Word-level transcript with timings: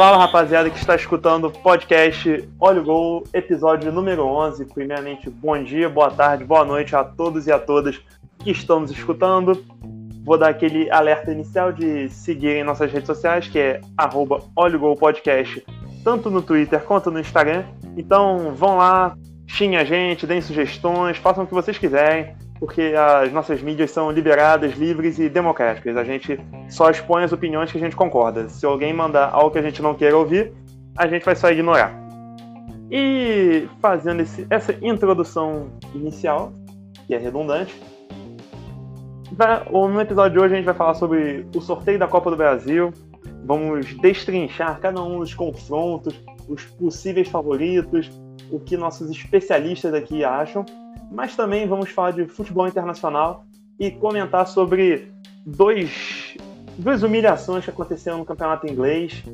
Fala 0.00 0.16
rapaziada 0.16 0.70
que 0.70 0.78
está 0.78 0.96
escutando 0.96 1.48
o 1.48 1.50
podcast 1.50 2.48
Olha 2.58 2.80
o 2.80 2.84
Gol, 2.84 3.24
episódio 3.34 3.92
número 3.92 4.24
11. 4.24 4.64
Primeiramente, 4.64 5.28
bom 5.28 5.62
dia, 5.62 5.90
boa 5.90 6.10
tarde, 6.10 6.42
boa 6.42 6.64
noite 6.64 6.96
a 6.96 7.04
todos 7.04 7.46
e 7.46 7.52
a 7.52 7.58
todas 7.58 8.00
que 8.38 8.50
estão 8.50 8.80
nos 8.80 8.90
escutando. 8.90 9.62
Vou 10.24 10.38
dar 10.38 10.48
aquele 10.48 10.90
alerta 10.90 11.30
inicial 11.30 11.70
de 11.70 12.08
seguirem 12.08 12.64
nossas 12.64 12.90
redes 12.90 13.08
sociais, 13.08 13.46
que 13.46 13.58
é 13.58 13.82
arroba 13.94 14.40
Podcast, 14.98 15.62
tanto 16.02 16.30
no 16.30 16.40
Twitter 16.40 16.82
quanto 16.82 17.10
no 17.10 17.20
Instagram. 17.20 17.64
Então 17.94 18.54
vão 18.54 18.78
lá, 18.78 19.14
xinguem 19.46 19.76
a 19.76 19.84
gente, 19.84 20.26
deem 20.26 20.40
sugestões, 20.40 21.18
façam 21.18 21.44
o 21.44 21.46
que 21.46 21.52
vocês 21.52 21.76
quiserem 21.76 22.39
porque 22.60 22.92
as 22.94 23.32
nossas 23.32 23.62
mídias 23.62 23.90
são 23.90 24.10
liberadas, 24.10 24.74
livres 24.74 25.18
e 25.18 25.30
democráticas. 25.30 25.96
A 25.96 26.04
gente 26.04 26.38
só 26.68 26.90
expõe 26.90 27.24
as 27.24 27.32
opiniões 27.32 27.72
que 27.72 27.78
a 27.78 27.80
gente 27.80 27.96
concorda. 27.96 28.50
Se 28.50 28.66
alguém 28.66 28.92
mandar 28.92 29.30
algo 29.32 29.50
que 29.50 29.58
a 29.58 29.62
gente 29.62 29.80
não 29.80 29.94
queira 29.94 30.16
ouvir, 30.16 30.52
a 30.94 31.08
gente 31.08 31.24
vai 31.24 31.34
só 31.34 31.50
ignorar. 31.50 31.98
E 32.90 33.66
fazendo 33.80 34.20
esse, 34.20 34.46
essa 34.50 34.76
introdução 34.82 35.70
inicial, 35.94 36.52
que 37.06 37.14
é 37.14 37.18
redundante, 37.18 37.74
no 39.70 40.00
episódio 40.00 40.38
de 40.38 40.44
hoje 40.44 40.54
a 40.54 40.56
gente 40.58 40.66
vai 40.66 40.74
falar 40.74 40.94
sobre 40.94 41.46
o 41.56 41.60
sorteio 41.62 41.98
da 41.98 42.06
Copa 42.06 42.30
do 42.30 42.36
Brasil. 42.36 42.92
Vamos 43.46 43.94
destrinchar 43.94 44.78
cada 44.80 45.02
um 45.02 45.20
dos 45.20 45.32
confrontos, 45.32 46.14
os 46.46 46.66
possíveis 46.66 47.26
favoritos, 47.28 48.10
o 48.50 48.60
que 48.60 48.76
nossos 48.76 49.10
especialistas 49.10 49.94
aqui 49.94 50.22
acham 50.22 50.66
mas 51.10 51.34
também 51.34 51.66
vamos 51.66 51.90
falar 51.90 52.12
de 52.12 52.26
futebol 52.26 52.68
internacional 52.68 53.44
e 53.78 53.90
comentar 53.90 54.46
sobre 54.46 55.10
dois, 55.44 56.36
duas 56.78 57.02
humilhações 57.02 57.64
que 57.64 57.70
aconteceram 57.70 58.18
no 58.18 58.24
campeonato 58.24 58.66
inglês. 58.66 59.24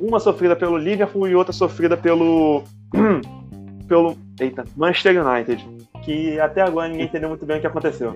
Uma 0.00 0.20
sofrida 0.20 0.56
pelo 0.56 0.76
Liverpool 0.76 1.28
e 1.28 1.34
outra 1.34 1.52
sofrida 1.52 1.96
pelo. 1.96 2.64
pelo. 3.88 4.16
Eita, 4.40 4.64
Manchester 4.76 5.24
United. 5.24 5.64
Que 6.04 6.38
até 6.40 6.62
agora 6.62 6.88
ninguém 6.88 7.06
entendeu 7.06 7.28
muito 7.28 7.46
bem 7.46 7.58
o 7.58 7.60
que 7.60 7.66
aconteceu. 7.66 8.14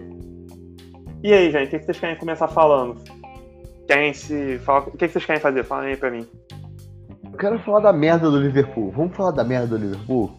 E 1.22 1.32
aí, 1.32 1.50
gente, 1.52 1.76
o 1.76 1.78
que 1.78 1.84
vocês 1.84 2.00
querem 2.00 2.16
começar 2.16 2.48
falando? 2.48 3.00
Querem 3.86 4.12
se. 4.12 4.58
Fala... 4.60 4.86
O 4.88 4.96
que 4.96 5.08
vocês 5.08 5.24
querem 5.24 5.40
fazer? 5.40 5.62
Fala 5.64 5.84
aí 5.84 5.96
pra 5.96 6.10
mim. 6.10 6.26
Eu 7.24 7.38
quero 7.38 7.58
falar 7.60 7.80
da 7.80 7.92
merda 7.92 8.28
do 8.28 8.40
Liverpool. 8.40 8.90
Vamos 8.90 9.16
falar 9.16 9.30
da 9.30 9.44
merda 9.44 9.68
do 9.68 9.76
Liverpool? 9.76 10.32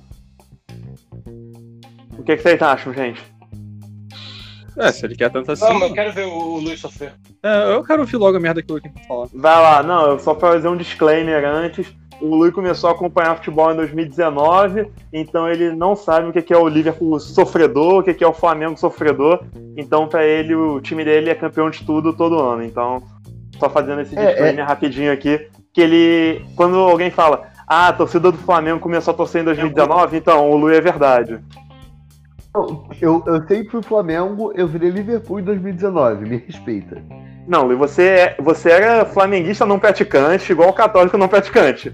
O 2.24 2.26
que, 2.26 2.38
que 2.38 2.42
vocês 2.42 2.62
acham, 2.62 2.94
gente? 2.94 3.22
É, 4.78 4.94
se 4.94 5.06
ele 5.06 5.14
quer 5.14 5.30
tanto 5.30 5.52
assim. 5.52 5.66
Não, 5.66 5.74
mas 5.74 5.90
eu 5.90 5.94
quero 5.94 6.14
ver 6.14 6.26
o, 6.26 6.56
Luiz 6.56 6.80
sofrer. 6.80 7.12
É, 7.44 7.76
eu 7.76 7.84
quero 7.84 8.00
ouvir 8.00 8.16
logo 8.16 8.38
a 8.38 8.40
merda 8.40 8.64
que 8.64 8.72
o 8.72 8.76
Luiz 8.76 8.82
tem 8.82 8.94
falar. 9.06 9.28
Vai 9.34 9.62
lá, 9.62 9.84
não, 9.84 10.18
só 10.18 10.34
pra 10.34 10.54
fazer 10.54 10.70
um 10.70 10.78
disclaimer 10.78 11.44
antes. 11.44 11.94
O 12.22 12.34
Luiz 12.34 12.54
começou 12.54 12.90
a 12.90 12.94
acompanhar 12.94 13.36
futebol 13.36 13.74
em 13.74 13.76
2019, 13.76 14.90
então 15.12 15.50
ele 15.50 15.76
não 15.76 15.98
sabe 15.98 16.30
o 16.30 16.32
que 16.32 16.54
é 16.54 16.58
o 16.58 16.70
Liverpool 16.70 17.20
sofredor, 17.20 18.00
o 18.00 18.04
que 18.04 18.24
é 18.24 18.28
o 18.28 18.32
Flamengo 18.32 18.80
sofredor. 18.80 19.44
Então, 19.76 20.08
para 20.08 20.26
ele, 20.26 20.56
o 20.56 20.80
time 20.80 21.04
dele 21.04 21.30
é 21.30 21.36
campeão 21.36 21.70
de 21.70 21.86
tudo 21.86 22.14
todo 22.14 22.40
ano. 22.40 22.64
Então, 22.64 23.04
só 23.60 23.70
fazendo 23.70 24.00
esse 24.00 24.18
é, 24.18 24.28
disclaimer 24.28 24.64
é... 24.64 24.68
rapidinho 24.68 25.12
aqui, 25.12 25.46
que 25.74 25.82
ele, 25.82 26.46
quando 26.56 26.78
alguém 26.78 27.12
fala, 27.12 27.52
ah, 27.68 27.90
a 27.90 27.94
torcida 27.94 28.32
do 28.32 28.38
Flamengo 28.38 28.80
começou 28.80 29.14
a 29.14 29.18
torcer 29.18 29.42
em 29.42 29.46
2019, 29.46 30.16
então 30.16 30.50
o 30.50 30.56
Luiz 30.56 30.78
é 30.78 30.82
verdade. 30.82 31.42
Eu, 32.56 33.24
eu 33.26 33.48
sempre 33.48 33.70
fui 33.70 33.82
Flamengo, 33.82 34.54
eu 34.56 34.68
virei 34.68 34.92
Liverpool 34.92 35.40
em 35.40 35.44
2019, 35.44 36.30
me 36.30 36.38
respeita. 36.38 37.02
Não, 37.48 37.72
e 37.72 37.76
você, 37.76 38.04
é, 38.04 38.38
você 38.40 38.70
era 38.70 39.06
flamenguista 39.06 39.66
não 39.66 39.80
praticante, 39.80 40.52
igual 40.52 40.70
o 40.70 40.74
católico 40.74 41.18
não 41.18 41.28
praticante. 41.28 41.92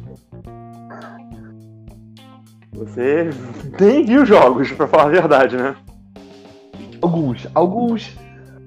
Você 2.74 3.30
nem 3.80 4.06
viu 4.06 4.26
jogos, 4.26 4.70
pra 4.74 4.86
falar 4.86 5.04
a 5.04 5.10
verdade, 5.10 5.56
né? 5.56 5.76
Alguns, 7.02 7.48
alguns, 7.56 8.18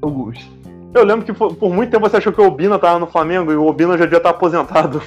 alguns. 0.00 0.50
Eu 0.95 1.05
lembro 1.05 1.27
que 1.27 1.33
por, 1.34 1.55
por 1.55 1.72
muito 1.72 1.91
tempo 1.91 2.09
você 2.09 2.16
achou 2.16 2.33
que 2.33 2.41
o 2.41 2.47
Obina 2.47 2.78
tava 2.78 2.99
no 2.99 3.06
Flamengo 3.06 3.53
e 3.53 3.56
o 3.56 3.66
Obina 3.66 3.99
já 3.99 4.05
devia 4.05 4.16
estar 4.16 4.31
aposentado. 4.31 5.03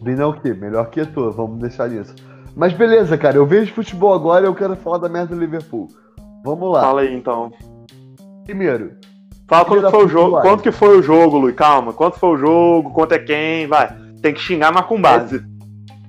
Obina 0.00 0.22
é 0.22 0.26
o 0.26 0.34
quê? 0.34 0.54
Melhor 0.54 0.88
que 0.88 1.04
tu, 1.04 1.32
vamos 1.32 1.58
deixar 1.58 1.88
nisso. 1.88 2.14
Mas 2.56 2.72
beleza, 2.72 3.18
cara, 3.18 3.36
eu 3.36 3.46
vejo 3.46 3.74
futebol 3.74 4.14
agora 4.14 4.44
e 4.44 4.48
eu 4.48 4.54
quero 4.54 4.76
falar 4.76 4.98
da 4.98 5.08
merda 5.08 5.34
do 5.34 5.40
Liverpool. 5.40 5.88
Vamos 6.44 6.72
lá. 6.72 6.82
Fala 6.82 7.00
aí 7.00 7.14
então. 7.14 7.52
Primeiro. 8.44 8.92
Fala 9.48 9.64
quanto 9.64 9.90
foi 9.90 10.04
o 10.04 10.08
jogo. 10.08 10.40
Quanto 10.40 10.62
que 10.62 10.72
foi 10.72 10.98
o 10.98 11.02
jogo, 11.02 11.38
Luiz? 11.38 11.56
Calma. 11.56 11.92
Quanto 11.92 12.18
foi 12.18 12.30
o 12.30 12.36
jogo? 12.36 12.90
Quanto 12.90 13.12
é 13.12 13.18
quem? 13.18 13.66
Vai. 13.66 13.88
Tem 14.22 14.32
que 14.32 14.40
xingar, 14.40 14.72
mas 14.72 14.86
com 14.86 15.00
base. 15.00 15.44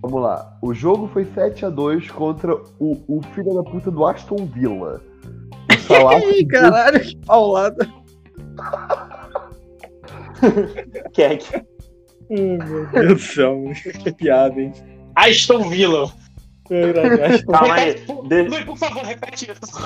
Vamos 0.02 0.22
lá. 0.22 0.58
O 0.62 0.74
jogo 0.74 1.08
foi 1.08 1.26
7 1.26 1.66
a 1.66 1.70
2 1.70 2.12
contra 2.12 2.56
o, 2.80 2.98
o 3.08 3.22
filho 3.34 3.56
da 3.56 3.64
puta 3.64 3.90
do 3.90 4.06
Aston 4.06 4.48
Villa. 4.54 5.02
Ih, 6.38 6.46
caralho, 6.46 7.00
que 7.00 7.18
paulada. 7.26 7.90
Kek. 11.14 11.66
Meu 12.30 12.86
Deus 12.88 13.08
do 13.08 13.20
céu, 13.20 13.64
que 14.04 14.12
piada, 14.14 14.60
hein? 14.60 14.72
Aston 15.16 15.70
Villa. 15.70 16.12
Calma 17.52 17.76
aí. 17.76 17.96
Luiz, 18.08 18.64
por 18.64 18.78
favor, 18.78 19.04
repete 19.04 19.52
isso. 19.52 19.80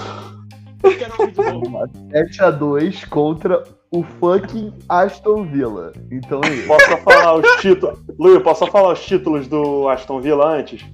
Eu 0.82 0.98
quero 0.98 1.14
ouvir 1.20 1.34
de 1.34 1.42
novo. 1.42 1.88
7x2 2.10 3.10
contra 3.10 3.64
o 3.92 4.02
fucking 4.04 4.74
Aston 4.88 5.44
Villa. 5.44 5.92
Então 6.10 6.40
é 6.46 6.50
isso. 6.50 6.68
Posso 6.68 6.98
falar 6.98 7.36
os 7.36 7.62
títulos. 7.62 8.00
Luiz, 8.18 8.42
posso 8.42 8.68
falar 8.68 8.94
os 8.94 9.06
títulos 9.06 9.48
do 9.48 9.90
Aston 9.90 10.22
Villa 10.22 10.48
antes? 10.48 10.86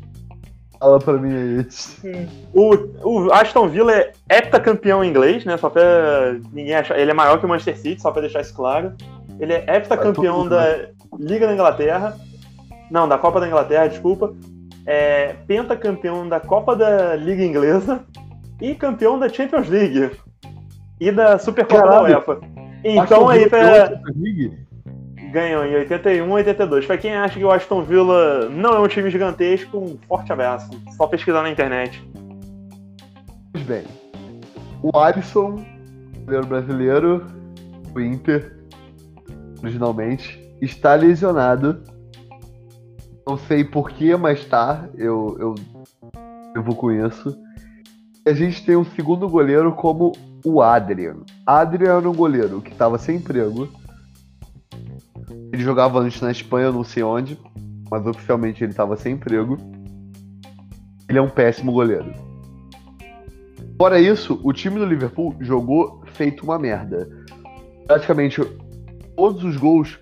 Fala 0.79 0.99
pra 0.99 1.13
mim 1.13 1.33
aí. 1.33 2.27
O, 2.53 2.75
o 3.03 3.31
Aston 3.31 3.67
Villa 3.67 3.93
é 3.93 4.11
heptacampeão 4.29 5.03
inglês, 5.03 5.45
né? 5.45 5.55
Só 5.57 5.69
pra 5.69 6.35
ninguém 6.51 6.75
achar. 6.75 6.97
Ele 6.97 7.11
é 7.11 7.13
maior 7.13 7.39
que 7.39 7.45
o 7.45 7.49
Manchester 7.49 7.77
City, 7.77 8.01
só 8.01 8.11
pra 8.11 8.21
deixar 8.21 8.41
isso 8.41 8.55
claro. 8.55 8.93
Ele 9.39 9.53
é 9.53 9.75
heptacampeão 9.75 10.47
da 10.47 10.87
Liga 11.19 11.45
da 11.45 11.53
Inglaterra. 11.53 12.17
Não, 12.89 13.07
da 13.07 13.17
Copa 13.17 13.39
da 13.39 13.47
Inglaterra, 13.47 13.87
desculpa 13.87 14.33
é, 14.85 15.33
pentacampeão 15.47 16.27
da 16.27 16.39
Copa 16.39 16.75
da 16.75 17.15
Liga 17.15 17.43
Inglesa 17.43 18.03
e 18.61 18.75
campeão 18.75 19.17
da 19.17 19.27
Champions 19.27 19.67
League 19.67 20.11
e 20.99 21.11
da 21.11 21.37
Supercopa 21.37 21.87
da 21.87 22.03
UEFA. 22.03 22.39
Então 22.83 23.27
aí 23.27 23.49
pra... 23.49 23.99
ganhou 25.31 25.65
em 25.65 25.75
81 25.75 26.27
e 26.27 26.31
82. 26.31 26.85
Pra 26.85 26.97
quem 26.97 27.15
acha 27.15 27.37
que 27.37 27.43
o 27.43 27.51
Aston 27.51 27.81
Villa 27.83 28.47
não 28.49 28.73
é 28.73 28.79
um 28.79 28.87
time 28.87 29.09
gigantesco, 29.09 29.77
um 29.77 29.97
forte 30.07 30.31
abraço. 30.31 30.69
Só 30.95 31.07
pesquisar 31.07 31.41
na 31.41 31.49
internet. 31.49 32.07
Pois 33.51 33.63
bem, 33.65 33.83
o 34.83 34.97
Alisson, 34.97 35.65
goleiro 36.25 36.45
brasileiro, 36.45 37.25
o 37.93 37.99
Inter, 37.99 38.55
originalmente, 39.61 40.39
está 40.61 40.93
lesionado 40.95 41.81
não 43.25 43.37
sei 43.37 43.63
porquê, 43.63 44.15
mas 44.15 44.45
tá. 44.45 44.87
Eu, 44.95 45.35
eu, 45.39 45.55
eu 46.55 46.63
vou 46.63 46.75
com 46.75 46.91
isso. 46.91 47.35
A 48.25 48.33
gente 48.33 48.65
tem 48.65 48.75
um 48.75 48.85
segundo 48.85 49.27
goleiro 49.27 49.71
como 49.73 50.11
o 50.43 50.61
Adrian. 50.61 51.17
Adrian 51.45 51.97
era 51.97 52.09
um 52.09 52.13
goleiro 52.13 52.61
que 52.61 52.71
estava 52.71 52.97
sem 52.97 53.17
emprego. 53.17 53.67
Ele 55.51 55.63
jogava 55.63 55.99
antes 55.99 56.21
na 56.21 56.31
Espanha, 56.31 56.71
não 56.71 56.83
sei 56.83 57.03
onde, 57.03 57.39
mas 57.89 58.05
oficialmente 58.05 58.63
ele 58.63 58.71
estava 58.71 58.95
sem 58.95 59.13
emprego. 59.13 59.57
Ele 61.07 61.17
é 61.17 61.21
um 61.21 61.29
péssimo 61.29 61.71
goleiro. 61.71 62.11
Fora 63.77 63.99
isso, 63.99 64.39
o 64.43 64.53
time 64.53 64.79
do 64.79 64.85
Liverpool 64.85 65.35
jogou 65.39 66.01
feito 66.13 66.43
uma 66.43 66.57
merda. 66.57 67.09
Praticamente 67.85 68.41
todos 69.15 69.43
os 69.43 69.57
gols 69.57 69.99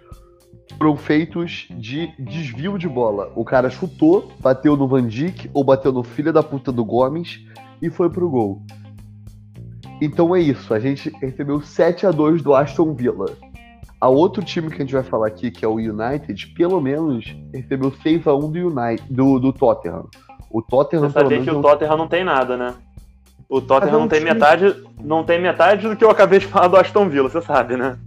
foram 0.78 0.98
feitos 0.98 1.68
de 1.72 2.14
desvio 2.20 2.78
de 2.78 2.88
bola. 2.88 3.32
O 3.36 3.46
cara 3.46 3.70
chutou, 3.70 4.32
bateu 4.40 4.76
no 4.76 4.88
Van 4.88 5.06
Dijk 5.06 5.50
ou 5.54 5.64
bateu 5.64 5.92
no 5.92 6.04
filho 6.04 6.34
da 6.34 6.44
puta 6.44 6.72
do 6.72 6.84
Gomes 6.84 7.40
e 7.82 7.90
foi 7.90 8.10
pro 8.10 8.30
gol. 8.30 8.62
Então 10.02 10.36
é 10.36 10.40
isso, 10.40 10.74
a 10.74 10.80
gente 10.80 11.10
recebeu 11.22 11.62
7 11.62 12.08
a 12.08 12.12
2 12.12 12.42
do 12.42 12.54
Aston 12.54 12.94
Villa. 12.94 13.28
A 14.02 14.10
outro 14.10 14.44
time 14.44 14.70
que 14.70 14.76
a 14.76 14.80
gente 14.80 14.94
vai 14.94 15.04
falar 15.04 15.28
aqui, 15.28 15.50
que 15.50 15.64
é 15.64 15.68
o 15.68 15.76
United, 15.76 16.48
pelo 16.48 16.82
menos 16.82 17.26
recebeu 17.54 17.92
6 18.04 18.28
a 18.28 18.36
1 18.36 18.52
do, 18.52 18.68
United, 18.68 19.08
do, 19.10 19.40
do 19.40 19.54
Tottenham. 19.54 20.10
O 20.52 20.62
Tottenham 20.62 21.10
Você 21.10 21.14
sabia 21.14 21.42
que 21.42 21.50
o 21.50 21.62
Tottenham 21.62 21.98
não 21.98 22.08
tem 22.08 22.24
nada, 22.24 22.58
né? 22.58 22.74
O 23.48 23.62
Tottenham 23.62 24.00
não 24.00 24.08
tem 24.08 24.20
time... 24.20 24.34
metade, 24.34 24.76
não 25.02 25.24
tem 25.24 25.40
metade 25.40 25.88
do 25.88 25.96
que 25.96 26.04
eu 26.04 26.10
acabei 26.10 26.40
de 26.40 26.48
falar 26.48 26.68
do 26.68 26.76
Aston 26.76 27.08
Villa, 27.08 27.30
você 27.30 27.42
sabe, 27.42 27.78
né? 27.78 27.98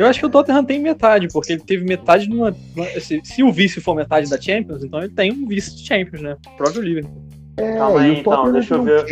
Eu 0.00 0.06
acho 0.06 0.18
que 0.18 0.24
o 0.24 0.30
Tottenham 0.30 0.64
tem 0.64 0.78
metade, 0.78 1.28
porque 1.30 1.52
ele 1.52 1.60
teve 1.60 1.84
metade 1.84 2.26
numa. 2.26 2.56
Se, 2.98 3.20
se 3.22 3.42
o 3.42 3.52
vice 3.52 3.82
for 3.82 3.94
metade 3.94 4.30
da 4.30 4.40
Champions, 4.40 4.82
então 4.82 4.98
ele 4.98 5.10
tem 5.10 5.30
um 5.30 5.46
vice 5.46 5.76
de 5.76 5.86
Champions, 5.86 6.22
né? 6.22 6.38
O 6.46 6.56
próprio 6.56 6.80
Liverpool. 6.80 7.22
É, 7.58 7.76
Calma 7.76 8.00
aí, 8.00 8.18
então, 8.18 8.50
deixa 8.50 8.76
eu 8.76 8.82
ver. 8.82 9.04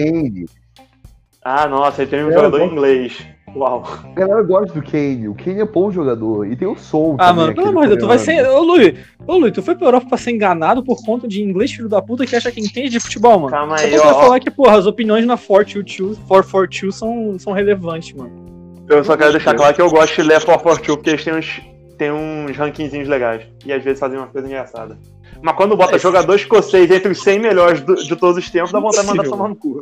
Ah, 1.45 1.69
nossa, 1.69 2.01
ele 2.01 2.11
tem 2.11 2.25
um 2.25 2.31
é, 2.31 2.33
jogador 2.33 2.63
inglês. 2.63 3.23
Uau. 3.55 3.85
A 4.03 4.19
galera 4.19 4.43
gosta 4.43 4.73
do 4.73 4.83
Kane. 4.83 5.29
O 5.29 5.35
Kane 5.35 5.61
é 5.61 5.67
bom 5.67 5.91
jogador. 5.91 6.47
E 6.47 6.57
tem 6.57 6.67
o 6.67 6.75
som. 6.75 7.17
Ah, 7.19 7.27
também, 7.27 7.45
mano, 7.45 7.55
pelo 7.55 7.69
amor 7.69 7.83
de 7.83 7.89
Deus, 7.89 8.01
tu 8.01 8.07
vai 8.07 8.19
ser. 8.19 8.49
Ô, 8.49 8.63
Luiz, 8.63 8.99
ô, 9.27 9.37
Luiz, 9.37 9.53
tu 9.53 9.63
foi 9.63 9.75
pra 9.75 9.89
Europa 9.89 10.09
pra 10.09 10.17
ser 10.17 10.31
enganado 10.31 10.83
por 10.83 11.05
conta 11.05 11.29
de 11.29 11.43
inglês, 11.43 11.71
filho 11.71 11.91
da 11.91 12.01
puta, 12.01 12.25
que 12.25 12.35
acha 12.35 12.51
que 12.51 12.61
entende 12.61 12.89
de 12.89 13.01
futebol, 13.01 13.39
mano. 13.39 13.51
Calma 13.51 13.77
Só 13.77 13.85
aí, 13.85 13.91
você 13.91 14.07
ó. 14.07 14.21
falar 14.21 14.41
que, 14.41 14.51
porra, 14.51 14.79
as 14.79 14.87
opiniões 14.87 15.27
na 15.27 15.37
442 15.37 16.17
442 16.27 16.95
são, 16.95 17.39
são 17.39 17.53
relevantes, 17.53 18.15
mano. 18.15 18.58
Eu 18.89 19.05
só 19.05 19.17
quero 19.17 19.33
deixar 19.33 19.55
claro 19.55 19.75
que 19.75 19.83
eu 19.83 19.91
gosto 19.91 20.15
de 20.15 20.23
ler 20.23 20.43
442 20.45 20.97
porque 20.97 21.11
eles 21.11 21.25
têm 21.25 21.35
uns, 21.35 21.61
têm 21.99 22.11
uns 22.13 22.57
rankingzinhos 22.57 23.09
legais. 23.09 23.43
E 23.65 23.73
às 23.73 23.83
vezes 23.83 23.99
fazem 24.01 24.19
uma 24.19 24.27
coisa 24.29 24.47
engraçada. 24.47 24.97
Mas 25.43 25.55
quando 25.57 25.77
bota 25.77 25.97
É, 25.97 25.99
jogador 25.99 26.35
escocês 26.35 26.91
entre 26.91 27.13
os 27.13 27.23
100 27.23 27.39
melhores 27.39 27.81
do- 27.83 27.95
de 27.95 28.17
todos 28.17 28.39
os 28.43 28.51
tempos, 28.51 28.73
dá 28.73 28.81
vontade 28.81 29.03
de 29.03 29.09
mandar 29.09 29.25
tomar 29.31 29.49
no 29.49 29.57
cu. 29.57 29.81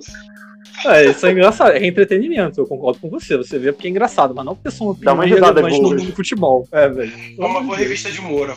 É, 0.86 1.06
isso 1.06 1.26
é 1.26 1.32
engraçado, 1.32 1.70
é 1.72 1.86
entretenimento, 1.86 2.60
eu 2.60 2.66
concordo 2.66 2.98
com 3.00 3.08
você. 3.08 3.36
Você 3.36 3.58
vê 3.58 3.72
porque 3.72 3.86
é 3.86 3.90
engraçado, 3.90 4.34
mas 4.34 4.44
não 4.44 4.54
porque 4.54 4.70
são 4.70 4.88
opiniões 4.88 5.18
relevantes 5.30 5.78
no 5.78 5.88
mundo 5.90 5.96
do 6.10 6.16
futebol. 6.16 6.68
É, 6.72 6.88
velho. 6.88 7.12
É 7.38 7.44
uma 7.44 7.62
boa 7.62 7.76
revista 7.76 8.10
de 8.10 8.20
humor, 8.20 8.50
a. 8.50 8.56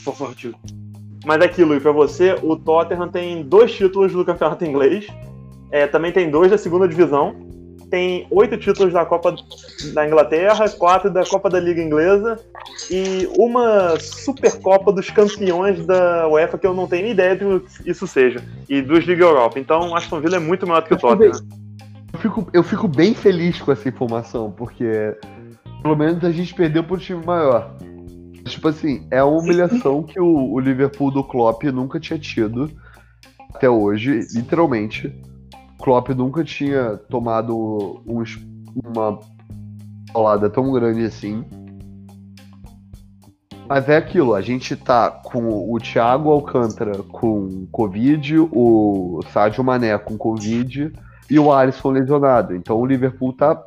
Mas 1.25 1.41
aqui, 1.41 1.63
Luiz, 1.63 1.81
pra 1.81 1.91
você, 1.91 2.35
o 2.41 2.55
Tottenham 2.55 3.07
tem 3.09 3.43
dois 3.43 3.71
títulos 3.71 4.11
do 4.11 4.25
campeonato 4.25 4.65
inglês. 4.65 5.07
É, 5.71 5.85
também 5.87 6.11
tem 6.11 6.29
dois 6.29 6.49
da 6.51 6.57
segunda 6.57 6.87
divisão. 6.87 7.35
Tem 7.89 8.27
oito 8.29 8.57
títulos 8.57 8.93
da 8.93 9.05
Copa 9.05 9.35
da 9.93 10.05
Inglaterra, 10.05 10.69
quatro 10.69 11.09
da 11.09 11.25
Copa 11.25 11.49
da 11.49 11.59
Liga 11.59 11.81
Inglesa 11.81 12.39
e 12.89 13.27
uma 13.37 13.99
Supercopa 13.99 14.91
dos 14.91 15.09
Campeões 15.09 15.85
da 15.85 16.27
UEFA 16.27 16.57
que 16.57 16.67
eu 16.67 16.73
não 16.73 16.87
tenho 16.87 17.03
nem 17.03 17.11
ideia 17.11 17.35
do 17.35 17.61
que 17.61 17.89
isso 17.89 18.05
seja. 18.05 18.43
E 18.67 18.81
duas 18.81 19.03
Liga 19.05 19.23
Europa. 19.23 19.59
Então, 19.59 19.95
Aston 19.95 20.19
Villa 20.21 20.35
é 20.35 20.39
muito 20.39 20.67
maior 20.67 20.81
do 20.81 20.87
que 20.87 20.93
o 20.93 20.97
Tottenham. 20.97 21.31
Eu 22.13 22.19
fico, 22.19 22.47
eu 22.53 22.63
fico 22.63 22.87
bem 22.87 23.13
feliz 23.13 23.61
com 23.61 23.71
essa 23.71 23.87
informação, 23.87 24.51
porque 24.51 25.15
pelo 25.81 25.95
menos 25.95 26.23
a 26.23 26.31
gente 26.31 26.53
perdeu 26.53 26.83
pro 26.83 26.97
time 26.97 27.23
maior. 27.25 27.75
Tipo 28.45 28.67
assim, 28.67 29.07
é 29.11 29.23
uma 29.23 29.39
humilhação 29.39 30.03
que 30.03 30.19
o, 30.19 30.53
o 30.53 30.59
Liverpool 30.59 31.11
do 31.11 31.23
Klopp 31.23 31.63
nunca 31.65 31.99
tinha 31.99 32.17
tido 32.17 32.69
até 33.53 33.69
hoje, 33.69 34.21
literalmente. 34.33 35.13
O 35.79 35.83
Klopp 35.83 36.09
nunca 36.09 36.43
tinha 36.43 36.97
tomado 37.09 38.03
um 38.05 38.23
uma 38.85 39.19
paulada 40.11 40.49
tão 40.49 40.71
grande 40.73 41.05
assim. 41.05 41.45
Mas 43.67 43.87
é 43.87 43.97
aquilo, 43.97 44.33
a 44.33 44.41
gente 44.41 44.75
tá 44.75 45.09
com 45.09 45.71
o 45.71 45.77
Thiago 45.79 46.31
Alcântara 46.31 47.03
com 47.03 47.67
Covid, 47.71 48.39
o 48.51 49.21
Sadio 49.31 49.63
Mané 49.63 49.97
com 49.97 50.17
Covid 50.17 50.91
e 51.29 51.39
o 51.39 51.51
Alisson 51.51 51.91
lesionado. 51.91 52.55
Então 52.55 52.77
o 52.77 52.85
Liverpool 52.85 53.31
tá 53.31 53.63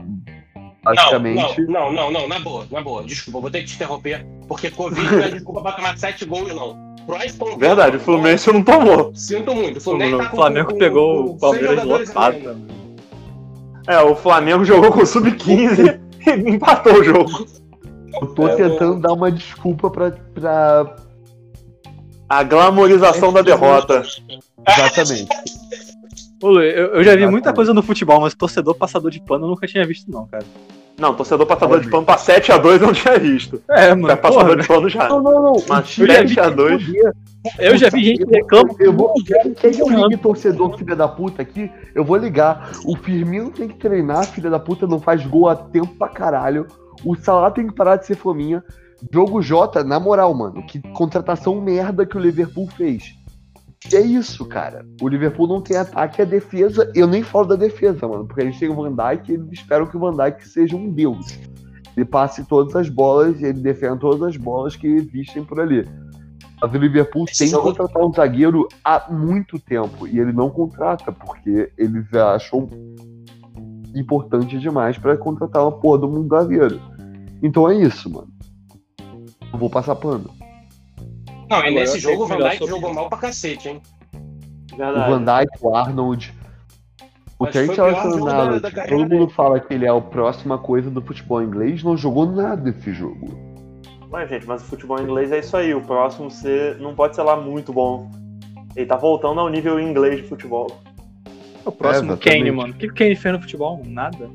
basicamente. 0.83 1.63
Não, 1.63 1.93
não, 1.93 2.11
não, 2.11 2.13
não, 2.13 2.29
na 2.29 2.41
boa, 2.41 2.67
na 2.71 2.81
boa. 2.81 3.05
Desculpa, 3.05 3.41
vou 3.41 3.51
ter 3.51 3.61
que 3.61 3.67
te 3.67 3.77
interromper, 3.77 4.27
porque 4.49 4.71
Covid 4.71 5.07
não 5.09 5.23
é 5.23 5.31
desculpa 5.31 5.63
pra 5.63 5.73
tomar 5.73 5.97
7 5.97 6.25
gols, 6.25 6.53
não. 6.55 6.82
Pro 7.07 7.57
Verdade, 7.59 7.97
o 7.97 8.01
Fluminense 8.01 8.53
não 8.53 8.63
tomou. 8.63 9.13
Sinto 9.15 9.55
muito. 9.55 9.79
O 9.79 9.81
Fluminense 9.81 10.17
tá 10.19 10.25
O 10.25 10.31
com- 10.31 10.37
Flamengo 10.37 10.71
com- 10.73 10.79
pegou 10.79 11.25
com 11.25 11.31
o 11.33 11.39
Palmeiras 11.39 11.69
100 11.71 11.77
jogadores 11.79 12.09
lotado. 12.15 12.57
É, 13.89 14.01
o 14.01 14.15
Flamengo 14.15 14.65
jogou 14.65 14.93
com 14.93 15.01
o 15.03 15.07
Sub-15 15.07 15.99
e 16.27 16.51
empatou 16.51 16.95
o 17.01 17.05
jogo. 17.05 17.47
Eu 18.21 18.27
tô 18.29 18.47
É, 18.49 18.55
tentando 18.57 19.01
dar 19.01 19.13
uma 19.13 19.31
desculpa 19.33 19.91
pra. 19.91 20.11
pra... 20.35 20.97
A 22.29 22.43
glamorização 22.45 23.33
da 23.33 23.43
derrota. 23.43 24.03
Exatamente. 24.69 25.29
Ô, 26.43 26.49
Lu, 26.49 26.63
eu, 26.63 26.95
eu 26.95 27.05
já 27.05 27.11
vi 27.15 27.23
muita 27.23 27.49
Exatamente. 27.51 27.57
coisa 27.57 27.75
no 27.75 27.83
futebol, 27.83 28.21
mas 28.21 28.35
torcedor 28.35 28.75
passador 28.75 29.11
de 29.11 29.21
pano 29.21 29.45
eu 29.45 29.51
nunca 29.51 29.67
tinha 29.67 29.85
visto, 29.87 30.11
não, 30.11 30.27
cara. 30.27 30.45
Não, 30.99 31.15
torcedor 31.15 31.47
passador 31.47 31.81
de 31.81 31.89
pano 31.89 32.05
pra 32.05 32.17
7x2 32.17 32.81
eu 32.81 32.87
não 32.87 32.93
tinha 32.93 33.19
visto. 33.19 33.63
É, 33.71 33.95
mano. 33.95 34.09
Tá 34.09 34.17
passador 34.17 34.51
porra, 34.51 34.63
de 34.63 34.69
pano 34.69 34.89
já. 34.89 35.09
Não, 35.09 35.23
não, 35.23 35.43
não. 35.43 35.65
Mas 35.69 35.79
o 35.79 35.83
time 35.83 36.09
eu 36.09 36.15
já 36.15 36.23
vi 36.23 36.35
que 36.35 36.51
dois. 36.51 36.85
poder. 36.85 37.13
eu 37.59 37.77
já 37.77 37.89
vi 37.89 38.05
gente 38.05 38.25
que 38.27 38.31
reclama. 38.31 38.75
Eu 38.79 38.93
vou 38.93 39.15
quer 39.25 39.73
que 39.73 39.81
eu 39.81 39.89
ligue 39.89 40.17
torcedor 40.19 40.77
filha 40.77 40.95
da 40.95 41.09
puta 41.09 41.43
aqui, 41.43 41.71
eu 41.95 42.05
vou 42.05 42.17
ligar. 42.17 42.73
O 42.85 42.97
Firmino 42.97 43.51
tem 43.51 43.69
que 43.69 43.77
treinar, 43.77 44.27
filha 44.27 44.51
da 44.51 44.59
puta, 44.59 44.87
não 44.87 45.01
faz 45.01 45.25
gol 45.27 45.49
a 45.49 45.57
tempo 45.57 45.95
pra 45.97 46.09
caralho. 46.09 46.67
O 47.05 47.17
Salah 47.17 47.51
tem 47.51 47.67
que 47.67 47.75
parar 47.75 47.97
de 47.97 48.07
ser 48.07 48.17
fominha. 48.17 48.63
Jogo 49.13 49.43
J, 49.43 49.83
na 49.83 49.99
moral, 49.99 50.33
mano, 50.35 50.65
que 50.67 50.81
contratação 50.93 51.61
merda 51.61 52.07
que 52.07 52.17
o 52.17 52.21
Liverpool 52.21 52.69
fez. 52.77 53.22
É 53.93 54.01
isso, 54.01 54.45
cara. 54.45 54.87
O 55.01 55.09
Liverpool 55.09 55.49
não 55.49 55.61
tem 55.61 55.77
ataque, 55.77 56.23
é 56.23 56.27
defesa. 56.27 56.91
Eu 56.95 57.07
nem 57.07 57.23
falo 57.23 57.47
da 57.47 57.57
defesa, 57.57 58.07
mano, 58.07 58.27
porque 58.27 58.43
a 58.43 58.45
gente 58.45 58.59
tem 58.59 58.69
o 58.69 58.75
Van 58.75 58.95
Dijk 58.95 59.31
e 59.31 59.35
eles 59.35 59.53
esperam 59.53 59.87
que 59.87 59.97
o 59.97 60.01
Van 60.01 60.17
Dijk 60.17 60.47
seja 60.47 60.77
um 60.77 60.91
deus. 60.91 61.39
Ele 61.97 62.07
passe 62.07 62.45
todas 62.45 62.75
as 62.77 62.89
bolas 62.89 63.41
e 63.41 63.45
ele 63.45 63.61
defenda 63.61 63.97
todas 63.97 64.23
as 64.23 64.37
bolas 64.37 64.77
que 64.77 64.87
existem 64.87 65.45
por 65.45 65.61
ali. 65.61 65.87
Mas 66.61 66.73
o 66.73 66.77
Liverpool 66.77 67.25
Esse 67.29 67.39
tem 67.39 67.49
que 67.49 67.61
contratar 67.61 68.03
um 68.03 68.13
zagueiro 68.13 68.69
há 68.85 69.11
muito 69.11 69.59
tempo 69.59 70.07
e 70.07 70.21
ele 70.21 70.33
não 70.33 70.49
contrata, 70.49 71.11
porque 71.11 71.73
eles 71.77 72.13
acham 72.15 72.69
importante 73.95 74.59
demais 74.59 74.97
pra 74.97 75.17
contratar 75.17 75.63
uma 75.63 75.73
porra 75.73 75.99
do 75.99 76.09
mundo 76.09 76.29
zagueiro. 76.29 76.81
Então 77.43 77.69
é 77.69 77.75
isso, 77.75 78.09
mano. 78.09 78.29
Eu 79.53 79.59
vou 79.59 79.69
passar 79.69 79.97
pano. 79.97 80.31
Não, 81.53 81.67
e 81.67 81.75
nesse 81.75 81.99
jogo 82.01 82.25
o 82.25 82.27
Van 82.27 82.37
Dijk 82.39 82.59
sua 82.59 82.67
jogou 82.69 82.95
mal 82.95 83.09
pra 83.09 83.19
cacete, 83.19 83.69
hein? 83.69 83.81
O 84.73 84.77
Verdade. 84.77 85.11
Van 85.11 85.25
Dijk, 85.25 85.51
o 85.61 85.75
Arnold. 85.77 86.35
O 87.39 87.47
Trent 87.47 87.77
o 87.77 87.83
Alexander-Arnold, 87.83 88.61
carreira 88.71 88.89
todo 88.89 88.99
mundo 89.01 89.09
dele. 89.27 89.31
fala 89.33 89.59
que 89.61 89.75
ele 89.75 89.85
é 89.85 89.89
a 89.89 90.01
próxima 90.01 90.57
coisa 90.59 90.89
do 90.91 91.03
futebol 91.03 91.43
inglês, 91.43 91.83
não 91.83 91.97
jogou 91.97 92.25
nada 92.25 92.71
esse 92.71 92.93
jogo. 92.93 93.29
Mas, 94.11 94.29
gente, 94.31 94.47
mas 94.47 94.63
o 94.63 94.67
futebol 94.67 95.01
inglês 95.01 95.33
é 95.33 95.39
isso 95.41 95.57
aí. 95.57 95.75
O 95.75 95.81
próximo 95.81 96.31
ser, 96.31 96.79
não 96.79 96.95
pode 96.95 97.17
ser 97.17 97.23
lá 97.23 97.35
muito 97.37 97.73
bom. 97.73 98.11
Ele 98.77 98.87
tá 98.87 98.97
voltando 98.97 99.41
ao 99.41 99.49
nível 99.49 99.81
inglês 99.81 100.23
de 100.23 100.29
futebol. 100.29 100.67
O 101.65 101.73
próximo 101.73 102.13
É, 102.13 102.17
Kane, 102.17 102.51
mano. 102.51 102.73
O 102.75 102.77
que 102.77 102.87
o 102.87 102.95
Kane 102.95 103.17
fez 103.17 103.35
no 103.35 103.41
futebol? 103.41 103.81
Nada. 103.85 104.31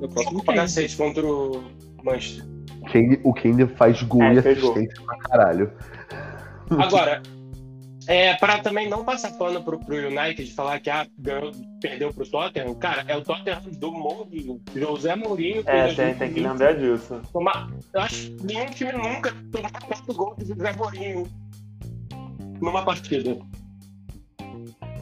O 0.00 0.08
próximo 0.08 0.44
Kane. 0.44 0.58
cacete 0.58 0.96
contra 0.96 1.24
o 1.26 1.64
Manchester. 2.04 2.44
Kane- 2.92 3.20
o 3.24 3.32
Kane 3.32 3.66
faz 3.66 4.02
gol 4.02 4.22
É, 4.22 4.34
e 4.34 4.38
assistência 4.38 5.02
pra 5.04 5.16
caralho. 5.18 5.72
Agora, 6.70 7.22
é, 8.06 8.34
pra 8.34 8.58
também 8.58 8.88
não 8.88 9.04
passar 9.04 9.32
pano 9.38 9.62
pro, 9.62 9.78
pro 9.78 9.96
United 9.96 10.52
falar 10.52 10.78
que 10.80 10.90
ah, 10.90 11.06
ganhou, 11.18 11.52
perdeu 11.80 12.12
pro 12.12 12.28
Tottenham, 12.28 12.74
cara, 12.74 13.04
é 13.08 13.16
o 13.16 13.22
Tottenham 13.22 13.62
do 13.78 13.92
Mourinho, 13.92 14.60
José 14.74 15.16
Mourinho. 15.16 15.62
É, 15.66 15.92
tem, 15.94 16.14
tem 16.14 16.32
que 16.32 16.40
lembrar 16.40 16.74
disso. 16.74 17.20
tomar- 17.32 17.70
eu 17.92 18.00
acho 18.00 18.30
que 18.30 18.46
nenhum 18.46 18.66
time 18.66 18.92
nunca 18.92 19.32
tomou 19.50 19.70
quatro 19.86 20.14
gols 20.14 20.36
de 20.38 20.46
José 20.46 20.72
Mourinho 20.76 21.26
numa 22.60 22.84
partida. 22.84 23.38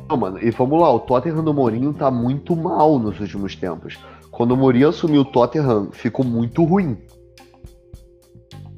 Não, 0.08 0.16
mano, 0.16 0.38
e 0.42 0.50
vamos 0.50 0.80
lá, 0.80 0.92
o 0.92 1.00
Tottenham 1.00 1.42
do 1.42 1.54
Mourinho 1.54 1.94
tá 1.94 2.10
muito 2.10 2.54
mal 2.54 2.98
nos 2.98 3.18
últimos 3.18 3.56
tempos. 3.56 3.98
Quando 4.30 4.52
o 4.52 4.56
Mourinho 4.56 4.88
assumiu 4.88 5.22
o 5.22 5.24
Tottenham, 5.24 5.90
ficou 5.92 6.24
muito 6.24 6.64
ruim. 6.64 6.96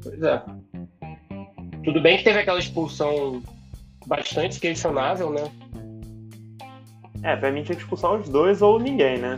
Pois 0.02 0.22
é. 0.22 0.42
Tudo 1.84 2.00
bem 2.00 2.16
que 2.18 2.24
teve 2.24 2.38
aquela 2.40 2.58
expulsão 2.58 3.42
bastante 4.06 4.58
questionável, 4.60 5.30
né? 5.30 5.50
É, 7.22 7.36
pra 7.36 7.50
mim 7.50 7.62
tinha 7.62 7.74
que 7.76 7.82
expulsar 7.82 8.12
os 8.14 8.28
dois 8.28 8.60
ou 8.62 8.78
ninguém, 8.78 9.18
né? 9.18 9.36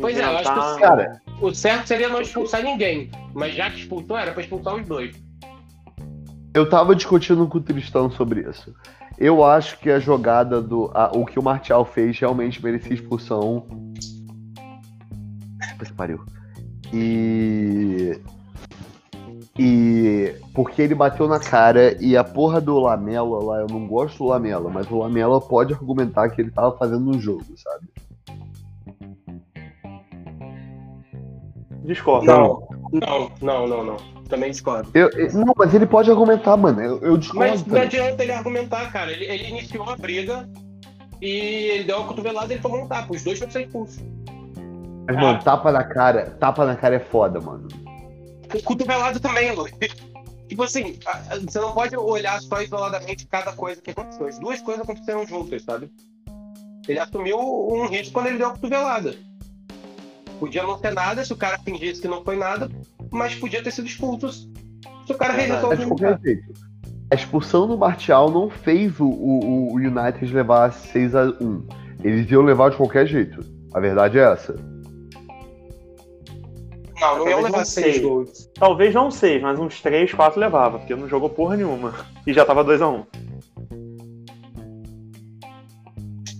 Pois 0.00 0.16
é, 0.18 0.22
eu 0.24 0.38
acho 0.38 0.54
que 0.54 0.74
sim. 0.74 0.80
Cara, 0.80 1.20
O 1.40 1.54
certo 1.54 1.86
seria 1.86 2.08
não 2.08 2.20
expulsar 2.20 2.62
ninguém, 2.62 3.10
mas 3.34 3.54
já 3.54 3.70
que 3.70 3.80
expulsou, 3.80 4.16
era 4.16 4.32
pra 4.32 4.42
expulsar 4.42 4.74
os 4.76 4.86
dois. 4.86 5.14
eu 6.54 6.68
tava 6.68 6.94
discutindo 6.94 7.46
com 7.46 7.58
o 7.58 7.60
Tristão 7.62 8.10
sobre 8.10 8.48
isso. 8.48 8.74
Eu 9.18 9.44
acho 9.44 9.78
que 9.78 9.90
a 9.90 9.98
jogada 9.98 10.60
do. 10.60 10.90
a- 10.94 11.10
o 11.14 11.24
que 11.24 11.38
o 11.38 11.42
Martial 11.42 11.84
fez 11.84 12.18
realmente 12.18 12.62
merecia 12.62 12.92
expulsão. 12.94 13.66
Puta 15.78 15.84
que 15.86 15.92
pariu. 15.92 16.20
E. 16.92 18.18
E. 19.58 20.34
Porque 20.54 20.80
ele 20.80 20.94
bateu 20.94 21.28
na 21.28 21.38
cara 21.38 21.96
e 22.00 22.16
a 22.16 22.24
porra 22.24 22.60
do 22.60 22.78
Lamela 22.78 23.42
lá, 23.44 23.60
eu 23.60 23.66
não 23.66 23.86
gosto 23.86 24.18
do 24.18 24.24
Lamela, 24.24 24.70
mas 24.70 24.90
o 24.90 24.98
Lamela 24.98 25.40
pode 25.40 25.74
argumentar 25.74 26.30
que 26.30 26.40
ele 26.40 26.50
tava 26.50 26.76
fazendo 26.76 27.10
um 27.10 27.20
jogo, 27.20 27.44
sabe? 27.56 27.88
Discordo. 31.84 32.26
Não, 32.26 32.68
não, 32.92 33.32
não, 33.40 33.66
não, 33.66 33.84
não. 33.84 33.96
Também 34.28 34.50
discordo. 34.50 34.88
Eu, 34.94 35.10
eu- 35.10 35.32
não, 35.34 35.52
mas 35.56 35.74
ele 35.74 35.84
pode 35.84 36.10
argumentar, 36.10 36.56
mano. 36.56 36.80
Eu, 36.80 36.98
eu 37.00 37.16
discordo. 37.16 37.50
Mas 37.50 37.60
não 37.60 37.66
também. 37.66 37.82
adianta 37.82 38.22
ele 38.22 38.32
argumentar, 38.32 38.90
cara. 38.92 39.12
Ele, 39.12 39.24
ele 39.24 39.48
iniciou 39.48 39.90
a 39.90 39.96
briga 39.96 40.48
e 41.20 41.28
ele 41.28 41.84
deu 41.84 41.98
uma 41.98 42.06
cotovelada 42.08 42.52
e 42.52 42.54
ele 42.54 42.62
tomou 42.62 42.82
um 42.82 42.86
tapa. 42.88 43.12
Os 43.12 43.22
dois 43.22 43.38
vão 43.38 43.50
ser 43.50 43.62
expulsos. 43.62 44.02
Mas, 45.06 45.16
mano, 45.16 45.42
tapa 45.42 45.72
na 45.72 45.84
cara, 45.84 46.30
tapa 46.38 46.64
na 46.64 46.76
cara 46.76 46.94
é 46.94 47.00
foda, 47.00 47.40
mano. 47.40 47.68
O 48.54 48.62
cotovelado 48.62 49.20
também, 49.20 49.52
Luiz. 49.52 49.72
Tipo 50.48 50.64
assim, 50.64 50.98
você 51.44 51.58
não 51.58 51.72
pode 51.72 51.96
olhar 51.96 52.40
só 52.42 52.60
isoladamente 52.60 53.26
cada 53.26 53.52
coisa 53.52 53.80
que 53.80 53.90
aconteceu. 53.90 54.26
As 54.26 54.38
duas 54.38 54.60
coisas 54.60 54.82
aconteceram 54.82 55.26
juntas, 55.26 55.62
sabe? 55.62 55.90
Ele 56.86 56.98
assumiu 56.98 57.38
um 57.38 57.86
risco 57.86 58.12
quando 58.12 58.26
ele 58.26 58.38
deu 58.38 58.48
a 58.48 58.50
cotovelada. 58.50 59.14
podia 60.38 60.62
não 60.62 60.78
ter 60.78 60.92
nada 60.92 61.24
se 61.24 61.32
o 61.32 61.36
cara 61.36 61.58
fingisse 61.58 62.02
que 62.02 62.08
não 62.08 62.22
foi 62.22 62.36
nada, 62.36 62.68
mas 63.10 63.34
podia 63.34 63.62
ter 63.62 63.70
sido 63.70 63.86
expulso 63.86 64.30
se 65.06 65.12
o 65.12 65.16
cara 65.16 65.32
rejeitou 65.32 65.66
o 65.66 65.68
Mas 65.68 65.78
de 65.78 65.86
qualquer 65.86 66.20
jeito, 66.20 66.52
a 67.10 67.14
expulsão 67.14 67.66
do 67.66 67.78
Martial 67.78 68.30
não 68.30 68.50
fez 68.50 68.98
o, 68.98 69.06
o, 69.06 69.72
o 69.72 69.76
United 69.76 70.32
levar 70.32 70.72
6 70.72 71.14
a 71.14 71.24
1 71.24 71.66
Eles 72.02 72.30
iam 72.30 72.42
levar 72.42 72.70
de 72.70 72.76
qualquer 72.76 73.06
jeito. 73.06 73.40
A 73.72 73.80
verdade 73.80 74.18
é 74.18 74.22
essa. 74.22 74.54
Não, 77.02 77.18
não 77.18 77.28
iam 77.28 77.32
Talvez 77.32 77.44
levar 77.44 77.58
não 77.58 77.64
seis 77.64 77.94
sei. 77.96 78.04
gols. 78.04 78.50
Talvez 78.54 78.94
não 78.94 79.10
seis, 79.10 79.42
mas 79.42 79.58
uns 79.58 79.80
3, 79.80 80.12
4 80.14 80.40
levava, 80.40 80.78
porque 80.78 80.94
não 80.94 81.08
jogou 81.08 81.28
porra 81.28 81.56
nenhuma. 81.56 81.94
E 82.26 82.32
já 82.32 82.44
tava 82.44 82.64
2x1. 82.64 83.04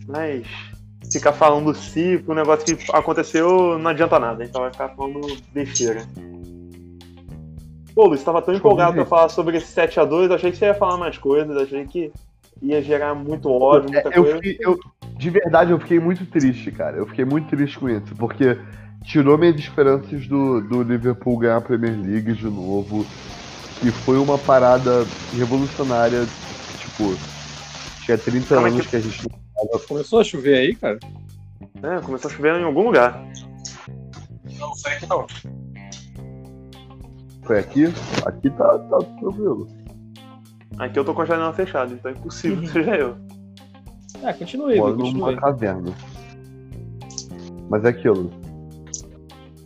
Mas 0.07 0.47
ficar 1.11 1.33
falando 1.33 1.75
se 1.75 2.23
o 2.27 2.35
negócio 2.35 2.65
que 2.77 2.91
aconteceu 2.93 3.79
não 3.79 3.91
adianta 3.91 4.19
nada, 4.19 4.45
então 4.45 4.63
vai 4.63 4.71
ficar 4.73 4.89
falando 4.91 5.21
besteira. 5.53 6.03
Pô, 7.95 8.07
Luiz, 8.07 8.23
tava 8.23 8.41
tão 8.41 8.55
empolgado 8.55 8.95
pra 8.95 9.05
falar 9.05 9.29
sobre 9.29 9.59
esse 9.59 9.67
7x2, 9.75 10.33
achei 10.33 10.51
que 10.51 10.57
você 10.57 10.67
ia 10.67 10.75
falar 10.75 10.97
mais 10.97 11.19
coisas, 11.19 11.55
achei 11.57 11.85
que 11.87 12.11
ia 12.63 12.81
gerar 12.81 13.15
muito 13.15 13.51
ódio, 13.51 13.91
muita 13.93 14.09
É, 14.09 14.19
eu 14.19 14.23
coisa. 14.23 14.39
fiquei- 14.41 14.59
eu- 14.61 14.79
de 15.17 15.31
verdade, 15.31 15.71
eu 15.73 15.79
fiquei 15.79 16.01
muito 16.01 16.25
triste, 16.25 16.71
cara. 16.73 16.97
Eu 16.97 17.07
fiquei 17.07 17.25
muito 17.25 17.49
triste 17.55 17.79
com 17.79 17.89
isso, 17.91 18.15
porque 18.17 18.59
tirou 19.05 19.37
minhas 19.39 19.57
esperanças 19.57 20.27
do, 20.27 20.61
do 20.61 20.83
Liverpool 20.83 21.39
ganhar 21.39 21.57
a 21.57 21.61
Premier 21.61 21.99
League 21.99 22.33
de 22.35 22.45
novo. 22.45 23.05
E 23.83 23.91
foi 23.91 24.19
uma 24.19 24.39
parada 24.39 25.05
revolucionária. 25.33 26.27
Tipo, 26.79 27.15
tinha 28.05 28.17
30 28.19 28.47
Calma, 28.49 28.69
anos 28.69 28.85
que- 28.85 28.91
que 28.91 28.97
a 28.97 29.01
gente 29.01 29.23
não 29.29 29.43
Começou 29.89 30.21
a 30.21 30.25
chover 30.25 30.57
aí, 30.57 30.75
cara? 30.75 30.99
É, 31.83 32.01
começou 32.01 32.31
a 32.31 32.35
chover 32.35 32.61
em 32.61 32.65
algum 32.65 32.83
lugar. 32.85 33.23
Não 34.59 34.75
sei 34.75 34.97
que 34.97 35.07
não. 35.07 35.27
foi 37.45 37.59
aqui. 37.61 37.85
Aqui 38.27 38.51
tá, 38.51 38.79
tá 38.79 38.99
tranquilo. 38.99 39.69
Aqui 40.79 40.99
eu 40.99 41.05
tô 41.05 41.15
com 41.15 41.23
a 41.23 41.25
janela 41.25 41.53
fechada, 41.53 41.93
então 41.93 42.11
é 42.11 42.15
impossível 42.15 42.61
que 42.61 42.69
seja 42.73 42.97
eu. 42.97 43.17
É, 44.23 44.33
continue, 44.33 44.77
Moro 44.79 44.97
continue. 44.97 45.21
numa 45.21 45.37
caverna. 45.37 45.93
Mas 47.69 47.85
é 47.85 47.89
aquilo. 47.89 48.31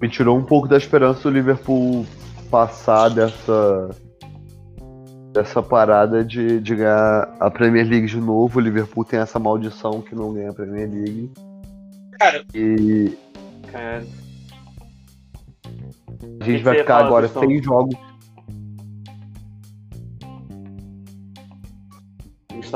Me 0.00 0.08
tirou 0.08 0.36
um 0.36 0.44
pouco 0.44 0.68
da 0.68 0.76
esperança 0.76 1.22
do 1.22 1.30
Liverpool 1.30 2.06
passar 2.50 3.08
dessa. 3.08 3.90
dessa 5.32 5.62
parada 5.62 6.24
de, 6.24 6.60
de 6.60 6.76
ganhar 6.76 7.34
a 7.40 7.50
Premier 7.50 7.86
League 7.86 8.06
de 8.06 8.20
novo. 8.20 8.58
O 8.58 8.62
Liverpool 8.62 9.04
tem 9.04 9.18
essa 9.20 9.38
maldição 9.38 10.02
que 10.02 10.14
não 10.14 10.32
ganha 10.32 10.50
a 10.50 10.54
Premier 10.54 10.88
League. 10.90 11.32
Cara, 12.18 12.44
E 12.54 13.16
Cara, 13.70 14.04
a 16.40 16.44
gente 16.44 16.62
vai 16.62 16.78
ficar 16.78 17.04
agora 17.04 17.28
sem 17.28 17.62
jogos. 17.62 17.94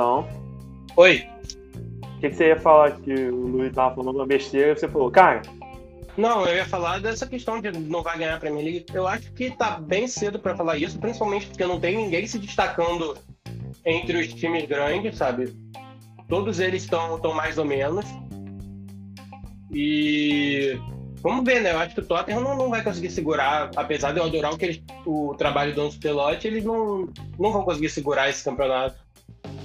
então. 0.00 0.26
oi. 0.96 1.26
O 2.16 2.20
que, 2.20 2.28
que 2.28 2.34
você 2.34 2.48
ia 2.48 2.60
falar 2.60 2.92
que 2.92 3.12
o 3.12 3.46
Luiz 3.46 3.72
tava 3.72 3.94
falando 3.94 4.16
uma 4.16 4.26
besteira 4.26 4.72
e 4.72 4.76
você 4.76 4.86
falou, 4.86 5.10
cara, 5.10 5.40
Não, 6.20 6.44
eu 6.46 6.54
ia 6.56 6.66
falar 6.66 7.00
dessa 7.00 7.26
questão 7.26 7.60
de 7.60 7.72
não 7.72 8.02
vai 8.02 8.18
ganhar 8.18 8.34
a 8.36 8.38
Premier 8.38 8.64
League. 8.64 8.86
Eu 8.92 9.08
acho 9.08 9.32
que 9.32 9.50
tá 9.50 9.80
bem 9.80 10.06
cedo 10.06 10.38
pra 10.38 10.54
falar 10.54 10.76
isso, 10.76 10.98
principalmente 10.98 11.46
porque 11.46 11.64
não 11.64 11.80
tem 11.80 11.96
ninguém 11.96 12.26
se 12.26 12.38
destacando 12.38 13.16
entre 13.86 14.18
os 14.20 14.34
times 14.34 14.66
grandes, 14.66 15.16
sabe? 15.16 15.56
Todos 16.28 16.60
eles 16.60 16.82
estão 16.82 17.18
tão 17.18 17.32
mais 17.32 17.56
ou 17.56 17.64
menos. 17.64 18.04
E 19.72 20.78
vamos 21.22 21.44
ver, 21.44 21.60
né? 21.62 21.72
Eu 21.72 21.78
acho 21.78 21.94
que 21.94 22.00
o 22.00 22.04
Tottenham 22.04 22.40
não, 22.42 22.56
não 22.56 22.68
vai 22.70 22.82
conseguir 22.82 23.10
segurar, 23.10 23.70
apesar 23.74 24.12
de 24.12 24.18
eu 24.18 24.24
adorar 24.24 24.52
o, 24.52 24.58
que 24.58 24.64
eles- 24.66 24.82
o 25.06 25.34
trabalho 25.38 25.74
do 25.74 25.90
Pelote, 25.98 26.46
eles 26.46 26.64
não, 26.64 27.08
não 27.38 27.52
vão 27.52 27.62
conseguir 27.64 27.88
segurar 27.88 28.28
esse 28.28 28.44
campeonato. 28.44 28.96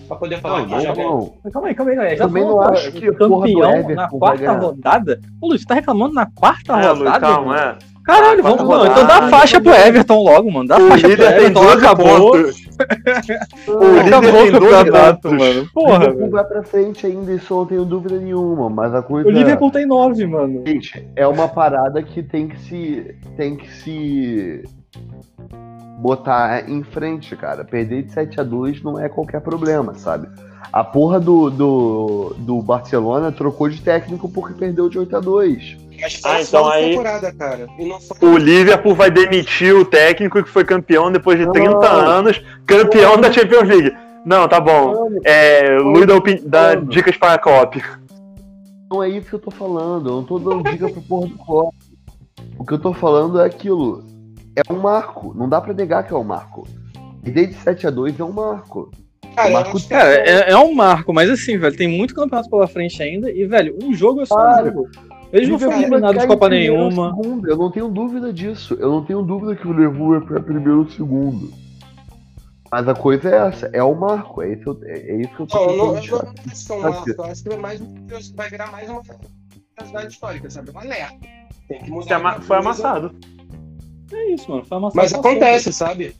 Pra 0.07 0.17
poder 0.17 0.39
falar 0.39 0.59
Não, 0.59 0.65
que 0.65 0.71
não, 0.71 0.81
já 0.81 0.95
não. 0.95 1.33
Calma 1.51 1.67
aí, 1.69 1.75
calma 1.75 1.91
aí, 1.91 1.95
calma 1.97 2.09
aí. 2.11 2.17
Já 2.17 2.27
Também 2.27 2.43
falou, 2.43 2.61
não 2.61 2.69
acho 2.69 2.91
que 2.91 3.07
a 3.07 3.13
campeão 3.13 3.89
na 3.95 4.07
quarta 4.09 4.51
rodada? 4.53 5.19
Ô, 5.41 5.47
Luiz, 5.47 5.61
você 5.61 5.67
tá 5.67 5.73
reclamando 5.75 6.13
na 6.13 6.25
quarta 6.27 6.73
é, 6.73 6.87
Luiz, 6.89 6.99
rodada? 6.99 7.19
calma, 7.19 7.45
mano? 7.47 7.59
é. 7.59 7.95
Caralho, 8.05 8.43
vamos, 8.43 8.59
não, 8.59 8.85
então 8.85 9.07
dá 9.07 9.15
rodada, 9.15 9.29
faixa 9.29 9.59
pro 9.59 9.73
Everton 9.73 10.21
logo, 10.21 10.51
mano. 10.51 10.67
Dá 10.67 10.77
O 10.77 10.87
faixa 10.89 11.01
pro 11.01 11.09
líder 11.09 11.27
tem 11.27 11.37
Everton, 11.45 11.61
12 11.63 11.77
acabou. 11.85 12.31
pontos. 12.31 12.65
O 13.67 13.85
líder 13.85 14.07
Acabou 14.13 14.31
tem 14.31 14.49
o 14.49 14.59
12 14.59 14.69
campeonato, 14.75 15.21
pontos. 15.21 15.31
mano. 15.39 15.61
O 15.61 15.73
Porra, 15.73 15.93
Liverpool 15.97 16.19
velho. 16.19 16.31
vai 16.31 16.43
pra 16.43 16.63
frente 16.63 17.05
ainda, 17.07 17.33
isso 17.33 17.51
eu 17.53 17.57
não 17.57 17.65
tenho 17.65 17.85
dúvida 17.85 18.19
nenhuma. 18.19 18.69
Mas 18.69 18.93
a 18.93 19.01
coisa 19.01 19.27
O 19.27 19.31
Liverpool 19.31 19.71
tem 19.71 19.85
nove, 19.87 20.27
mano. 20.27 20.61
Gente, 20.67 21.07
é 21.15 21.25
uma 21.25 21.47
parada 21.47 22.03
que 22.03 22.21
tem 22.21 22.47
que 22.47 22.59
se. 22.59 23.15
tem 23.37 23.55
que 23.55 23.71
se 23.73 24.63
botar 26.05 26.69
em 26.69 26.83
frente, 26.83 27.35
cara. 27.35 27.63
Perder 27.63 28.03
de 28.03 28.11
7 28.13 28.39
a 28.39 28.43
2 28.43 28.83
não 28.83 28.99
é 28.99 29.09
qualquer 29.09 29.41
problema, 29.41 29.95
sabe? 29.95 30.27
A 30.71 30.83
porra 30.83 31.19
do, 31.19 31.49
do, 31.49 32.35
do 32.37 32.61
Barcelona 32.61 33.31
trocou 33.31 33.67
de 33.69 33.81
técnico 33.81 34.29
porque 34.29 34.53
perdeu 34.53 34.87
de 34.89 34.99
8 34.99 35.15
a 35.15 35.19
2 35.19 35.77
Mas 36.01 36.21
Ah, 36.23 36.41
então 36.41 36.67
aí- 36.67 36.89
temporada, 36.91 37.33
cara. 37.33 37.67
E 37.79 37.85
não 37.87 37.99
foi 37.99 38.29
O 38.29 38.37
Liverpool 38.37 38.93
vai 38.93 39.09
demitir 39.09 39.73
o 39.75 39.85
técnico 39.85 40.43
que 40.43 40.49
foi 40.49 40.63
campeão 40.63 41.11
depois 41.11 41.39
de 41.39 41.49
30 41.51 41.71
Não. 41.71 41.81
anos, 42.09 42.41
campeão 42.67 43.19
da 43.19 43.31
Champions 43.31 43.67
League. 43.67 43.95
Não, 44.25 44.47
tá 44.47 44.59
bom. 44.59 45.07
É, 45.23 45.77
Luiz 45.79 46.07
opini- 46.09 46.41
dá 46.45 46.75
Mano. 46.75 46.85
dicas 46.87 47.15
para 47.17 47.33
a 47.35 47.37
COP. 47.39 47.81
Não 48.91 49.01
é 49.03 49.09
isso 49.09 49.29
que 49.29 49.35
eu 49.35 49.39
tô 49.39 49.51
falando. 49.51 50.09
Eu 50.09 50.15
não 50.17 50.23
tô 50.23 50.37
dando 50.39 50.63
dica 50.69 50.89
pro 50.89 51.01
porra 51.01 51.27
do 51.27 51.37
Klopp. 51.37 51.73
O 52.57 52.65
que 52.65 52.73
eu 52.73 52.79
tô 52.79 52.91
falando 52.93 53.39
é 53.39 53.45
aquilo. 53.45 54.03
É 54.55 54.71
um 54.73 54.79
marco. 54.79 55.33
Não 55.35 55.47
dá 55.49 55.59
pra 55.61 55.73
negar 55.73 56.03
que 56.05 56.13
é 56.13 56.17
um 56.17 56.23
marco. 56.23 56.67
Perder 57.23 57.47
de 57.47 57.53
7 57.55 57.87
a 57.87 57.89
2 57.89 58.19
é 58.19 58.23
um 58.23 58.31
marco. 58.31 58.91
Cara, 59.35 59.49
Marco- 59.49 59.75
acho 59.77 59.87
que 59.87 59.93
Cara, 59.93 60.13
é, 60.13 60.51
é 60.51 60.57
um 60.57 60.73
marco, 60.73 61.13
mas 61.13 61.29
assim, 61.29 61.57
velho, 61.57 61.75
tem 61.75 61.87
muito 61.89 62.15
campeonato 62.15 62.49
pela 62.49 62.67
frente 62.67 63.01
ainda. 63.03 63.29
E, 63.29 63.45
velho, 63.45 63.77
um 63.83 63.93
jogo 63.93 64.21
é 64.21 64.25
só 64.25 64.35
um 64.35 64.37
Claro. 64.37 64.65
jogo. 64.67 64.89
Eles 65.33 65.49
não 65.49 65.59
foram 65.59 65.71
vai 65.73 65.81
eliminados 65.81 66.21
de 66.21 66.27
Copa 66.27 66.47
nenhuma. 66.47 67.09
segundo, 67.09 67.49
Eu 67.49 67.57
não 67.57 67.69
tenho 67.71 67.89
dúvida 67.89 68.31
disso. 68.31 68.75
Eu 68.79 68.89
não 68.91 69.03
tenho 69.03 69.21
dúvida 69.23 69.55
que 69.55 69.67
o 69.67 69.73
Liverpool 69.73 70.15
é 70.15 70.21
pra 70.21 70.39
primeiro 70.39 70.79
ou 70.79 70.89
segundo. 70.89 71.51
Mas 72.71 72.87
a 72.87 72.93
coisa 72.95 73.29
é 73.29 73.47
essa, 73.47 73.69
é 73.73 73.83
o 73.83 73.93
marco, 73.93 74.41
é 74.41 74.53
isso, 74.53 74.79
é 74.83 75.15
isso 75.21 75.35
que 75.35 75.41
eu 75.41 75.47
tô 75.47 75.57
Não, 75.57 75.63
eu 75.71 75.77
não, 75.77 75.85
eu 75.85 75.91
não 75.91 75.97
acho 75.97 76.07
que 76.07 76.13
é 76.71 76.75
um 76.75 76.81
marco, 76.81 77.09
eu 77.11 77.23
acho 77.25 77.43
que 77.43 77.53
é 77.53 77.57
mais 77.57 77.81
um- 77.81 77.95
vai 78.35 78.49
virar 78.49 78.71
mais 78.71 78.89
uma 78.89 79.01
curiosidade 79.75 80.13
histórica, 80.13 80.49
sabe? 80.49 80.71
Um 80.73 80.79
alerta. 80.79 81.15
Tem 81.67 81.79
que 81.81 81.89
mudar. 81.89 82.05
Foi 82.07 82.15
ama- 82.15 82.29
alguma 82.31 82.73
Foi 82.73 82.91
coisa. 83.01 83.11
É 84.11 84.31
isso, 84.31 84.49
mano. 84.49 84.63
Foi 84.65 84.77
amassado, 84.77 84.95
Mas 85.01 85.13
acontece, 85.13 85.73
sabe? 85.73 86.15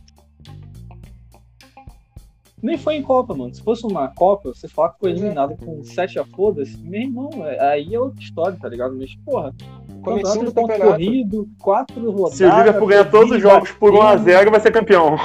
Nem 2.61 2.77
foi 2.77 2.95
em 2.95 3.03
Copa, 3.03 3.35
mano. 3.35 3.53
Se 3.53 3.61
fosse 3.61 3.85
uma 3.85 4.07
Copa, 4.07 4.49
você 4.53 4.67
falar 4.67 4.89
que 4.93 4.99
foi 4.99 5.11
eliminado 5.11 5.55
com 5.55 5.83
7 5.83 6.17
a 6.17 6.25
foda-se, 6.25 6.75
meu 6.79 7.01
irmão, 7.01 7.29
é- 7.45 7.59
aí 7.73 7.93
é 7.93 7.99
outra 7.99 8.19
história, 8.19 8.57
tá 8.59 8.67
ligado? 8.67 8.95
Mas, 8.97 9.13
porra, 9.23 9.53
Comecinho 10.01 10.03
campeonato 10.03 10.39
do 10.39 10.45
de 10.47 10.53
ponto 10.53 10.67
campeonato. 10.69 10.91
corrido, 10.91 11.49
quatro 11.61 12.11
rodadas. 12.11 12.37
Se 12.37 12.43
o 12.45 12.57
Liverpool 12.57 12.87
ganhar 12.87 13.11
todos 13.11 13.31
os 13.31 13.41
jogos 13.41 13.71
por 13.71 13.91
1x0, 13.93 14.49
vai 14.49 14.59
ser 14.59 14.71
campeão. 14.71 15.15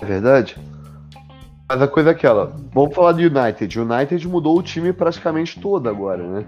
É 0.00 0.04
verdade? 0.04 0.56
Mas 1.68 1.82
a 1.82 1.86
coisa 1.88 2.08
é 2.10 2.12
aquela, 2.12 2.56
vamos 2.72 2.94
falar 2.94 3.12
do 3.12 3.20
United. 3.20 3.78
O 3.78 3.82
United 3.84 4.26
mudou 4.26 4.58
o 4.58 4.62
time 4.62 4.92
praticamente 4.92 5.60
todo 5.60 5.88
agora, 5.88 6.26
né? 6.26 6.44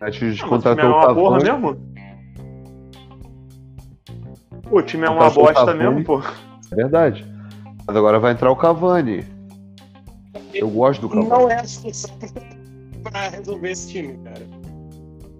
O 0.00 0.04
United 0.04 0.42
é 0.42 0.46
contratou 0.46 0.84
o 0.90 0.92
uma 0.92 1.14
porra 1.14 1.38
Cavani. 1.38 1.62
mesmo? 1.62 1.93
O 4.74 4.82
time 4.82 5.06
é 5.06 5.10
uma 5.10 5.30
bosta 5.30 5.54
Cavani. 5.54 5.78
mesmo, 5.78 6.04
pô. 6.04 6.20
É 6.72 6.74
verdade. 6.74 7.24
Mas 7.86 7.96
agora 7.96 8.18
vai 8.18 8.32
entrar 8.32 8.50
o 8.50 8.56
Cavani. 8.56 9.24
Eu 10.52 10.68
gosto 10.68 11.02
do 11.02 11.08
Cavani. 11.08 11.28
Não 11.28 11.48
é 11.48 11.60
a 11.60 11.64
solução 11.64 12.10
pra 13.04 13.28
resolver 13.28 13.70
esse 13.70 13.88
time, 13.88 14.18
cara. 14.24 14.42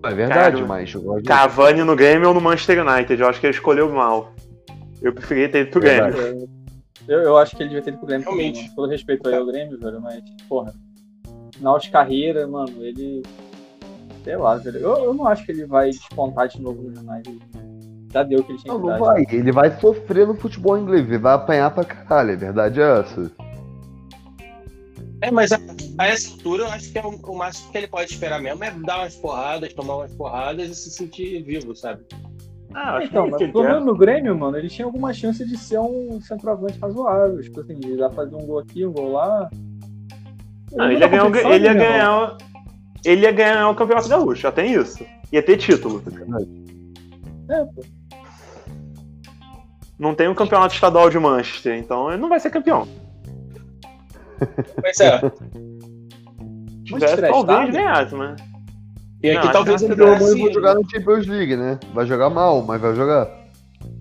É 0.05 0.15
verdade, 0.15 0.57
Cara, 0.57 0.67
mas 0.67 0.95
eu 0.95 1.03
gosto 1.03 1.23
do 1.23 1.29
Cavani 1.29 1.83
no 1.83 1.97
Grêmio 1.97 2.29
ou 2.29 2.35
no 2.35 2.41
Manchester 2.41 2.87
United? 2.87 3.21
Eu 3.21 3.29
acho 3.29 3.41
que 3.41 3.47
ele 3.47 3.55
escolheu 3.55 3.91
mal. 3.91 4.33
Eu 5.03 5.13
preferia 5.13 5.49
ter 5.49 5.63
ido 5.63 5.71
pro 5.71 5.81
Verdade. 5.81 6.17
Grêmio. 6.17 6.49
Eu, 7.09 7.23
eu 7.23 7.37
acho 7.37 7.57
que 7.57 7.63
ele 7.63 7.71
devia 7.71 7.83
ter 7.83 7.91
ido 7.91 7.99
pro 7.99 8.07
Grêmio. 8.07 8.25
Realmente. 8.27 8.73
Todo 8.77 8.89
respeito 8.89 9.29
aí 9.29 9.35
ao 9.35 9.47
Grêmio, 9.47 9.81
velho, 9.81 10.01
mas, 10.01 10.23
porra, 10.49 10.73
final 11.53 11.79
de 11.79 11.91
carreira, 11.91 12.47
mano, 12.47 12.85
ele. 12.85 13.23
Sei 14.23 14.37
lá, 14.37 14.57
velho. 14.57 14.79
Eu, 14.79 15.05
eu 15.07 15.15
não 15.15 15.27
acho 15.27 15.45
que 15.45 15.51
ele 15.51 15.67
vai 15.67 15.91
despontar 15.91 16.47
de 16.47 16.63
novo 16.63 16.83
no 16.83 17.01
United. 17.01 17.41
Já 18.15 18.23
deu 18.23 18.39
o 18.39 18.45
que 18.45 18.53
ele 18.53 18.59
tinha 18.61 18.73
Não, 18.73 18.81
que 18.81 18.87
não 18.87 18.93
dar. 18.93 19.05
vai. 19.05 19.27
Ele 19.29 19.51
vai 19.53 19.81
sofrer 19.81 20.25
no 20.27 20.37
futebol 20.37 20.79
inglês. 20.79 21.05
Ele 21.07 21.19
vai 21.19 21.35
apanhar 21.35 21.71
pra 21.73 21.85
caralho. 21.85 22.33
A 22.33 22.37
verdade 22.37 22.81
é 22.81 23.01
essa. 23.01 23.31
É, 25.21 25.31
mas 25.33 25.51
a, 25.51 25.59
a 25.99 26.07
essa 26.07 26.31
altura 26.31 26.63
eu 26.63 26.69
acho 26.69 26.93
que 26.93 26.99
é 26.99 27.03
o, 27.05 27.09
o 27.09 27.37
máximo 27.37 27.73
que 27.73 27.79
ele 27.79 27.89
pode 27.89 28.13
esperar 28.13 28.41
mesmo 28.41 28.63
é 28.63 28.71
dar 28.71 28.99
umas 29.01 29.17
porradas, 29.17 29.73
tomar 29.73 29.97
umas 29.97 30.13
porradas 30.15 30.69
e 30.69 30.75
se 30.75 30.91
sentir 30.91 31.43
vivo, 31.43 31.75
sabe? 31.75 32.03
Ah, 32.73 32.97
acho 32.97 33.09
Então, 33.09 33.31
que 33.31 33.47
mas 33.47 33.53
menos 33.55 33.85
no 33.85 33.97
Grêmio, 33.97 34.37
mano, 34.37 34.57
ele 34.59 34.69
tinha 34.69 34.85
alguma 34.85 35.13
chance 35.13 35.45
de 35.45 35.57
ser 35.57 35.79
um 35.79 36.21
centroavante 36.21 36.79
razoável. 36.79 37.41
Tipo 37.41 37.61
assim, 37.61 37.73
ele 37.73 37.97
ia 38.01 38.11
fazer 38.11 38.37
um 38.37 38.47
gol 38.47 38.59
aqui, 38.61 38.87
um 38.87 38.93
gol 38.93 39.13
lá. 39.13 39.51
Não, 40.73 40.91
Ele 40.91 41.01
ia 41.01 41.09
ganhar, 41.09 41.53
ele 41.53 41.65
ia 41.67 41.75
né, 41.75 41.81
ganhar, 41.81 42.37
ele 43.05 43.23
ia 43.23 43.33
ganhar 43.33 43.69
o 43.71 43.75
Campeonato 43.75 44.09
Gaúcho, 44.09 44.43
já 44.43 44.53
tem 44.53 44.75
isso. 44.75 45.05
Ia 45.33 45.43
ter 45.43 45.57
título. 45.57 46.03
É, 47.49 47.65
pô. 47.65 47.83
Não 49.99 50.15
tem 50.15 50.29
um 50.29 50.35
campeonato 50.35 50.75
estadual 50.75 51.09
de 51.09 51.19
Manchester, 51.19 51.79
então 51.79 52.11
ele 52.11 52.21
não 52.21 52.29
vai 52.29 52.41
ser 52.41 52.51
campeão. 52.51 52.87
Pois 54.81 55.01
é. 55.01 55.19
Se 55.21 56.85
tivesse, 56.85 57.25
é 57.25 57.29
talvez 57.31 57.71
ganhasse, 57.71 58.15
né? 58.15 58.37
E 59.23 59.31
aqui 59.31 59.47
Não, 59.47 59.53
talvez 59.53 59.83
acho 59.83 59.91
que 59.91 59.97
Pelo 59.97 60.13
amor 60.15 60.37
vou 60.37 60.53
jogar 60.53 60.75
no 60.75 60.91
Champions 60.91 61.27
League, 61.27 61.57
né? 61.57 61.79
Vai 61.95 62.05
jogar 62.07 62.29
mal, 62.29 62.63
mas 62.63 62.81
vai 62.81 62.95
jogar. 62.95 63.27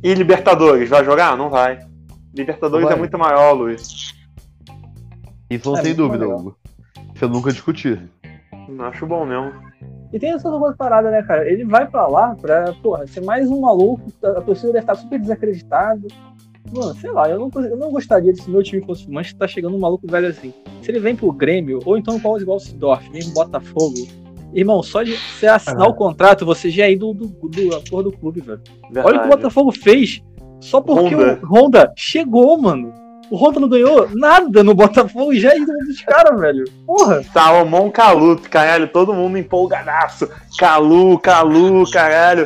E 0.04 0.14
Libertadores, 0.14 0.90
vai 0.90 1.06
jogar? 1.06 1.38
Não 1.38 1.50
vai. 1.50 1.80
Libertadores 2.36 2.82
Não 2.82 2.90
vai. 2.90 2.98
é 2.98 3.00
muito 3.00 3.18
maior, 3.18 3.54
Luiz. 3.54 4.14
Isso 5.50 5.70
não 5.72 5.78
É, 5.78 5.82
tem 5.82 5.94
dúvida. 5.94 6.28
Hugo. 6.28 6.58
Isso 7.16 7.24
eu 7.24 7.30
nunca 7.30 7.52
discuti. 7.52 7.98
Não 8.68 8.86
acho 8.86 9.06
bom 9.06 9.26
mesmo. 9.26 9.54
E 10.14 10.20
tem 10.20 10.32
essa 10.32 10.48
outra 10.48 10.76
parada, 10.78 11.10
né, 11.10 11.24
cara? 11.24 11.50
Ele 11.50 11.66
vai 11.66 11.88
pra 11.88 12.06
lá 12.06 12.36
pra, 12.40 12.72
porra, 12.84 13.08
ser 13.08 13.22
mais 13.22 13.50
um 13.50 13.62
maluco, 13.62 14.14
a 14.24 14.42
torcida 14.42 14.72
deve 14.72 14.84
estar 14.84 14.96
super 14.96 15.20
desacreditada. 15.20 16.08
Mano, 16.72 16.94
sei 16.96 17.12
lá, 17.12 17.28
eu 17.28 17.40
não, 17.40 17.64
eu 17.64 17.76
não 17.76 17.92
gostaria 17.92 18.32
de 18.32 18.42
se 18.42 18.50
meu 18.50 18.62
time 18.62 18.86
fosse 18.86 19.10
Manchester, 19.10 19.40
tá 19.40 19.48
chegando 19.48 19.76
um 19.76 19.80
maluco 19.80 20.06
velho 20.08 20.28
assim. 20.28 20.54
Se 20.84 20.92
ele 20.92 21.00
vem 21.00 21.16
pro 21.16 21.32
Grêmio, 21.32 21.80
ou 21.84 21.98
então 21.98 22.20
pra 22.20 22.40
igual 22.40 22.58
o 22.58 22.60
Sidorf, 22.60 23.10
mesmo 23.10 23.34
Botafogo, 23.34 24.08
irmão, 24.54 24.84
só 24.84 25.02
de 25.02 25.18
você 25.18 25.48
assinar 25.48 25.88
o 25.88 25.96
contrato, 25.96 26.46
você 26.46 26.70
já 26.70 26.86
é 26.86 26.92
ídolo 26.92 27.16
do, 27.16 27.28
do, 27.28 27.70
da 27.70 27.80
porra 27.82 28.04
do 28.04 28.12
clube, 28.12 28.40
velho. 28.40 28.62
Verdade. 28.92 29.08
Olha 29.08 29.18
o 29.18 29.22
que 29.22 29.28
o 29.28 29.32
Botafogo 29.32 29.72
fez 29.72 30.22
só 30.62 30.80
porque 30.80 31.16
Honda. 31.16 31.40
o 31.42 31.46
Honda 31.48 31.94
chegou, 31.98 32.58
mano. 32.58 32.94
O 33.34 33.36
Honda 33.36 33.60
não 33.60 33.68
ganhou 33.68 34.08
nada 34.14 34.64
no 34.64 34.76
Botafogo 34.76 35.34
e 35.34 35.40
já 35.40 35.54
é 35.54 35.58
ídolo 35.58 35.80
dos 35.88 36.02
caras, 36.02 36.40
velho. 36.40 36.66
Porra. 36.86 37.24
Salomão 37.24 37.90
Calu, 37.90 38.40
caralho, 38.40 38.88
todo 38.88 39.12
mundo 39.12 39.40
empolgadaço. 39.40 40.30
Calu, 40.60 41.18
Calu, 41.18 41.84
caralho. 41.90 42.46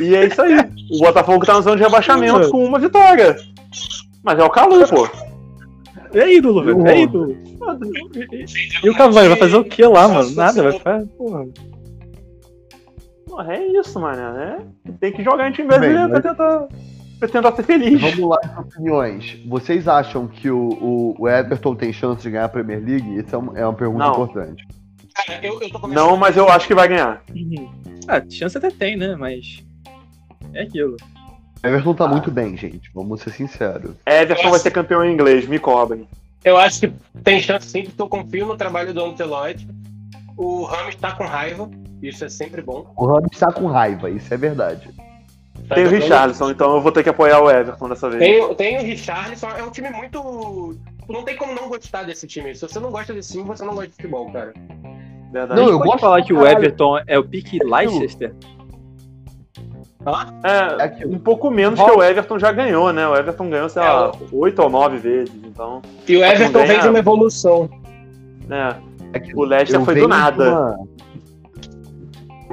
E 0.00 0.16
é 0.16 0.26
isso 0.26 0.42
aí. 0.42 0.58
O 0.90 0.98
Botafogo 0.98 1.46
tá 1.46 1.54
na 1.54 1.60
zona 1.60 1.76
de 1.76 1.84
rebaixamento 1.84 2.50
com 2.50 2.64
uma 2.64 2.80
vitória. 2.80 3.36
Mas 4.24 4.36
é 4.36 4.42
o 4.42 4.50
Calu, 4.50 4.84
pô. 4.88 5.08
É 6.12 6.34
ídolo, 6.34 6.64
velho. 6.64 6.88
É 6.88 7.00
ídolo. 7.02 7.36
E 8.82 8.90
o 8.90 8.96
Cavani 8.96 9.28
vai 9.28 9.38
fazer 9.38 9.56
o 9.58 9.64
que 9.64 9.86
lá, 9.86 10.08
mano? 10.08 10.28
Nada, 10.32 10.60
vai 10.60 10.72
ficar. 10.72 11.04
Porra. 11.16 11.46
Porra, 13.28 13.54
é 13.54 13.64
isso, 13.78 14.00
mano. 14.00 14.38
É... 14.40 14.58
Tem 14.98 15.12
que 15.12 15.22
jogar 15.22 15.48
em 15.48 15.52
time 15.52 15.68
brasileiro 15.68 16.10
pra, 16.10 16.20
tentar, 16.20 16.66
pra 17.30 17.42
tentar 17.42 17.56
ser 17.56 17.62
feliz. 17.62 18.00
Vamos 18.00 18.28
lá 18.30 18.38
opiniões. 18.58 19.38
Vocês 19.46 19.86
acham 19.88 20.26
que 20.26 20.50
o, 20.50 20.68
o, 20.80 21.14
o 21.18 21.28
Everton 21.28 21.74
tem 21.74 21.92
chance 21.92 22.22
de 22.22 22.30
ganhar 22.30 22.44
a 22.44 22.48
Premier 22.48 22.82
League? 22.84 23.18
Isso 23.18 23.34
é 23.34 23.38
uma, 23.38 23.58
é 23.58 23.64
uma 23.64 23.74
pergunta 23.74 24.04
Não. 24.04 24.12
importante. 24.12 24.66
Cara, 25.14 25.40
eu, 25.46 25.60
eu 25.60 25.70
tô 25.70 25.78
começando 25.80 26.04
Não, 26.04 26.16
mas 26.16 26.36
eu 26.36 26.48
acho 26.48 26.66
que 26.66 26.74
vai 26.74 26.88
ganhar. 26.88 27.22
Ah, 28.08 28.22
chance 28.28 28.56
até 28.58 28.70
tem, 28.70 28.96
né? 28.96 29.14
Mas. 29.16 29.64
É 30.52 30.62
aquilo. 30.62 30.96
Everton 31.62 31.92
Ah. 31.92 31.94
tá 31.94 32.08
muito 32.08 32.30
bem, 32.30 32.56
gente. 32.56 32.90
Vamos 32.94 33.20
ser 33.20 33.30
sinceros. 33.30 33.94
Everton 34.06 34.50
vai 34.50 34.58
ser 34.58 34.70
campeão 34.70 35.04
em 35.04 35.12
inglês, 35.12 35.46
me 35.46 35.58
cobrem. 35.58 36.06
Eu 36.44 36.58
acho 36.58 36.80
que 36.80 36.92
tem 37.22 37.40
chance 37.40 37.66
sim, 37.68 37.84
porque 37.84 38.02
eu 38.02 38.08
confio 38.08 38.46
no 38.46 38.56
trabalho 38.56 38.92
do 38.92 39.02
Antelote. 39.02 39.66
O 40.36 40.64
Ramos 40.64 40.94
tá 40.96 41.12
com 41.12 41.24
raiva, 41.24 41.70
isso 42.02 42.24
é 42.24 42.28
sempre 42.28 42.60
bom. 42.60 42.92
O 42.96 43.06
Ramos 43.06 43.30
está 43.32 43.50
com 43.50 43.66
raiva, 43.66 44.10
isso 44.10 44.34
é 44.34 44.36
verdade. 44.36 44.90
Tá 45.68 45.74
Tem 45.76 45.84
o 45.84 45.86
jogando- 45.86 46.02
Richarlison, 46.02 46.50
então 46.50 46.74
eu 46.74 46.80
vou 46.80 46.92
ter 46.92 47.02
que 47.02 47.08
apoiar 47.08 47.40
o 47.40 47.50
Everton 47.50 47.88
dessa 47.88 48.10
vez. 48.10 48.20
Tem, 48.20 48.54
tem 48.54 48.78
o 48.78 48.82
Richarlison, 48.82 49.48
é 49.48 49.62
um 49.62 49.70
time 49.70 49.90
muito. 49.90 50.76
Não 51.08 51.22
tem 51.22 51.36
como 51.36 51.54
não 51.54 51.68
gostar 51.68 52.02
desse 52.02 52.26
time. 52.26 52.54
Se 52.54 52.62
você 52.66 52.78
não 52.80 52.90
gosta 52.90 53.12
desse 53.14 53.32
time, 53.32 53.44
você 53.44 53.64
não 53.64 53.74
gosta 53.74 53.88
de 53.88 53.94
futebol, 53.96 54.30
cara. 54.32 54.52
Verdade. 55.32 55.60
Não, 55.60 55.68
eu 55.68 55.78
gosto 55.78 56.00
falar 56.00 56.16
pra 56.18 56.24
que 56.26 56.32
o 56.32 56.36
caralho. 56.36 56.58
Everton 56.58 56.98
é 57.06 57.18
o 57.18 57.24
pique 57.24 57.58
Leicester? 57.64 58.34
É, 60.44 61.02
É 61.02 61.06
um 61.06 61.18
pouco 61.18 61.50
menos 61.50 61.80
que 61.80 61.90
o 61.90 62.02
Everton 62.02 62.38
já 62.38 62.52
ganhou, 62.52 62.92
né? 62.92 63.08
O 63.08 63.16
Everton 63.16 63.48
ganhou, 63.48 63.68
sei 63.70 63.80
lá, 63.82 64.12
oito 64.32 64.62
ou 64.62 64.68
nove 64.68 64.98
vezes, 64.98 65.34
então. 65.44 65.80
E 66.06 66.16
o 66.16 66.22
Everton 66.24 66.52
ganha- 66.52 66.66
vem 66.66 66.80
de 66.80 66.88
uma 66.88 66.98
evolução. 66.98 67.70
É, 68.50 68.76
É 69.18 69.22
o 69.34 69.44
Leicester 69.44 69.80
foi 69.82 69.94
do 69.94 70.00
de 70.02 70.06
nada. 70.06 70.50
uma- 70.50 70.78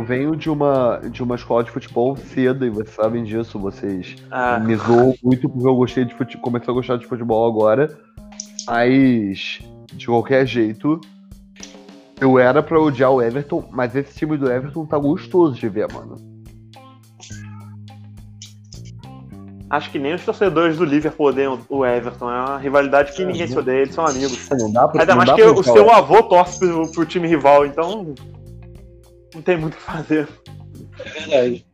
venho 0.04 0.36
de 0.36 0.50
uma, 0.50 1.00
de 1.12 1.24
uma 1.24 1.36
escola 1.36 1.64
de 1.64 1.72
futebol 1.72 2.16
cedo, 2.16 2.66
e 2.66 2.70
vocês 2.70 2.96
sabem 2.96 3.24
disso. 3.24 3.60
Vocês 3.60 4.16
Ah, 4.30 4.60
me 4.60 4.76
zoam 4.76 5.16
muito 5.24 5.50
porque 5.50 5.68
eu 5.68 5.76
gostei 5.76 6.06
de 6.06 6.14
futebol, 6.14 6.44
comecei 6.44 6.72
a 6.72 6.74
gostar 6.74 6.98
de 6.98 7.06
futebol 7.06 7.48
agora. 7.48 7.98
Mas, 8.68 9.60
de 9.94 10.06
qualquer 10.06 10.46
jeito, 10.46 11.00
eu 12.20 12.38
era 12.38 12.62
pra 12.62 12.80
odiar 12.80 13.12
o 13.12 13.22
Everton, 13.22 13.68
mas 13.72 13.96
esse 13.96 14.18
time 14.18 14.38
do 14.38 14.52
Everton 14.52 14.86
tá 14.86 14.98
gostoso 14.98 15.56
de 15.56 15.68
ver, 15.68 15.92
mano. 15.92 16.32
acho 19.72 19.90
que 19.90 19.98
nem 19.98 20.14
os 20.14 20.24
torcedores 20.24 20.78
do 20.78 20.84
Liverpool 20.84 21.28
odeiam 21.28 21.60
o 21.70 21.86
Everton. 21.86 22.30
É 22.30 22.42
uma 22.42 22.58
rivalidade 22.58 23.14
que 23.14 23.24
ninguém 23.24 23.48
se 23.48 23.58
odeia, 23.58 23.84
eles 23.84 23.96
são 23.96 24.06
amigos. 24.06 24.50
Não 24.52 24.72
dá 24.72 24.88
pra 24.88 25.02
Ainda 25.02 25.16
mais 25.16 25.32
que 25.32 25.42
o 25.42 25.64
seu 25.64 25.90
avô 25.90 26.22
torce 26.24 26.60
pro, 26.60 26.92
pro 26.92 27.06
time 27.06 27.28
rival, 27.28 27.66
então. 27.66 28.14
Não 29.34 29.41
tem 29.41 29.58
muito 29.58 29.74
o 29.74 29.78
que 29.78 29.84
fazer. 29.84 30.28
É 31.00 31.10
verdade. 31.10 31.65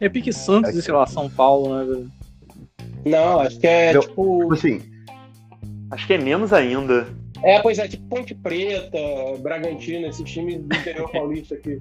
É 0.00 0.08
pique 0.08 0.32
Santos 0.32 0.74
e, 0.74 0.82
sei 0.82 0.92
lá, 0.92 1.06
São 1.06 1.30
Paulo, 1.30 1.78
né, 1.78 1.84
velho? 1.84 2.10
Não, 3.04 3.40
acho 3.40 3.58
que 3.58 3.66
é 3.66 3.92
Não. 3.92 4.00
tipo. 4.00 4.40
Tipo 4.40 4.54
assim, 4.54 4.96
Acho 5.90 6.06
que 6.06 6.14
é 6.14 6.18
menos 6.18 6.52
ainda. 6.52 7.06
É, 7.42 7.60
pois 7.60 7.78
é, 7.78 7.86
tipo 7.86 8.08
Ponte 8.08 8.34
Preta, 8.34 8.98
Bragantino, 9.40 10.06
esse 10.06 10.24
time 10.24 10.58
do 10.58 10.74
interior 10.74 11.10
paulista 11.10 11.54
aqui. 11.54 11.80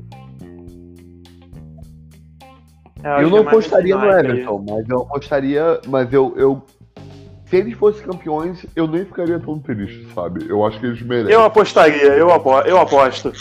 É, 3.04 3.22
eu 3.22 3.26
que 3.26 3.32
não 3.32 3.38
é 3.38 3.42
apostaria 3.42 3.96
no 3.96 4.02
naipe 4.02 4.28
aí. 4.28 4.34
Everton, 4.34 4.66
mas 4.70 4.90
eu 4.90 5.02
apostaria. 5.02 5.82
Mas 5.88 6.14
eu, 6.14 6.34
eu. 6.38 6.64
Se 7.48 7.58
eles 7.58 7.74
fossem 7.76 8.06
campeões, 8.06 8.66
eu 8.76 8.88
nem 8.88 9.06
ficaria 9.06 9.40
tão 9.40 9.60
triste, 9.60 10.08
sabe? 10.14 10.46
Eu 10.50 10.66
acho 10.66 10.80
que 10.80 10.86
eles 10.86 11.02
merecem. 11.02 11.34
Eu 11.34 11.44
apostaria, 11.44 12.14
eu, 12.14 12.32
apo 12.32 12.60
eu 12.62 12.80
aposto. 12.80 13.32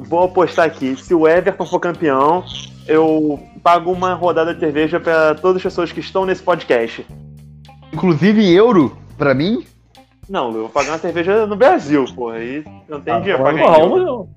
Vou 0.00 0.24
apostar 0.24 0.66
aqui. 0.66 0.96
Se 0.96 1.14
o 1.14 1.26
Everton 1.26 1.66
for 1.66 1.80
campeão, 1.80 2.44
eu 2.86 3.38
pago 3.62 3.90
uma 3.92 4.14
rodada 4.14 4.54
de 4.54 4.60
cerveja 4.60 4.98
pra 5.00 5.34
todas 5.34 5.56
as 5.56 5.62
pessoas 5.62 5.92
que 5.92 6.00
estão 6.00 6.24
nesse 6.24 6.42
podcast. 6.42 7.04
Inclusive 7.92 8.42
em 8.42 8.50
euro, 8.52 8.96
pra 9.16 9.34
mim, 9.34 9.64
Não, 10.28 10.48
eu 10.48 10.60
vou 10.62 10.68
pagar 10.68 10.92
uma 10.92 10.98
cerveja 10.98 11.46
no 11.46 11.56
Brasil, 11.56 12.04
porra. 12.14 12.36
Aí 12.36 12.62
não 12.88 13.00
tem 13.00 13.14
Ah, 13.14 13.18
dinheiro 13.18 13.42
pra 13.42 13.52
pagar. 13.52 13.80
Euro. 13.80 14.28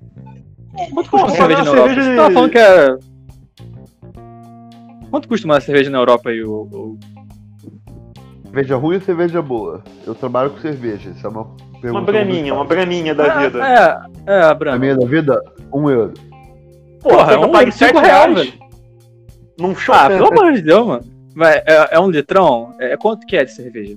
uma... 0.72 0.86
Quanto 0.94 1.10
custa 1.10 1.26
uma 1.26 1.30
cerveja 1.36 1.64
na 1.64 1.70
Europa? 1.70 1.88
cerveja 1.88 2.10
Você 2.10 2.16
tava 2.16 2.30
falando 2.34 2.50
que 2.50 2.58
era. 2.58 2.98
Quanto 5.10 5.28
custa 5.28 5.46
uma 5.46 5.60
cerveja 5.60 5.90
na 5.90 5.98
Europa 5.98 6.30
aí? 6.30 6.42
O, 6.42 6.62
o... 6.62 6.98
cerveja 8.44 8.76
ruim 8.76 8.94
ou 8.94 9.00
cerveja 9.02 9.42
boa? 9.42 9.84
Eu 10.06 10.14
trabalho 10.14 10.50
com 10.50 10.58
cerveja, 10.60 11.10
isso 11.10 11.26
é 11.26 11.30
uma 11.30 11.44
pergunta. 11.82 11.98
Uma 12.00 12.06
braminha, 12.06 12.54
uma 12.54 12.64
braminha 12.64 13.14
da 13.14 13.24
Ah, 13.32 13.38
vida. 13.40 13.58
É, 14.26 14.32
é, 14.32 14.40
a 14.42 14.50
A 14.50 14.54
Brana. 14.54 14.78
minha 14.78 14.96
da 14.96 15.06
vida, 15.06 15.42
um 15.72 15.90
euro. 15.90 16.14
Porra, 17.02 17.16
Porra, 17.16 17.32
eu 17.32 17.38
um 17.40 17.52
pago 17.52 17.56
euro, 17.58 17.72
cinco 17.72 17.94
7 17.94 17.98
reais, 18.00 18.34
reais. 18.34 18.54
Num 19.58 19.74
show. 19.74 19.94
Ah, 19.94 20.08
pelo 20.08 20.28
amor 20.28 20.52
de 20.52 20.62
Deus, 20.62 20.86
mano. 20.86 21.04
Vai, 21.34 21.58
é, 21.58 21.88
é 21.92 22.00
um 22.00 22.10
litrão? 22.10 22.74
É, 22.78 22.96
quanto 22.96 23.26
que 23.26 23.36
é 23.36 23.44
de 23.44 23.52
cerveja? 23.52 23.96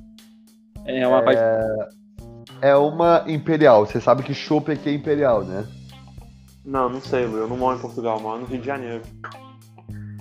É 0.86 1.08
uma 1.08 1.22
coisa. 1.22 1.90
É 2.62 2.76
uma 2.76 3.24
imperial. 3.28 3.86
Você 3.86 4.00
sabe 4.00 4.24
que 4.24 4.34
chopp 4.34 4.72
aqui 4.72 4.90
é 4.90 4.94
imperial, 4.94 5.44
né? 5.44 5.66
Não, 6.66 6.90
não 6.90 7.02
sei, 7.02 7.26
Lu. 7.26 7.38
Eu 7.38 7.48
não 7.48 7.58
moro 7.58 7.78
em 7.78 7.82
Portugal, 7.82 8.20
moro 8.20 8.42
no 8.42 8.46
Rio 8.48 8.60
de 8.60 8.66
Janeiro. 8.66 9.02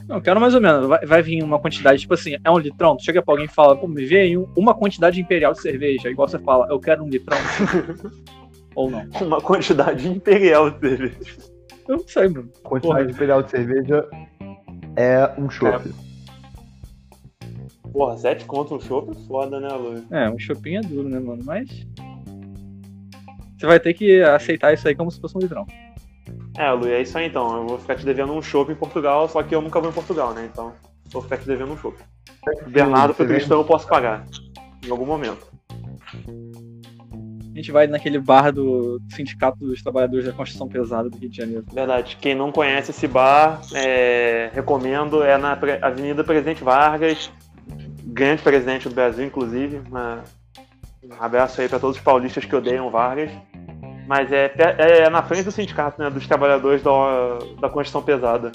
Não, 0.07 0.21
quero 0.21 0.41
mais 0.41 0.55
ou 0.55 0.61
menos. 0.61 0.87
Vai, 0.87 1.05
vai 1.07 1.23
vir 1.23 1.43
uma 1.43 1.59
quantidade, 1.59 2.01
tipo 2.01 2.15
assim, 2.15 2.37
é 2.45 2.51
um 2.51 2.59
litrão. 2.59 2.97
Tu 2.97 3.05
chega 3.05 3.23
pra 3.23 3.33
alguém 3.33 3.47
e 3.47 3.51
fala, 3.51 3.75
pô, 3.77 3.89
me 3.89 4.05
vê 4.05 4.21
aí 4.21 4.37
um- 4.37 4.47
uma 4.57 4.75
quantidade 4.75 5.21
imperial 5.21 5.53
de 5.53 5.61
cerveja. 5.63 6.11
Igual 6.11 6.29
você 6.29 6.39
fala, 6.39 6.67
eu 6.71 6.79
quero 6.79 7.03
um 7.03 7.09
litrão. 7.09 7.39
Ou 8.77 8.91
não. 8.91 9.07
Uma 9.23 9.41
quantidade 9.41 10.07
imperial 10.09 10.71
de 10.71 10.81
cerveja. 10.81 11.17
Eu 11.89 11.97
não 11.99 12.09
sei, 12.09 12.29
mano. 12.29 12.51
Quantidade 12.63 13.13
imperial 13.13 13.43
de 13.43 13.51
cerveja 13.51 14.07
é 14.97 15.31
um 15.39 15.49
chopp. 15.49 15.89
Porra, 17.93 18.17
7 18.19 18.45
conto 18.45 18.75
um 18.75 18.81
show 18.81 19.09
é 19.11 19.15
foda, 19.27 19.61
né, 19.61 19.69
Lu? 19.69 20.05
É, 20.11 20.29
um 20.29 20.39
shopping 20.39 20.77
é 20.77 20.81
duro, 20.81 21.09
né, 21.09 21.21
mano? 21.21 21.43
Mas. 21.45 21.69
Você 23.57 23.67
vai 23.67 23.79
ter 23.79 23.95
que 23.95 24.21
aceitar 24.23 24.75
isso 24.75 24.87
aí 24.89 24.95
como 24.95 25.11
se 25.11 25.21
fosse 25.21 25.37
um 25.37 25.41
litrão. 25.41 25.65
É, 26.57 26.71
Lu, 26.71 26.87
é 26.87 27.03
isso 27.03 27.17
aí 27.19 27.27
então. 27.27 27.57
Eu 27.57 27.67
vou 27.67 27.79
ficar 27.79 27.97
te 27.97 28.05
devendo 28.05 28.33
um 28.33 28.41
show 28.43 28.69
em 28.71 28.75
Portugal, 28.75 29.29
só 29.29 29.43
que 29.43 29.55
eu 29.55 29.61
nunca 29.61 29.81
vou 29.81 29.91
em 29.91 29.93
Portugal, 29.95 30.33
né? 30.33 30.49
Então, 30.53 30.73
vou 31.11 31.23
ficar 31.23 31.39
te 31.39 31.47
devendo 31.47 31.73
um 31.73 31.77
show. 31.77 31.95
Bernardo 32.69 33.15
pro 33.15 33.25
Você 33.25 33.29
vem- 33.29 33.37
Cristão 33.39 33.59
eu 33.59 33.65
posso 33.65 33.89
pagar. 33.89 34.25
Em 34.87 34.91
algum 34.91 35.07
momento. 35.07 35.47
A 37.53 37.57
gente 37.57 37.71
vai 37.71 37.87
naquele 37.87 38.19
bar 38.19 38.51
do 38.53 39.01
Sindicato 39.11 39.59
dos 39.59 39.81
Trabalhadores 39.83 40.27
da 40.27 40.33
Construção 40.33 40.69
Pesada 40.69 41.09
do 41.09 41.17
Rio 41.17 41.31
de 41.31 41.37
Janeiro. 41.37 41.65
Verdade. 41.73 42.19
Quem 42.21 42.35
não 42.35 42.51
conhece 42.51 42.91
esse 42.91 43.07
bar, 43.07 43.61
é, 43.75 44.51
recomendo. 44.53 45.23
É 45.23 45.39
na 45.39 45.57
Avenida 45.81 46.25
Presidente 46.25 46.65
Vargas. 46.65 47.31
Grande 48.07 48.43
presidente 48.43 48.89
do 48.89 48.95
Brasil, 48.95 49.25
inclusive. 49.25 49.81
Um 49.89 51.15
abraço 51.23 51.61
aí 51.61 51.69
pra 51.69 51.79
todos 51.79 51.97
os 51.97 52.03
paulistas 52.03 52.45
que 52.45 52.55
odeiam 52.55 52.91
Vargas. 52.91 53.31
Mas 54.07 54.31
é, 54.31 54.49
pe- 54.49 54.63
é 54.63 55.09
na 55.09 55.23
frente 55.23 55.45
do 55.45 55.51
sindicato, 55.51 56.01
né? 56.03 56.11
Dos 56.11 56.27
trabalhadores 56.27 56.83
da, 56.83 56.91
da 57.61 57.69
construção 57.69 58.03
pesada. 58.03 58.53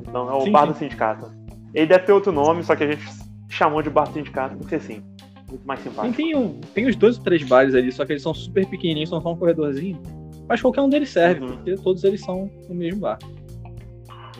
Então 0.00 0.28
é 0.28 0.34
o 0.34 0.40
Sim, 0.42 0.50
bar 0.52 0.66
sim. 0.66 0.72
do 0.72 0.78
sindicato. 0.78 1.30
Ele 1.74 1.86
deve 1.86 2.04
ter 2.04 2.12
outro 2.12 2.32
nome, 2.32 2.64
só 2.64 2.74
que 2.74 2.84
a 2.84 2.90
gente 2.90 3.04
chamou 3.48 3.80
de 3.82 3.90
bar 3.90 4.04
do 4.08 4.14
sindicato 4.14 4.56
porque 4.56 4.78
sim. 4.80 5.02
Muito 5.48 5.66
mais 5.66 5.80
simpático. 5.80 6.14
tem, 6.16 6.34
um- 6.36 6.60
tem 6.74 6.86
os 6.86 6.96
dois 6.96 7.16
ou 7.16 7.24
três 7.24 7.42
bares 7.42 7.74
ali, 7.74 7.90
só 7.92 8.04
que 8.04 8.12
eles 8.12 8.22
são 8.22 8.34
super 8.34 8.66
pequenininhos, 8.66 9.08
são 9.08 9.20
só 9.22 9.32
um 9.32 9.36
corredorzinho. 9.36 9.98
Mas 10.48 10.60
qualquer 10.60 10.82
um 10.82 10.88
deles 10.88 11.10
serve, 11.10 11.40
Uhum. 11.42 11.48
porque 11.56 11.74
todos 11.76 12.04
eles 12.04 12.20
são 12.22 12.50
no 12.68 12.74
mesmo 12.74 13.00
bar. 13.00 13.18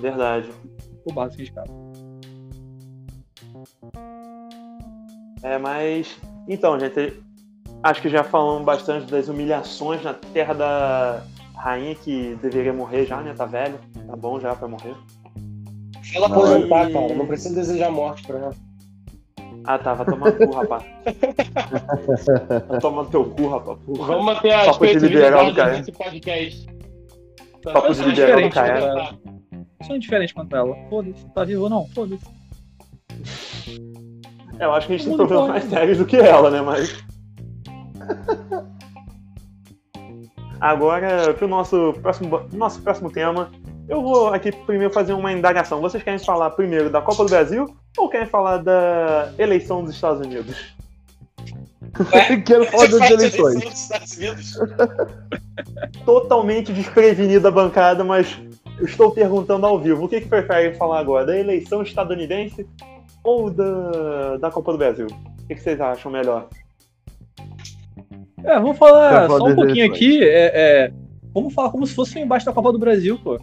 Verdade. 0.00 0.50
O 1.04 1.12
bar 1.12 1.28
do 1.28 1.34
sindicato. 1.34 1.70
É, 5.42 5.56
mas. 5.58 6.18
Então, 6.48 6.78
gente, 6.78 7.22
acho 7.82 8.02
que 8.02 8.08
já 8.08 8.24
falamos 8.24 8.64
bastante 8.64 9.10
das 9.10 9.28
humilhações 9.28 10.02
na 10.02 10.14
terra 10.14 10.54
da 10.54 11.22
rainha 11.54 11.94
que 11.94 12.36
deveria 12.42 12.72
morrer 12.72 13.06
já, 13.06 13.20
né? 13.20 13.34
Tá 13.36 13.44
velho. 13.46 13.78
Tá 14.06 14.16
bom 14.16 14.38
já 14.40 14.54
pra 14.54 14.68
morrer. 14.68 14.94
Ela 16.14 16.26
aposentar, 16.26 16.88
e- 16.88 16.92
cara. 16.92 17.14
Não 17.14 17.26
precisa 17.26 17.54
desejar 17.54 17.90
morte 17.90 18.26
pra 18.26 18.38
ela. 18.38 18.54
Ah, 19.64 19.78
tá. 19.78 19.92
Vai 19.94 20.06
tomar 20.06 20.32
no 20.32 20.46
cu, 20.46 20.54
rapaz. 20.54 20.84
Vai 22.68 22.80
tomar 22.80 23.02
no 23.02 23.10
teu 23.10 23.24
cu, 23.24 23.48
rapaz. 23.48 23.78
Porra. 23.84 24.06
Vamos 24.06 24.24
manter 24.24 24.52
a 24.52 24.64
Papo 24.66 24.86
de 24.86 24.98
liberal 24.98 25.52
do 25.52 25.92
podcast. 25.92 26.66
Papo 27.62 27.92
de 27.94 28.02
liberal 28.02 28.40
do 28.40 28.50
cara. 28.50 29.18
Eu 29.80 29.86
sou 29.86 29.96
indiferente 29.96 30.32
quanto 30.32 30.54
a 30.54 30.58
ela. 30.60 30.76
Foda-se, 30.88 31.26
tá 31.34 31.44
vivo 31.44 31.64
ou 31.64 31.70
não? 31.70 31.86
Foda-se. 31.88 32.24
É, 34.58 34.64
eu 34.64 34.72
acho 34.72 34.86
que 34.86 34.94
a 34.94 34.96
gente 34.96 35.06
tem 35.08 35.16
problemas 35.16 35.48
mais 35.48 35.64
sérios 35.64 35.98
do 35.98 36.06
que 36.06 36.16
ela, 36.16 36.50
né? 36.50 36.60
Mas. 36.62 37.04
Agora, 40.60 41.32
pro 41.34 41.46
nosso 41.46 41.94
próximo, 42.02 42.42
nosso 42.52 42.82
próximo 42.82 43.10
tema, 43.10 43.50
eu 43.88 44.02
vou 44.02 44.28
aqui 44.28 44.50
primeiro 44.52 44.92
fazer 44.92 45.12
uma 45.12 45.32
indagação. 45.32 45.80
Vocês 45.80 46.02
querem 46.02 46.18
falar 46.18 46.50
primeiro 46.50 46.90
da 46.90 47.00
Copa 47.00 47.24
do 47.24 47.30
Brasil 47.30 47.74
ou 47.96 48.08
querem 48.08 48.26
falar 48.26 48.58
da 48.58 49.32
eleição 49.38 49.84
dos 49.84 49.94
Estados 49.94 50.26
Unidos? 50.26 50.76
Quero 52.44 52.66
falar 52.66 52.86
das 52.86 53.10
eleições. 53.10 53.54
eleição 53.54 53.70
dos 53.70 53.80
Estados 53.80 54.16
Unidos. 54.16 54.58
Totalmente 56.04 56.72
desprevenida 56.72 57.48
a 57.48 57.52
bancada, 57.52 58.04
mas 58.04 58.38
estou 58.82 59.10
perguntando 59.10 59.64
ao 59.64 59.78
vivo. 59.78 60.04
O 60.04 60.08
que, 60.08 60.20
que 60.20 60.28
preferem 60.28 60.74
falar 60.74 60.98
agora? 61.00 61.26
Da 61.26 61.38
eleição 61.38 61.82
estadunidense 61.82 62.66
ou 63.24 63.50
da, 63.50 64.36
da 64.36 64.50
Copa 64.50 64.72
do 64.72 64.78
Brasil? 64.78 65.06
O 65.06 65.46
que, 65.46 65.54
que 65.54 65.60
vocês 65.60 65.80
acham 65.80 66.10
melhor? 66.10 66.48
É, 68.44 68.54
vamos 68.60 68.78
falar 68.78 69.28
só 69.28 69.44
um 69.44 69.54
pouquinho 69.54 69.86
aqui. 69.86 70.22
É, 70.22 70.52
é, 70.54 70.92
vamos 71.34 71.52
falar 71.54 71.70
como 71.70 71.86
se 71.86 71.94
fosse 71.94 72.18
embaixo 72.18 72.46
da 72.46 72.52
Copa 72.52 72.72
do 72.72 72.78
Brasil, 72.78 73.18
pô. 73.22 73.38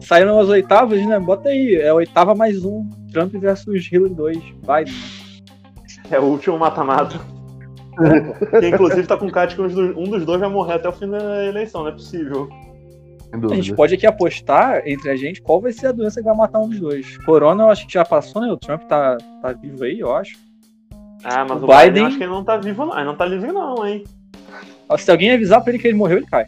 Saíram 0.00 0.38
as 0.38 0.48
oitavas, 0.48 1.04
né? 1.06 1.18
Bota 1.20 1.48
aí. 1.48 1.76
É 1.76 1.88
a 1.88 1.94
oitava 1.94 2.34
mais 2.34 2.64
um. 2.64 2.88
Trump 3.12 3.32
versus 3.34 3.90
Hillary 3.90 4.14
2. 4.14 4.38
Biden. 4.38 4.94
É 6.10 6.18
o 6.18 6.24
último 6.24 6.58
mata-mata. 6.58 7.20
que 8.60 8.68
inclusive 8.68 9.06
tá 9.06 9.16
com 9.16 9.26
de 9.26 9.54
que 9.54 9.60
um 9.60 10.04
dos- 10.04 10.24
dois 10.24 10.40
vai 10.40 10.48
morrer 10.48 10.74
até 10.74 10.88
o 10.88 10.92
fim 10.92 11.08
da 11.08 11.44
eleição, 11.44 11.82
não 11.82 11.88
é 11.88 11.92
possível. 11.92 12.48
A 13.50 13.54
gente 13.54 13.74
pode 13.74 13.94
aqui 13.94 14.06
apostar 14.06 14.82
entre 14.86 15.10
a 15.10 15.16
gente 15.16 15.40
qual 15.40 15.60
vai 15.60 15.72
ser 15.72 15.86
a 15.86 15.92
doença 15.92 16.20
que 16.20 16.26
vai 16.26 16.36
matar 16.36 16.58
um 16.58 16.68
dos 16.68 16.80
dois. 16.80 17.16
Corona 17.18 17.64
eu 17.64 17.70
acho 17.70 17.86
que 17.86 17.94
já 17.94 18.04
passou, 18.04 18.42
né? 18.42 18.48
O 18.52 18.58
Trump 18.58 18.82
tá, 18.82 19.16
tá 19.40 19.52
vivo 19.52 19.84
aí, 19.84 20.00
eu 20.00 20.14
acho. 20.14 20.36
Ah, 21.24 21.44
mas 21.48 21.62
O 21.62 21.64
o, 21.64 21.68
Biden, 21.68 21.84
Biden- 21.90 22.06
acho 22.06 22.16
que 22.18 22.24
ele 22.24 22.32
não 22.32 22.44
tá 22.44 22.56
vivo, 22.56 22.84
não. 22.86 22.96
Ele 22.96 23.04
não 23.04 23.14
tá 23.16 23.24
livre, 23.24 23.52
não, 23.52 23.86
hein? 23.86 24.04
Se 24.98 25.10
alguém 25.10 25.32
avisar 25.32 25.62
pra 25.62 25.72
ele 25.72 25.80
que 25.80 25.88
ele 25.88 25.96
morreu, 25.96 26.18
ele 26.18 26.26
cai. 26.26 26.44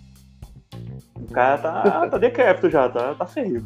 O 1.17 1.33
cara 1.33 1.59
tá, 1.59 2.09
tá 2.09 2.19
decrépito 2.19 2.69
já, 2.71 2.89
tá, 2.89 3.15
tá 3.15 3.27
feio. 3.27 3.65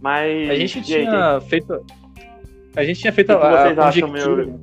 Mas. 0.00 0.50
A 0.50 0.54
gente 0.54 0.76
e 0.90 0.94
aí, 0.96 1.04
tinha 1.06 1.40
feito. 1.42 1.86
A 2.76 2.84
gente 2.84 3.00
tinha 3.00 3.12
feito 3.12 3.32
O 3.32 3.38
que 3.38 3.44
a, 3.46 3.62
vocês 3.62 3.78
acham, 3.78 4.08
meu- 4.08 4.54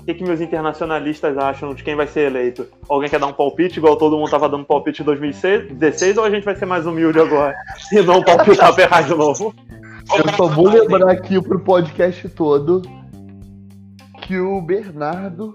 O 0.00 0.04
que, 0.04 0.14
que 0.14 0.22
meus 0.24 0.40
internacionalistas 0.40 1.36
acham 1.38 1.74
de 1.74 1.82
quem 1.82 1.96
vai 1.96 2.06
ser 2.06 2.26
eleito? 2.26 2.66
Alguém 2.88 3.08
quer 3.08 3.18
dar 3.18 3.26
um 3.26 3.32
palpite, 3.32 3.78
igual 3.78 3.96
todo 3.96 4.16
mundo 4.16 4.30
tava 4.30 4.48
dando 4.48 4.64
palpite 4.64 5.02
em 5.02 5.04
2016, 5.04 6.18
ou 6.18 6.24
a 6.24 6.30
gente 6.30 6.44
vai 6.44 6.54
ser 6.54 6.66
mais 6.66 6.86
humilde 6.86 7.18
agora 7.18 7.54
e 7.92 8.02
não 8.02 8.22
palpitar 8.22 8.72
pra 8.74 8.84
errar 8.84 9.02
de 9.02 9.14
novo? 9.14 9.54
Eu 10.10 10.36
só 10.36 10.46
vou 10.48 10.68
lembrar 10.68 11.10
aqui 11.10 11.40
pro 11.40 11.60
podcast 11.60 12.28
todo 12.30 12.82
que 14.22 14.38
o 14.38 14.60
Bernardo 14.60 15.54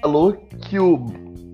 falou 0.00 0.32
que 0.68 0.78
o 0.78 1.06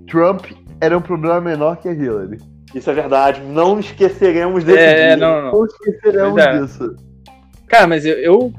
Trump 0.09 0.47
era 0.81 0.97
um 0.97 1.01
problema 1.01 1.41
menor 1.41 1.77
que 1.77 1.89
a 1.89 1.93
Hillary. 1.93 2.39
Isso 2.75 2.91
é 2.91 2.95
verdade, 2.95 3.41
não 3.43 3.79
esqueceremos 3.79 4.65
desse 4.65 4.79
É, 4.79 5.07
dia. 5.07 5.17
não, 5.17 5.43
não, 5.43 5.53
não. 5.53 5.65
Esqueceremos 5.65 6.39
é. 6.43 6.59
disso. 6.59 6.97
Cara, 7.67 7.87
mas 7.87 8.05
eu, 8.05 8.15
eu. 8.15 8.53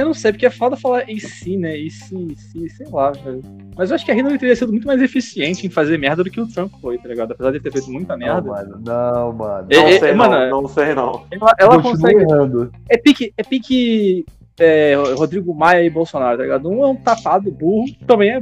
Eu 0.00 0.04
não 0.06 0.14
sei, 0.14 0.32
porque 0.32 0.46
é 0.46 0.50
foda 0.50 0.76
falar 0.76 1.08
em 1.08 1.18
si, 1.18 1.56
né? 1.56 1.76
E 1.76 1.90
se, 1.90 2.14
se, 2.36 2.68
sei 2.70 2.86
lá, 2.90 3.10
velho. 3.12 3.42
Mas 3.76 3.90
eu 3.90 3.96
acho 3.96 4.04
que 4.04 4.10
a 4.12 4.14
Hillary 4.16 4.38
teria 4.38 4.54
sido 4.56 4.70
muito 4.72 4.86
mais 4.86 5.00
eficiente 5.02 5.66
em 5.66 5.70
fazer 5.70 5.98
merda 5.98 6.22
do 6.24 6.30
que 6.30 6.40
o 6.40 6.46
Trump 6.46 6.72
foi, 6.80 6.98
tá 6.98 7.08
ligado? 7.08 7.32
Apesar 7.32 7.50
de 7.52 7.60
ter 7.60 7.72
feito 7.72 7.90
muita 7.90 8.16
Não, 8.16 8.26
merda. 8.26 8.48
mano. 8.48 8.80
Não, 8.84 9.32
mano. 9.32 9.68
Não 9.70 9.78
É, 9.86 9.94
é, 9.94 9.98
sei, 9.98 10.12
mano, 10.12 10.50
não, 10.50 10.62
não 10.62 10.68
sei 10.68 10.94
não. 10.94 11.24
Ela, 11.30 11.52
ela 11.58 11.82
consegue. 11.82 12.20
errando. 12.22 12.70
É 12.88 12.96
pique, 12.96 13.32
é 13.36 13.42
pique 13.42 14.24
é, 14.58 14.94
Rodrigo 15.16 15.52
Maia 15.54 15.82
e 15.84 15.90
Bolsonaro, 15.90 16.36
tá 16.38 16.42
ligado? 16.44 16.68
Um 16.68 16.84
é 16.84 16.86
um 16.88 16.96
tapado 16.96 17.50
burro, 17.50 17.86
também 18.06 18.30
é 18.30 18.40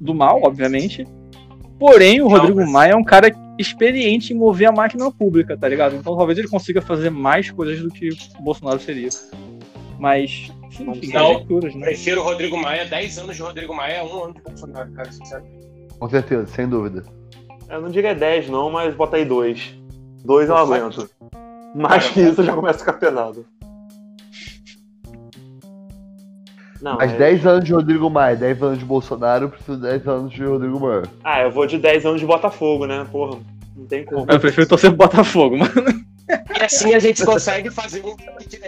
do 0.00 0.14
mal, 0.14 0.40
obviamente. 0.44 1.04
Porém, 1.78 2.20
o 2.20 2.28
Rodrigo 2.28 2.60
mas- 2.60 2.70
Maia 2.70 2.92
é 2.92 2.96
um 2.96 3.04
cara 3.04 3.30
experiente 3.58 4.32
em 4.32 4.36
mover 4.36 4.68
a 4.68 4.72
máquina 4.72 5.10
pública, 5.10 5.56
tá 5.56 5.68
ligado? 5.68 5.96
Então 5.96 6.16
talvez 6.16 6.38
ele 6.38 6.46
consiga 6.48 6.80
fazer 6.80 7.10
mais 7.10 7.50
coisas 7.50 7.80
do 7.80 7.88
que 7.88 8.08
o 8.38 8.42
Bolsonaro 8.42 8.78
seria. 8.80 9.08
Mas, 9.98 10.52
enfim, 10.70 11.12
Não. 11.12 11.32
conjecturas, 11.32 11.74
né? 11.74 11.86
Prefiro 11.86 12.20
o 12.20 12.24
Rodrigo 12.24 12.56
Maia, 12.56 12.84
10 12.86 13.18
anos 13.18 13.36
de 13.36 13.42
Rodrigo 13.42 13.74
Maia, 13.74 14.04
um 14.04 14.24
ano 14.24 14.34
de 14.34 14.42
Bolsonaro, 14.42 14.90
cara, 14.92 15.10
sincero. 15.12 15.44
Com 15.98 16.08
certeza, 16.08 16.46
sem 16.46 16.68
dúvida. 16.68 17.02
Eu 17.68 17.80
não 17.82 17.90
diria 17.90 18.14
10 18.14 18.48
não, 18.48 18.70
mas 18.70 18.94
bota 18.94 19.16
aí 19.16 19.24
2. 19.24 19.74
2 20.24 20.48
eu 20.48 20.56
aguento. 20.56 21.08
Mais 21.74 22.08
que 22.08 22.20
isso 22.20 22.40
eu 22.40 22.44
já 22.44 22.54
começa 22.54 22.76
a 22.76 22.80
ficar 22.80 22.92
penado. 22.94 23.44
Não, 26.80 26.96
Mas 26.96 27.12
é- 27.12 27.16
10 27.16 27.44
anos 27.46 27.64
de 27.64 27.72
Rodrigo 27.72 28.08
Maia, 28.08 28.36
10 28.36 28.62
anos 28.62 28.78
de 28.78 28.84
Bolsonaro, 28.84 29.46
eu 29.46 29.48
preciso 29.50 29.76
de 29.76 29.82
10 29.82 30.06
anos 30.06 30.32
de 30.32 30.44
Rodrigo 30.44 30.78
Maia. 30.78 31.02
Ah, 31.24 31.42
eu 31.42 31.50
vou 31.50 31.66
de 31.66 31.76
10 31.76 32.06
anos 32.06 32.20
de 32.20 32.26
Botafogo, 32.26 32.86
né? 32.86 33.04
Porra, 33.10 33.38
não 33.76 33.84
tem 33.86 34.04
como. 34.04 34.24
Eu 34.30 34.38
prefiro 34.38 34.66
torcer 34.68 34.90
pro 34.90 34.98
Botafogo, 34.98 35.56
mano. 35.58 35.72
E 36.28 36.62
assim 36.62 36.94
a 36.94 36.98
gente 37.00 37.24
consegue 37.24 37.70
fazer 37.70 38.04
um 38.04 38.14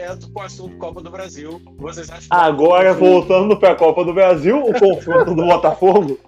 direto 0.01 0.33
com 0.33 0.41
o 0.41 0.43
assunto 0.43 0.77
Copa 0.77 1.01
do 1.01 1.11
Brasil. 1.11 1.61
Vocês 1.79 2.09
acham 2.11 2.21
que- 2.23 2.27
Agora, 2.31 2.95
voltando 2.95 3.57
pra 3.57 3.75
Copa 3.75 4.05
do 4.05 4.13
Brasil, 4.15 4.59
o 4.65 4.73
confronto 4.73 5.35
do 5.35 5.45
Botafogo, 5.45 6.19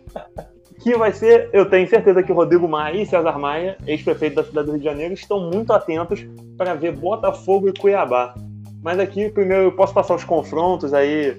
que 0.82 0.96
vai 0.96 1.12
ser, 1.12 1.48
eu 1.52 1.68
tenho 1.68 1.88
certeza 1.88 2.22
que 2.22 2.32
Rodrigo 2.32 2.68
Maia 2.68 3.02
e 3.02 3.06
César 3.06 3.38
Maia, 3.38 3.76
ex-prefeito 3.86 4.36
da 4.36 4.44
cidade 4.44 4.66
do 4.66 4.72
Rio 4.72 4.80
de 4.80 4.84
Janeiro, 4.84 5.14
estão 5.14 5.40
muito 5.50 5.72
atentos 5.72 6.24
para 6.56 6.74
ver 6.74 6.92
Botafogo 6.92 7.68
e 7.68 7.72
Cuiabá. 7.72 8.34
Mas 8.82 8.98
aqui, 8.98 9.28
primeiro, 9.30 9.64
eu 9.64 9.72
posso 9.72 9.94
passar 9.94 10.14
os 10.14 10.24
confrontos 10.24 10.92
aí. 10.92 11.36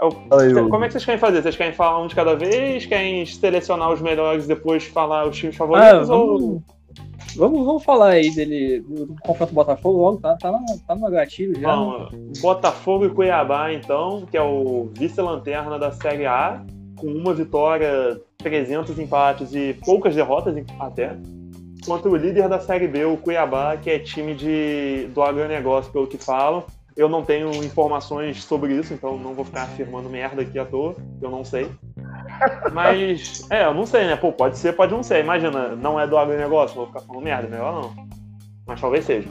Eu- 0.00 0.38
Aí, 0.38 0.52
Hugo. 0.54 0.68
Como 0.70 0.84
é 0.84 0.86
que 0.88 0.92
vocês 0.92 1.04
querem 1.04 1.20
fazer? 1.20 1.42
Vocês 1.42 1.56
querem 1.56 1.72
falar 1.72 2.00
um 2.02 2.06
de 2.06 2.14
cada 2.14 2.34
vez? 2.34 2.84
Querem 2.86 3.24
selecionar 3.26 3.90
os 3.92 4.00
melhores 4.00 4.44
e 4.44 4.48
depois 4.48 4.84
falar 4.84 5.26
os 5.26 5.36
times 5.36 5.56
favoritos? 5.56 6.10
Ah, 6.10 6.14
ou... 6.14 6.62
vamos, 7.36 7.64
vamos, 7.64 7.84
falar 7.84 8.10
aí 8.10 8.34
dele, 8.34 8.80
do, 8.80 9.06
do 9.06 9.16
confronto 9.20 9.54
Botafogo 9.54 9.98
logo, 9.98 10.18
tá, 10.18 10.36
tá, 10.36 10.50
na, 10.50 10.58
tá 10.86 10.94
no 10.94 11.10
gatilho 11.10 11.58
já. 11.60 11.68
né? 11.68 11.74
Bom, 11.74 12.08
Botafogo 12.40 13.06
e 13.06 13.10
Cuiabá, 13.10 13.72
então, 13.72 14.26
que 14.30 14.36
é 14.36 14.42
o 14.42 14.90
vice-lanterna 14.92 15.78
da 15.78 15.92
Série 15.92 16.26
A, 16.26 16.64
com 16.96 17.06
uma 17.06 17.34
vitória, 17.34 18.20
300 18.38 18.98
empates 18.98 19.54
e 19.54 19.74
poucas 19.84 20.14
derrotas 20.14 20.56
até, 20.80 21.16
contra 21.84 22.10
o 22.10 22.16
líder 22.16 22.48
da 22.48 22.58
Série 22.58 22.88
B, 22.88 23.04
o 23.04 23.16
Cuiabá, 23.16 23.76
que 23.76 23.90
é 23.90 23.98
time 23.98 24.34
de, 24.34 25.08
do 25.14 25.22
agronegócio, 25.22 25.92
pelo 25.92 26.06
que 26.06 26.18
falam. 26.18 26.64
Eu 26.96 27.08
não 27.10 27.22
tenho 27.22 27.50
informações 27.62 28.42
sobre 28.42 28.74
isso, 28.74 28.94
então 28.94 29.18
não 29.18 29.34
vou 29.34 29.44
ficar 29.44 29.64
afirmando 29.64 30.08
merda 30.08 30.40
aqui 30.40 30.58
à 30.58 30.64
toa, 30.64 30.96
eu 31.20 31.30
não 31.30 31.44
sei. 31.44 31.70
Mas, 32.72 33.46
é, 33.50 33.64
eu 33.64 33.74
não 33.74 33.86
sei, 33.86 34.06
né? 34.06 34.16
Pô, 34.16 34.32
pode 34.32 34.58
ser, 34.58 34.72
pode 34.74 34.92
não 34.92 35.02
ser. 35.02 35.20
Imagina, 35.22 35.74
não 35.76 35.98
é 35.98 36.06
do 36.06 36.16
agronegócio, 36.18 36.76
vou 36.76 36.86
ficar 36.86 37.00
falando 37.00 37.22
merda, 37.24 37.48
melhor 37.48 37.72
não. 37.82 38.06
Mas 38.66 38.80
talvez 38.80 39.04
seja. 39.04 39.28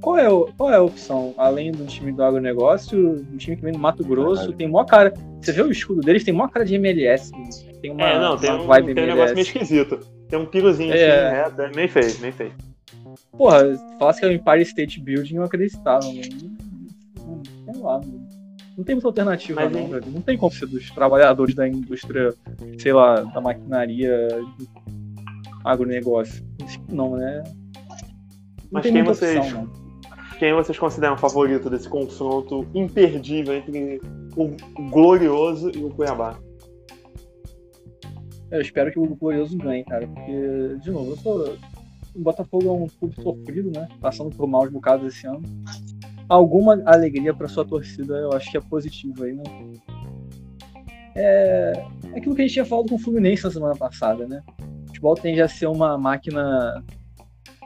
Qual- 0.00 0.16
é, 0.18 0.28
o- 0.30 0.48
qual 0.56 0.70
é 0.70 0.76
a 0.76 0.82
opção? 0.82 1.34
Além 1.36 1.72
do 1.72 1.84
time 1.86 2.12
do 2.12 2.22
agronegócio, 2.22 3.24
um 3.32 3.36
time 3.36 3.56
que 3.56 3.62
vem 3.62 3.72
do 3.72 3.78
Mato 3.80 4.04
Grosso, 4.04 4.52
tem 4.52 4.68
mó 4.68 4.84
cara. 4.84 5.12
Você 5.42 5.50
vê 5.52 5.62
o 5.62 5.72
escudo 5.72 6.00
deles, 6.02 6.22
tem 6.22 6.32
mó 6.32 6.46
cara 6.46 6.64
de 6.64 6.76
MLS. 6.76 7.32
né? 7.32 7.48
Tem 7.82 7.90
uma, 7.90 8.02
é, 8.08 8.18
não, 8.20 8.36
tem 8.38 8.52
um, 8.52 8.64
vibe 8.66 8.94
tem 8.94 9.04
um 9.04 9.06
MLS. 9.08 9.14
negócio 9.16 9.34
meio 9.34 9.44
esquisito. 9.44 9.98
Tem 10.28 10.38
um 10.38 10.46
pirozinho 10.46 10.94
É. 10.94 11.26
assim, 11.28 11.36
reto, 11.36 11.62
é 11.62 11.70
meio 11.74 11.88
feio, 11.88 12.20
meio 12.20 12.32
feio. 12.32 12.52
Porra, 13.36 13.74
se 13.76 13.98
falasse 13.98 14.20
que 14.20 14.26
é 14.26 14.28
o 14.28 14.32
Empire 14.32 14.62
State 14.62 15.00
Building, 15.00 15.36
eu 15.36 15.44
acreditava, 15.44 16.04
mano. 16.06 16.22
Sei 17.64 17.82
lá, 17.82 17.98
mano. 17.98 18.25
Não 18.76 18.84
tem 18.84 18.94
muita 18.94 19.08
alternativa, 19.08 19.62
Mas, 19.62 19.72
não, 19.72 19.80
hein? 19.80 19.88
velho. 19.88 20.06
Não 20.10 20.20
tem 20.20 20.36
como 20.36 20.52
ser 20.52 20.66
dos 20.66 20.90
trabalhadores 20.90 21.54
da 21.54 21.66
indústria, 21.66 22.34
sei 22.78 22.92
lá, 22.92 23.22
da 23.22 23.40
maquinaria, 23.40 24.28
do 24.58 24.68
agronegócio. 25.64 26.44
Não, 26.92 27.16
né? 27.16 27.42
Não 27.44 27.54
Mas 28.70 28.82
quem 28.86 29.02
vocês- 29.02 29.38
opção. 29.38 29.86
Quem 30.38 30.52
vocês 30.52 30.78
consideram 30.78 31.16
favorito 31.16 31.70
desse 31.70 31.88
confronto 31.88 32.66
imperdível 32.74 33.54
entre 33.54 33.98
o 34.36 34.50
Glorioso 34.90 35.70
e 35.74 35.82
o 35.82 35.88
Cuiabá? 35.88 36.38
Eu 38.50 38.60
espero 38.60 38.92
que 38.92 38.98
o 38.98 39.06
Glorioso 39.16 39.56
ganhe, 39.56 39.82
cara. 39.84 40.06
Porque, 40.06 40.76
de 40.82 40.90
novo, 40.90 41.12
eu 41.12 41.16
sou. 41.16 41.56
O 42.14 42.20
Botafogo 42.20 42.68
é 42.68 42.72
um 42.72 42.86
clube 42.86 43.14
sofrido, 43.22 43.70
né? 43.70 43.88
Passando 44.00 44.34
por 44.36 44.46
maus 44.46 44.70
bocados 44.70 45.06
esse 45.14 45.26
ano. 45.26 45.42
Alguma 46.28 46.82
alegria 46.86 47.32
pra 47.32 47.48
sua 47.48 47.64
torcida, 47.64 48.14
eu 48.16 48.32
acho 48.32 48.50
que 48.50 48.56
é 48.56 48.60
positivo 48.60 49.24
aí, 49.24 49.34
né? 49.34 49.42
É 51.14 51.72
é 52.16 52.18
aquilo 52.18 52.34
que 52.34 52.40
a 52.40 52.44
gente 52.44 52.54
tinha 52.54 52.64
falado 52.64 52.88
com 52.88 52.94
o 52.94 52.98
Fluminense 52.98 53.44
na 53.44 53.50
semana 53.50 53.76
passada, 53.76 54.26
né? 54.26 54.42
O 54.58 54.86
futebol 54.86 55.14
tende 55.14 55.42
a 55.42 55.48
ser 55.48 55.66
uma 55.66 55.98
máquina. 55.98 56.82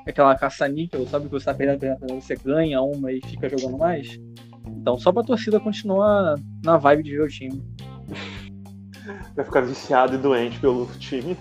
Aquela 0.04 0.34
caça-níquel, 0.34 1.06
sabe? 1.06 1.26
Que 1.26 1.30
você 1.30 1.44
tá 1.44 1.54
perdendo, 1.54 1.78
perdendo, 1.78 2.20
você 2.20 2.34
ganha 2.34 2.82
uma 2.82 3.12
e 3.12 3.20
fica 3.20 3.48
jogando 3.48 3.78
mais. 3.78 4.18
Então, 4.66 4.98
só 4.98 5.12
pra 5.12 5.22
torcida 5.22 5.60
continuar 5.60 6.34
na 6.64 6.76
vibe 6.78 7.04
de 7.04 7.10
ver 7.12 7.22
o 7.22 7.28
time. 7.28 7.62
Vai 9.36 9.44
ficar 9.44 9.60
viciado 9.60 10.16
e 10.16 10.18
doente 10.18 10.58
pelo 10.58 10.86
time. 10.98 11.36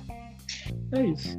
É 0.94 1.04
isso. 1.04 1.36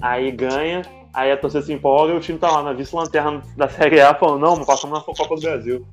Aí 0.00 0.30
ganha, 0.30 0.82
aí 1.12 1.32
a 1.32 1.36
torcida 1.36 1.62
se 1.62 1.72
empolga 1.72 2.14
e 2.14 2.16
o 2.16 2.20
time 2.20 2.38
tá 2.38 2.50
lá 2.50 2.62
na 2.62 2.72
vice-lanterna 2.72 3.42
da 3.56 3.68
Série 3.68 4.00
A 4.00 4.14
falando, 4.14 4.40
não, 4.40 4.64
passamos 4.64 4.98
na 4.98 5.04
Copa 5.04 5.34
do 5.34 5.40
Brasil. 5.40 5.86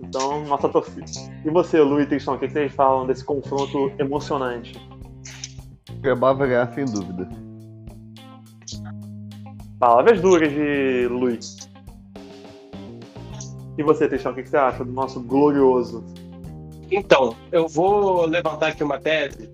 Então, 0.00 0.44
nossa 0.44 0.68
torcida. 0.68 1.04
E 1.44 1.50
você, 1.50 1.80
Lu 1.80 2.00
e 2.00 2.06
Tristão, 2.06 2.34
o 2.34 2.38
que 2.38 2.46
que 2.46 2.52
vocês 2.52 2.74
falam 2.74 3.06
desse 3.06 3.24
confronto 3.24 3.92
emocionante? 3.98 4.74
Cuiabá 6.00 6.32
vai 6.32 6.48
ganhar 6.48 6.72
sem 6.74 6.84
dúvida. 6.84 7.28
Palavras 9.78 10.20
duras 10.20 10.50
de 10.50 11.06
Luiz. 11.08 11.70
E 13.78 13.82
você, 13.82 14.08
Tristão, 14.08 14.32
o 14.32 14.34
que 14.34 14.42
que 14.42 14.50
você 14.50 14.56
acha 14.56 14.84
do 14.84 14.92
nosso 14.92 15.20
glorioso? 15.20 16.04
Então, 16.90 17.36
eu 17.52 17.68
vou 17.68 18.26
levantar 18.26 18.68
aqui 18.68 18.82
uma 18.82 18.98
tese, 18.98 19.48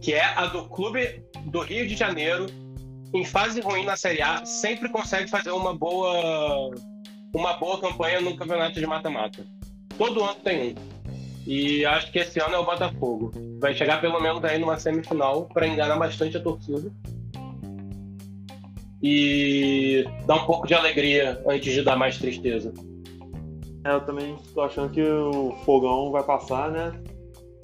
que 0.00 0.12
é 0.12 0.24
a 0.24 0.46
do 0.46 0.68
clube 0.68 1.24
do 1.46 1.60
Rio 1.60 1.88
de 1.88 1.96
Janeiro, 1.96 2.46
em 3.12 3.24
fase 3.24 3.60
ruim 3.60 3.84
na 3.84 3.96
Série 3.96 4.22
A, 4.22 4.44
sempre 4.44 4.88
consegue 4.88 5.28
fazer 5.28 5.50
uma 5.50 5.74
boa, 5.74 6.70
uma 7.34 7.54
boa 7.54 7.80
campanha 7.80 8.20
no 8.20 8.36
campeonato 8.36 8.78
de 8.78 8.86
mata-mata. 8.86 9.46
Todo 9.96 10.22
ano 10.22 10.36
tem 10.36 10.70
um. 10.70 10.74
E 11.46 11.86
acho 11.86 12.10
que 12.10 12.18
esse 12.18 12.40
ano 12.40 12.56
é 12.56 12.58
o 12.58 12.64
Botafogo. 12.64 13.30
Vai 13.60 13.74
chegar 13.74 14.00
pelo 14.00 14.20
menos 14.20 14.42
aí 14.44 14.58
numa 14.58 14.78
semifinal 14.78 15.44
para 15.44 15.66
enganar 15.66 15.96
bastante 15.96 16.36
a 16.36 16.40
torcida. 16.40 16.90
E 19.02 20.04
dar 20.26 20.36
um 20.36 20.46
pouco 20.46 20.66
de 20.66 20.74
alegria 20.74 21.40
antes 21.46 21.72
de 21.72 21.82
dar 21.82 21.96
mais 21.96 22.18
tristeza. 22.18 22.74
É, 23.84 23.92
eu 23.92 24.00
também 24.00 24.36
tô 24.52 24.60
achando 24.62 24.90
que 24.90 25.00
o 25.00 25.52
Fogão 25.64 26.10
vai 26.10 26.24
passar, 26.24 26.70
né? 26.72 26.92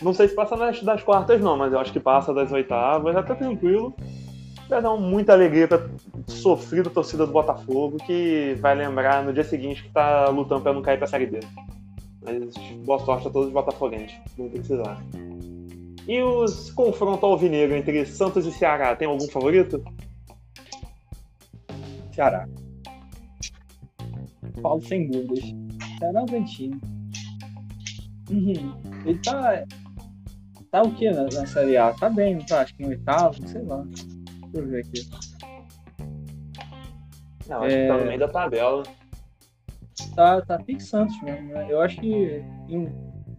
Não 0.00 0.14
sei 0.14 0.28
se 0.28 0.35
passa 0.35 0.57
nas, 0.57 0.81
das 0.83 1.02
quartas, 1.02 1.40
não, 1.40 1.57
mas 1.57 1.72
eu 1.72 1.81
acho 1.81 1.92
que 1.92 1.98
passa 1.98 2.33
das 2.33 2.52
oitavas, 2.52 3.12
já 3.12 3.22
tá 3.22 3.35
tranquilo. 3.35 3.94
Vai 4.68 4.81
dar 4.81 4.96
muita 4.96 5.33
alegria 5.33 5.68
pra 5.68 5.88
sofrida 6.27 6.88
torcida 6.88 7.27
do 7.27 7.33
Botafogo, 7.33 7.98
que 7.98 8.57
vai 8.61 8.75
lembrar 8.75 9.22
no 9.22 9.33
dia 9.33 9.44
seguinte 9.44 9.83
que 9.83 9.90
tá 9.90 10.29
lutando 10.29 10.62
pra 10.62 10.72
não 10.72 10.83
cair 10.83 10.98
pra 10.98 11.07
Série 11.07 11.27
B. 11.27 11.40
Mas 12.22 12.55
boa 12.85 12.98
sorte 13.01 13.29
a 13.29 13.31
todos 13.31 13.48
os 13.48 13.53
botafoguenses, 13.53 14.16
vão 14.38 14.48
precisar. 14.48 15.03
E 16.07 16.20
os 16.20 16.70
confronto 16.70 17.27
alvinegro 17.27 17.77
entre 17.77 18.05
Santos 18.07 18.46
e 18.46 18.53
Ceará, 18.53 18.96
tem 18.96 19.09
algum 19.09 19.29
favorito? 19.29 19.83
Ceará. 22.12 22.48
Falo 24.61 24.81
sem 24.83 25.11
dúvidas. 25.11 25.44
Ceará 25.98 26.20
é 26.20 26.35
um 26.35 26.44
time. 26.44 26.81
Uhum. 28.31 28.75
Ele 29.05 29.18
tá. 29.18 29.64
Tá 30.70 30.83
o 30.83 30.90
que 30.92 31.11
na, 31.11 31.25
na 31.25 31.46
Série 31.46 31.77
A? 31.77 31.92
Tá 31.92 32.09
bem, 32.09 32.37
não 32.37 32.46
tá? 32.46 32.62
Acho 32.62 32.75
que 32.75 32.83
em 32.83 32.88
oitavo, 32.88 33.46
sei 33.46 33.62
lá. 33.62 33.85
Deixa 34.52 34.58
eu 34.58 34.66
ver 34.66 34.80
aqui. 34.80 35.08
Não, 37.48 37.62
acho 37.62 37.76
que 37.76 37.86
tá 37.86 37.98
no 37.98 38.04
meio 38.04 38.18
da 38.18 38.28
tabela. 38.28 38.82
Tá, 40.14 40.42
tá 40.42 40.58
pique 40.58 40.82
Santos 40.82 41.20
mesmo, 41.22 41.48
né? 41.48 41.66
Eu 41.70 41.80
acho 41.80 41.98
que 42.00 42.44
em, 42.68 42.88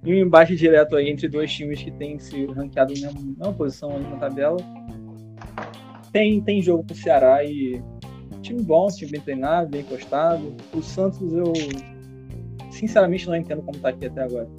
em 0.04 0.14
um 0.14 0.26
embate 0.26 0.56
direto 0.56 0.96
aí 0.96 1.10
entre 1.10 1.28
dois 1.28 1.52
times 1.52 1.82
que 1.82 1.92
têm 1.92 2.18
se 2.20 2.46
ranqueado 2.48 2.94
na 3.00 3.12
mesma, 3.12 3.54
posição 3.54 3.96
ali 3.96 4.06
na 4.06 4.18
tabela. 4.18 4.58
Tem, 6.12 6.42
tem 6.42 6.62
jogo 6.62 6.84
pro 6.84 6.96
Ceará 6.96 7.44
e. 7.44 7.82
Time 8.42 8.62
bom, 8.62 8.88
time 8.88 9.12
bem 9.12 9.22
treinado, 9.22 9.70
bem 9.70 9.84
postado. 9.84 10.54
O 10.74 10.82
Santos 10.82 11.32
eu 11.32 11.54
sinceramente 12.72 13.26
não 13.26 13.36
entendo 13.36 13.62
como 13.62 13.80
tá 13.80 13.90
aqui 13.90 14.08
até 14.08 14.22
agora. 14.22 14.50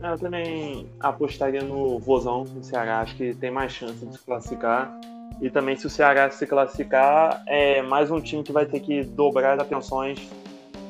Eu 0.00 0.16
também 0.16 0.86
apostaria 1.00 1.62
no 1.62 1.98
Vozão 1.98 2.44
no 2.44 2.62
Ceará, 2.62 3.00
acho 3.00 3.16
que 3.16 3.34
tem 3.34 3.50
mais 3.50 3.72
chance 3.72 4.04
de 4.04 4.12
se 4.16 4.24
classificar. 4.24 4.98
E 5.40 5.50
também, 5.50 5.76
se 5.76 5.86
o 5.86 5.90
Ceará 5.90 6.30
se 6.30 6.46
classificar, 6.46 7.42
é 7.46 7.82
mais 7.82 8.10
um 8.10 8.20
time 8.20 8.42
que 8.42 8.52
vai 8.52 8.64
ter 8.64 8.80
que 8.80 9.02
dobrar 9.02 9.54
as 9.54 9.60
atenções 9.60 10.28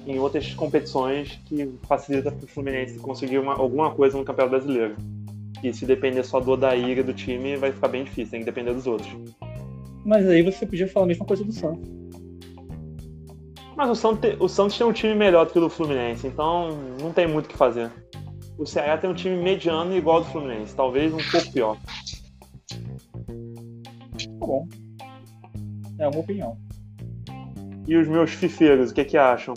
em 0.07 0.19
outras 0.19 0.55
competições 0.55 1.39
que 1.47 1.71
facilita 1.87 2.31
para 2.31 2.45
o 2.45 2.49
Fluminense 2.49 2.99
conseguir 2.99 3.39
uma- 3.39 3.55
alguma 3.55 3.91
coisa 3.91 4.17
no 4.17 4.25
Campeonato 4.25 4.57
Brasileiro. 4.57 4.97
E 5.63 5.73
se 5.73 5.85
depender 5.85 6.23
só 6.23 6.39
do 6.39 6.53
Odaíra 6.53 7.03
do 7.03 7.13
time, 7.13 7.57
vai 7.57 7.73
ficar 7.73 7.89
bem 7.89 8.05
difícil, 8.05 8.31
tem 8.31 8.41
que 8.41 8.47
depender 8.47 8.73
dos 8.73 8.87
outros. 8.87 9.11
Mas 10.05 10.27
aí 10.29 10.43
você 10.43 10.65
podia 10.65 10.89
falar 10.89 11.05
a 11.05 11.09
mesma 11.09 11.27
coisa 11.27 11.45
do 11.45 11.53
Santos. 11.53 11.91
Mas 13.77 13.91
o 13.91 13.95
Santos, 13.95 14.37
o 14.39 14.49
Santos 14.49 14.79
tem 14.79 14.87
um 14.87 14.93
time 14.93 15.15
melhor 15.15 15.47
do 15.47 15.53
que 15.53 15.59
o 15.59 15.63
do 15.63 15.69
Fluminense, 15.69 16.27
então 16.27 16.71
não 17.01 17.13
tem 17.13 17.27
muito 17.27 17.47
o 17.47 17.49
que 17.49 17.57
fazer. 17.57 17.91
O 18.59 18.67
Ceará 18.67 18.99
tem 18.99 19.09
um 19.09 19.15
time 19.15 19.37
mediano 19.37 19.97
igual 19.97 20.17
ao 20.17 20.25
do 20.25 20.31
Fluminense, 20.31 20.75
talvez 20.75 21.15
um 21.15 21.31
pouco 21.31 21.53
pior. 21.53 21.79
Tá 24.19 24.47
bom. 24.47 24.69
É 25.97 26.09
uma 26.09 26.19
opinião. 26.19 26.59
E 27.87 27.97
os 27.97 28.09
meus 28.09 28.33
fifeiros, 28.33 28.91
o 28.91 28.95
que 28.95 29.05
que 29.05 29.17
acham? 29.17 29.55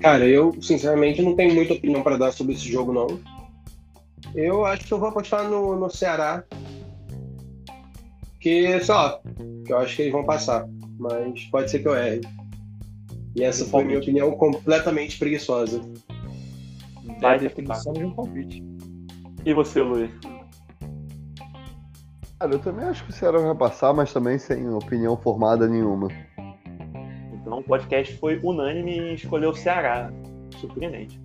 Cara, 0.00 0.26
eu 0.26 0.56
sinceramente 0.62 1.20
não 1.20 1.36
tenho 1.36 1.54
muita 1.54 1.74
opinião 1.74 2.02
para 2.02 2.16
dar 2.16 2.32
sobre 2.32 2.54
esse 2.54 2.66
jogo, 2.66 2.90
não. 2.90 3.20
Eu 4.34 4.64
acho 4.64 4.86
que 4.86 4.92
eu 4.92 4.98
vou 4.98 5.10
apostar 5.10 5.46
no, 5.46 5.76
no 5.76 5.90
Ceará. 5.90 6.42
Que, 8.40 8.80
sei 8.80 8.94
lá, 8.94 9.20
que 9.66 9.72
eu 9.72 9.76
acho 9.76 9.94
que 9.94 10.02
eles 10.02 10.12
vão 10.12 10.24
passar. 10.24 10.66
Mas 10.98 11.44
pode 11.44 11.70
ser 11.70 11.80
que 11.80 11.88
eu 11.88 11.94
erre. 11.94 12.22
E 13.36 13.44
essa 13.44 13.66
foi 13.66 13.82
a 13.82 13.84
minha 13.84 13.98
opinião 13.98 14.32
completamente 14.32 15.18
preguiçosa. 15.18 15.82
É 17.22 17.26
a 17.26 17.36
definição 17.36 17.92
de 17.92 18.04
um 18.04 18.12
palpite. 18.12 18.64
E 19.44 19.54
você, 19.54 19.80
Luiz? 19.80 20.10
Cara, 22.38 22.54
eu 22.54 22.58
também 22.58 22.86
acho 22.86 23.04
que 23.04 23.10
o 23.10 23.12
Ceará 23.12 23.38
vai 23.38 23.54
passar, 23.54 23.92
mas 23.92 24.12
também 24.12 24.38
sem 24.38 24.68
opinião 24.72 25.16
formada 25.16 25.68
nenhuma. 25.68 26.08
Então 27.34 27.58
o 27.58 27.62
podcast 27.62 28.16
foi 28.16 28.40
unânime 28.42 28.98
em 28.98 29.14
escolher 29.14 29.46
o 29.46 29.54
Ceará. 29.54 30.10
Surpreendente. 30.58 31.20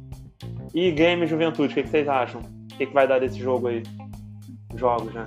E 0.74 0.92
Grêmio 0.92 1.24
e 1.24 1.28
Juventude, 1.28 1.72
o 1.72 1.76
que, 1.76 1.84
que 1.84 1.90
vocês 1.90 2.08
acham? 2.08 2.42
O 2.42 2.78
que, 2.78 2.86
que 2.86 2.94
vai 2.94 3.08
dar 3.08 3.20
desse 3.20 3.38
jogo 3.38 3.68
aí? 3.68 3.84
Jogos, 4.76 5.14
né? 5.14 5.26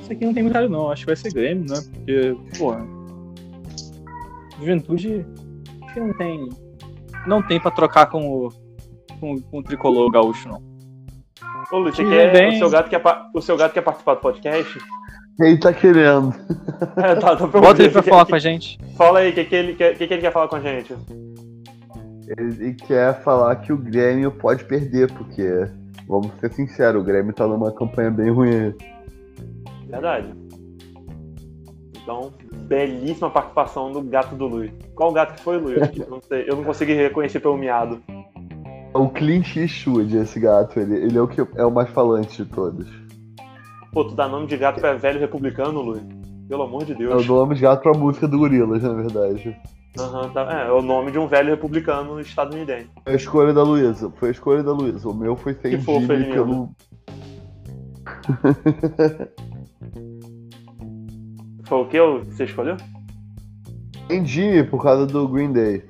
Isso 0.00 0.12
aqui 0.12 0.24
não 0.24 0.34
tem 0.34 0.44
muito 0.44 0.68
não. 0.68 0.90
Acho 0.90 1.02
que 1.02 1.06
vai 1.06 1.16
ser 1.16 1.32
Grêmio, 1.32 1.66
né? 1.68 1.80
Porque, 1.92 2.36
porra. 2.58 2.86
Juventude. 4.58 5.26
Acho 5.82 5.94
que 5.94 6.00
não 6.00 6.12
tem. 6.14 6.48
Não 7.26 7.42
tem 7.42 7.60
pra 7.60 7.70
trocar 7.70 8.06
com 8.06 8.20
o. 8.26 8.48
Com, 9.20 9.40
com 9.40 9.58
o 9.58 9.62
tricolor 9.62 10.10
gaúcho, 10.10 10.48
não. 10.48 10.60
Ô, 11.72 11.90
quer, 11.92 12.32
bem. 12.32 12.56
o, 12.56 12.58
seu 12.58 12.70
gato 12.70 12.90
quer, 12.90 12.98
pa- 12.98 13.30
o 13.34 13.40
seu 13.40 13.56
gato 13.56 13.72
quer 13.72 13.80
participar 13.82 14.14
do 14.14 14.20
podcast? 14.20 14.78
Quem 15.36 15.58
tá 15.58 15.72
querendo? 15.72 16.34
É, 16.96 17.14
tá, 17.16 17.34
tô 17.36 17.46
Bota 17.48 17.82
ele 17.82 17.90
pra 17.90 18.02
Que- 18.02 18.10
falar 18.10 18.24
que- 18.24 18.30
com 18.30 18.36
a 18.36 18.40
gente. 18.40 18.78
Fala 18.96 19.20
aí, 19.20 19.30
o 19.30 19.34
que, 19.34 19.44
que, 19.44 19.54
ele, 19.54 19.74
quer- 19.74 19.96
que, 19.96 20.06
que 20.06 20.14
ele 20.14 20.22
quer 20.22 20.32
falar 20.32 20.48
com 20.48 20.56
a 20.56 20.60
gente? 20.60 20.94
Ele 22.36 22.74
quer 22.74 23.22
falar 23.22 23.56
que 23.56 23.72
o 23.72 23.76
Grêmio 23.76 24.30
pode 24.32 24.64
perder, 24.64 25.10
porque, 25.12 25.66
vamos 26.08 26.30
ser 26.40 26.52
sinceros, 26.52 27.00
o 27.00 27.04
Grêmio 27.04 27.32
tá 27.32 27.46
numa 27.46 27.70
campanha 27.72 28.10
bem 28.10 28.30
ruim. 28.30 28.74
Verdade. 29.88 30.28
Então, 32.02 32.32
belíssima 32.52 33.30
participação 33.30 33.92
do 33.92 34.02
gato 34.02 34.34
do 34.34 34.46
Luiz. 34.46 34.72
Qual 34.94 35.12
gato 35.12 35.34
que 35.34 35.42
foi, 35.42 35.58
Luiz? 35.58 35.78
Não 36.08 36.20
sei, 36.20 36.44
eu 36.48 36.56
não 36.56 36.64
consegui 36.64 36.94
reconhecer 36.94 37.38
pelo 37.40 37.56
miado. 37.56 38.02
É 38.94 38.98
o 38.98 39.08
Clint 39.08 39.56
Eastwood, 39.56 40.16
esse 40.16 40.38
gato. 40.40 40.78
Ele, 40.80 40.96
ele 40.96 41.16
é 41.16 41.20
o 41.22 41.28
que 41.28 41.40
é 41.56 41.64
o 41.64 41.70
mais 41.70 41.88
falante 41.90 42.44
de 42.44 42.50
todos. 42.50 42.86
Pô, 43.92 44.04
tu 44.04 44.14
dá 44.14 44.26
nome 44.28 44.46
de 44.46 44.56
gato 44.56 44.80
pra 44.80 44.94
velho 44.94 45.20
republicano, 45.20 45.80
Luiz? 45.80 46.02
pelo 46.48 46.64
amor 46.64 46.84
de 46.84 46.92
É 46.92 46.94
o 46.96 46.98
Deus. 46.98 47.26
nome 47.26 47.54
de 47.54 47.62
gato 47.62 47.82
pra 47.82 47.92
música 47.98 48.28
do 48.28 48.36
Gorilas, 48.38 48.82
na 48.82 48.92
verdade. 48.92 49.56
Aham, 49.98 50.28
tá- 50.30 50.64
é, 50.64 50.68
é 50.68 50.72
o 50.72 50.82
nome 50.82 51.10
de 51.10 51.18
um 51.18 51.26
velho 51.26 51.50
republicano 51.50 52.20
estadunidense. 52.20 52.90
Foi 53.04 53.12
a 53.12 53.16
escolha 53.16 53.54
da 53.54 53.62
Luísa. 53.62 54.10
Foi 54.16 54.28
a 54.28 54.32
escolha 54.32 54.62
da 54.62 54.72
Luísa. 54.72 55.08
O 55.08 55.14
meu 55.14 55.34
foi 55.36 55.54
sem 55.54 55.70
Que 55.70 55.78
fofo, 55.78 56.06
pelo. 56.08 56.68
Foi 61.72 61.80
o 61.80 61.86
que 61.86 61.98
você 62.26 62.44
escolheu? 62.44 62.76
Jimmy 64.24 64.62
por 64.62 64.82
causa 64.82 65.06
do 65.06 65.26
Green 65.26 65.54
Day. 65.54 65.82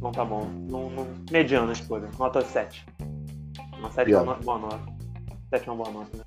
Não 0.00 0.12
tá 0.12 0.24
bom. 0.24 0.48
Não, 0.70 0.88
não... 0.88 1.04
Mediana 1.32 1.70
a 1.70 1.72
escolha. 1.72 2.08
Nota 2.16 2.42
7. 2.42 2.86
Uma 3.76 3.90
7 3.90 4.12
é 4.12 4.20
uma 4.20 4.34
boa 4.34 4.58
nota. 4.60 4.78
7 5.50 5.68
é 5.68 5.72
uma 5.72 5.82
boa 5.82 5.98
nota, 5.98 6.16
né? 6.16 6.22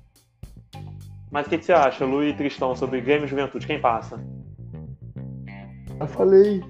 Mas 1.30 1.46
o 1.46 1.48
que, 1.48 1.56
que 1.56 1.64
você 1.64 1.72
acha, 1.72 2.04
Lu 2.04 2.22
e 2.22 2.36
Tristão, 2.36 2.76
sobre 2.76 3.00
Grêmio 3.00 3.24
e 3.24 3.28
Juventude? 3.28 3.66
Quem 3.66 3.80
passa? 3.80 4.22
Eu 5.98 6.08
falei. 6.08 6.62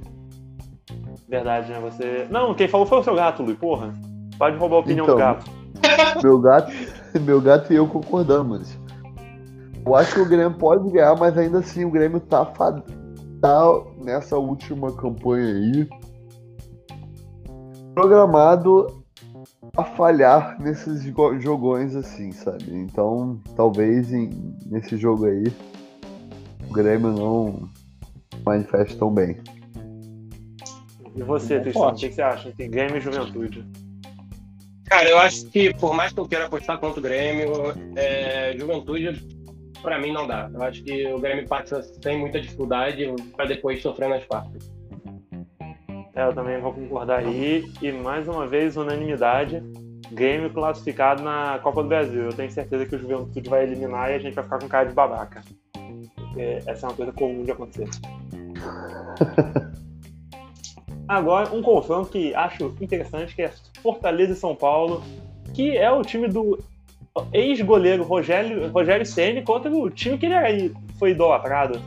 Verdade, 1.29 1.73
né? 1.73 1.81
Você. 1.81 2.29
Não, 2.31 2.55
quem 2.55 2.69
falou 2.69 2.87
foi 2.87 3.01
o 3.01 3.03
seu 3.03 3.17
gato, 3.17 3.43
Lu, 3.43 3.57
porra. 3.57 3.93
Pode 4.39 4.57
roubar 4.57 4.77
a 4.77 4.81
opinião 4.83 5.05
Então. 5.05 5.17
do 5.17 5.19
gato. 5.19 5.51
Meu 6.23 6.39
gato, 6.39 6.73
meu 7.27 7.41
gato 7.41 7.73
e 7.73 7.77
eu 7.77 7.89
concordamos. 7.89 8.79
Eu 9.89 9.95
acho 9.97 10.17
que 10.17 10.21
o 10.21 10.29
Grêmio 10.29 10.53
pode 10.59 10.91
ganhar, 10.91 11.17
mas 11.17 11.39
ainda 11.39 11.61
assim 11.61 11.83
o 11.83 11.91
Grêmio 11.91 12.21
tá, 12.21 12.45
tá 12.45 12.85
nessa 14.05 14.37
última 14.37 14.93
campanha 14.95 15.47
aí 15.47 15.89
programado 17.95 19.03
a 19.75 19.85
falhar 19.85 20.61
nesses 20.61 21.03
jo- 21.03 21.41
jogões 21.41 21.97
assim, 21.97 22.33
sabe? 22.33 22.67
Então, 22.71 23.41
talvez 23.57 24.13
em- 24.13 24.29
nesse 24.67 24.99
jogo 24.99 25.25
aí 25.25 25.45
o 26.69 26.73
Grêmio 26.75 27.11
não 27.11 27.67
manifeste 28.45 28.95
tão 28.99 29.11
bem. 29.11 29.39
E 31.17 31.23
você, 31.23 31.57
Bom 31.57 31.63
Tristão, 31.63 31.89
o 31.89 31.95
que, 31.95 32.13
você 32.13 32.21
acha 32.21 32.51
entre 32.51 32.69
Grêmio 32.69 32.99
e 32.99 33.01
Juventude? 33.01 33.65
Cara, 34.85 35.09
eu 35.09 35.19
acho 35.19 35.47
que 35.47 35.73
por 35.73 35.95
mais 35.95 36.13
que 36.13 36.21
eu 36.21 36.29
queira 36.29 36.45
apostar 36.45 36.79
contra 36.79 37.01
o 37.01 37.03
Grêmio, 37.03 37.53
é, 37.97 38.55
Juventude, 38.55 39.38
pra 39.83 39.99
mim 39.99 40.13
não 40.13 40.27
dá. 40.27 40.51
Eu 40.53 40.63
acho 40.63 40.83
que 40.83 41.07
o 41.07 41.19
Grêmio 41.19 41.47
passa 41.47 41.83
sem 41.83 42.19
muita 42.19 42.41
dificuldade 42.41 43.07
pra 43.37 43.45
depois 43.45 43.83
sofrer 43.83 44.09
nas 44.09 44.25
quartas. 44.25 44.71
É, 46.15 46.25
eu 46.25 46.35
também 46.35 46.61
vou 46.61 46.73
concordar 46.73 47.21
aí. 47.21 47.65
E 47.81 47.93
mais 47.93 48.27
uma 48.27 48.47
vez, 48.47 48.77
unanimidade. 48.77 49.63
Grêmio 50.11 50.53
classificado 50.53 51.23
na 51.23 51.61
Copa 51.63 51.83
do 51.83 51.89
Brasil. 51.89 52.25
Eu 52.25 52.33
tenho 52.33 52.51
certeza 52.51 52.87
que 52.87 52.97
o 52.97 52.99
Juventude 52.99 53.49
vai 53.49 53.63
eliminar 53.63 54.11
e 54.11 54.15
a 54.15 54.19
gente 54.19 54.35
vai 54.35 54.45
ficar 54.45 54.59
com 54.59 54.69
cara 54.69 54.89
de 54.89 54.95
babaca. 54.95 55.43
Porque 56.17 56.59
essa 56.67 56.87
é 56.87 56.89
uma 56.89 56.97
coisa 56.97 57.13
comum 57.13 57.45
de 57.45 57.53
acontecer. 57.53 57.89
Agora, 61.07 61.55
um 61.55 61.63
confronto 61.63 62.11
que 62.11 62.35
acho 62.35 62.75
interessante, 62.81 63.35
que 63.35 63.43
é 63.43 63.53
Fortaleza 63.83 64.33
e 64.33 64.37
São 64.37 64.55
Paulo, 64.55 65.03
que 65.55 65.77
é 65.77 65.91
o 65.91 66.03
time 66.03 66.29
do 66.29 66.59
ex-goleiro 67.33 68.05
Rogério, 68.05 68.71
Rogério 68.71 69.07
Ceni 69.07 69.43
contra 69.43 69.71
o 69.71 69.91
time 69.91 70.19
que 70.19 70.27
ele 70.27 70.35
aí 70.35 70.73
foi 70.99 71.11
idolatrado. 71.11 71.81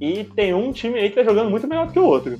E 0.00 0.24
tem 0.24 0.52
um 0.52 0.72
time 0.72 0.98
aí 0.98 1.08
que 1.08 1.16
tá 1.16 1.24
jogando 1.24 1.50
muito 1.50 1.66
melhor 1.66 1.86
do 1.86 1.92
que 1.92 1.98
o 1.98 2.04
outro. 2.04 2.38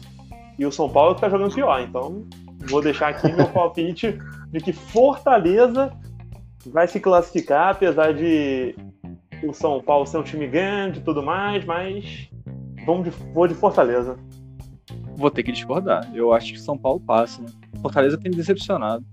E 0.58 0.66
o 0.66 0.72
São 0.72 0.88
Paulo 0.88 1.14
que 1.14 1.20
tá 1.20 1.28
jogando 1.28 1.54
pior. 1.54 1.80
Então, 1.80 2.24
vou 2.68 2.82
deixar 2.82 3.08
aqui 3.08 3.32
meu 3.32 3.48
palpite 3.52 4.18
de 4.50 4.60
que 4.60 4.72
Fortaleza 4.72 5.92
vai 6.66 6.86
se 6.86 7.00
classificar, 7.00 7.70
apesar 7.70 8.12
de 8.12 8.74
o 9.42 9.52
São 9.52 9.80
Paulo 9.80 10.06
ser 10.06 10.18
um 10.18 10.22
time 10.22 10.46
grande 10.46 10.98
e 10.98 11.02
tudo 11.02 11.22
mais, 11.22 11.64
mas 11.64 12.28
vamos 12.86 13.04
de, 13.04 13.10
vou 13.32 13.46
de 13.46 13.54
Fortaleza. 13.54 14.16
Vou 15.16 15.30
ter 15.30 15.42
que 15.42 15.52
discordar. 15.52 16.10
Eu 16.14 16.32
acho 16.32 16.52
que 16.52 16.60
São 16.60 16.76
Paulo 16.76 17.00
passa, 17.00 17.42
né? 17.42 17.48
Fortaleza 17.80 18.18
tem 18.18 18.30
decepcionado. 18.30 19.04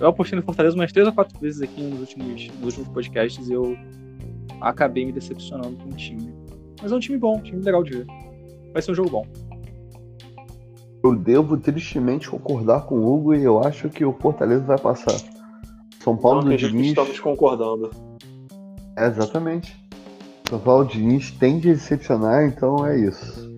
Eu 0.00 0.08
apostei 0.08 0.36
no 0.38 0.42
Fortaleza 0.42 0.74
umas 0.74 0.90
três 0.90 1.06
ou 1.06 1.12
quatro 1.12 1.38
vezes 1.38 1.60
aqui 1.60 1.82
nos 1.82 2.00
últimos, 2.00 2.48
nos 2.48 2.78
últimos 2.78 2.88
podcasts 2.88 3.48
e 3.48 3.52
eu 3.52 3.76
acabei 4.60 5.04
me 5.04 5.12
decepcionando 5.12 5.76
com 5.76 5.90
o 5.90 5.92
time. 5.92 6.32
Mas 6.82 6.90
é 6.90 6.94
um 6.96 6.98
time 6.98 7.18
bom, 7.18 7.36
um 7.36 7.42
time 7.42 7.62
legal 7.62 7.82
de 7.82 7.98
ver. 7.98 8.06
Vai 8.72 8.80
ser 8.80 8.92
um 8.92 8.94
jogo 8.94 9.10
bom. 9.10 9.26
Eu 11.04 11.14
devo 11.14 11.56
tristemente 11.58 12.30
concordar 12.30 12.86
com 12.86 12.94
o 12.98 13.14
Hugo 13.14 13.34
e 13.34 13.44
eu 13.44 13.62
acho 13.62 13.90
que 13.90 14.04
o 14.04 14.12
Fortaleza 14.14 14.64
vai 14.64 14.78
passar. 14.78 15.16
São 16.02 16.16
Paulo 16.16 16.42
Não 16.42 16.50
do 16.50 16.56
Diniz. 16.56 16.88
estamos 16.88 17.20
concordando. 17.20 17.90
É, 18.96 19.06
exatamente. 19.06 19.78
São 20.48 20.58
Paulo 20.58 20.86
Diniz 20.86 21.30
tende 21.32 21.70
a 21.70 21.74
decepcionar, 21.74 22.44
então 22.44 22.86
é 22.86 22.98
isso. 22.98 23.50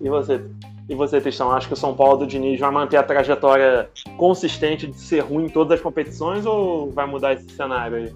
E 0.00 0.08
você? 0.08 0.44
E 0.92 0.94
você, 0.94 1.22
Tristão, 1.22 1.50
acha 1.50 1.66
que 1.66 1.72
o 1.72 1.76
São 1.76 1.96
Paulo 1.96 2.18
do 2.18 2.26
Diniz 2.26 2.60
vai 2.60 2.70
manter 2.70 2.98
a 2.98 3.02
trajetória 3.02 3.88
consistente 4.18 4.86
de 4.86 5.00
ser 5.00 5.20
ruim 5.20 5.46
em 5.46 5.48
todas 5.48 5.78
as 5.78 5.80
competições 5.80 6.44
ou 6.44 6.90
vai 6.90 7.06
mudar 7.06 7.32
esse 7.32 7.48
cenário 7.48 7.96
aí? 7.96 8.14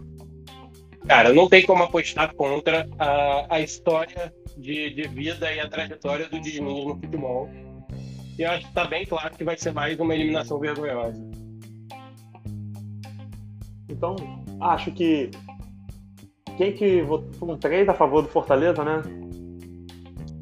Cara, 1.09 1.33
não 1.33 1.49
tem 1.49 1.65
como 1.65 1.83
apostar 1.83 2.35
contra 2.35 2.87
a, 2.99 3.47
a 3.49 3.61
história 3.61 4.31
de, 4.59 4.91
de 4.91 5.09
vida 5.09 5.51
e 5.55 5.59
a 5.59 5.67
trajetória 5.67 6.29
do 6.29 6.39
Diniz 6.39 6.85
no 6.85 7.01
futebol. 7.01 7.49
E 8.39 8.43
eu 8.43 8.51
acho 8.51 8.67
que 8.67 8.75
tá 8.75 8.85
bem 8.85 9.07
claro 9.07 9.35
que 9.35 9.43
vai 9.43 9.57
ser 9.57 9.73
mais 9.73 9.99
uma 9.99 10.15
eliminação 10.15 10.61
vergonhosa. 10.61 11.19
Então, 13.89 14.17
acho 14.61 14.93
que. 14.93 15.31
Quem 16.59 16.75
que 16.75 17.01
votou? 17.01 17.33
Foram 17.39 17.57
três 17.57 17.89
a 17.89 17.95
favor 17.95 18.21
do 18.21 18.29
Fortaleza, 18.29 18.85
né? 18.85 19.03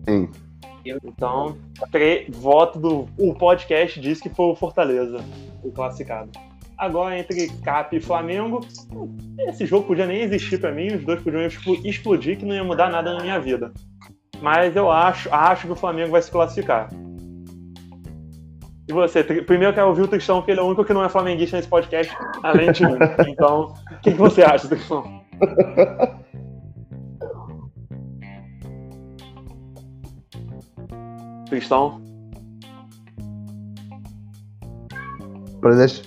Sim. 0.09 0.44
Então, 0.87 1.57
tre- 1.91 2.27
voto 2.31 2.79
do. 2.79 3.09
O 3.19 3.35
podcast 3.35 3.99
diz 4.01 4.21
que 4.21 4.29
foi 4.29 4.47
o 4.47 4.55
Fortaleza, 4.55 5.19
o 5.63 5.71
classificado. 5.71 6.31
Agora, 6.77 7.19
entre 7.19 7.49
Cap 7.63 7.97
e 7.97 8.01
Flamengo, 8.01 8.61
esse 9.49 9.65
jogo 9.65 9.87
podia 9.87 10.07
nem 10.07 10.23
existir 10.23 10.61
pra 10.61 10.73
mim, 10.73 10.89
os 10.95 11.05
dois 11.05 11.23
podiam 11.23 11.43
explo- 11.47 11.79
explodir, 11.85 12.37
que 12.39 12.45
não 12.45 12.55
ia 12.55 12.65
mudar 12.65 12.91
nada 12.91 13.15
na 13.15 13.23
minha 13.23 13.39
vida. 13.39 13.73
Mas 14.41 14.75
eu 14.75 14.91
acho, 14.91 15.33
acho 15.33 15.67
que 15.67 15.73
o 15.73 15.77
Flamengo 15.77 16.11
vai 16.11 16.21
se 16.21 16.31
classificar. 16.31 16.89
E 18.89 18.93
você? 18.93 19.23
Primeiro 19.25 19.71
eu 19.71 19.75
quero 19.75 19.87
ouvir 19.89 20.03
o 20.03 20.09
Tristão, 20.09 20.39
porque 20.39 20.51
ele 20.51 20.61
é 20.61 20.63
o 20.63 20.67
único 20.67 20.85
que 20.85 20.93
não 20.93 21.03
é 21.05 21.09
flamenguista 21.09 21.57
nesse 21.57 21.69
podcast, 21.69 22.15
além 22.43 22.71
de 22.73 22.85
mim. 22.85 22.99
Então, 23.29 23.73
o 23.91 24.01
que, 24.01 24.11
que 24.11 24.19
você 24.19 24.43
acha, 24.43 24.69
Tristão? 24.69 25.23
Tristão? 31.55 32.03
Pra 35.61 35.75
deixar, 35.77 36.03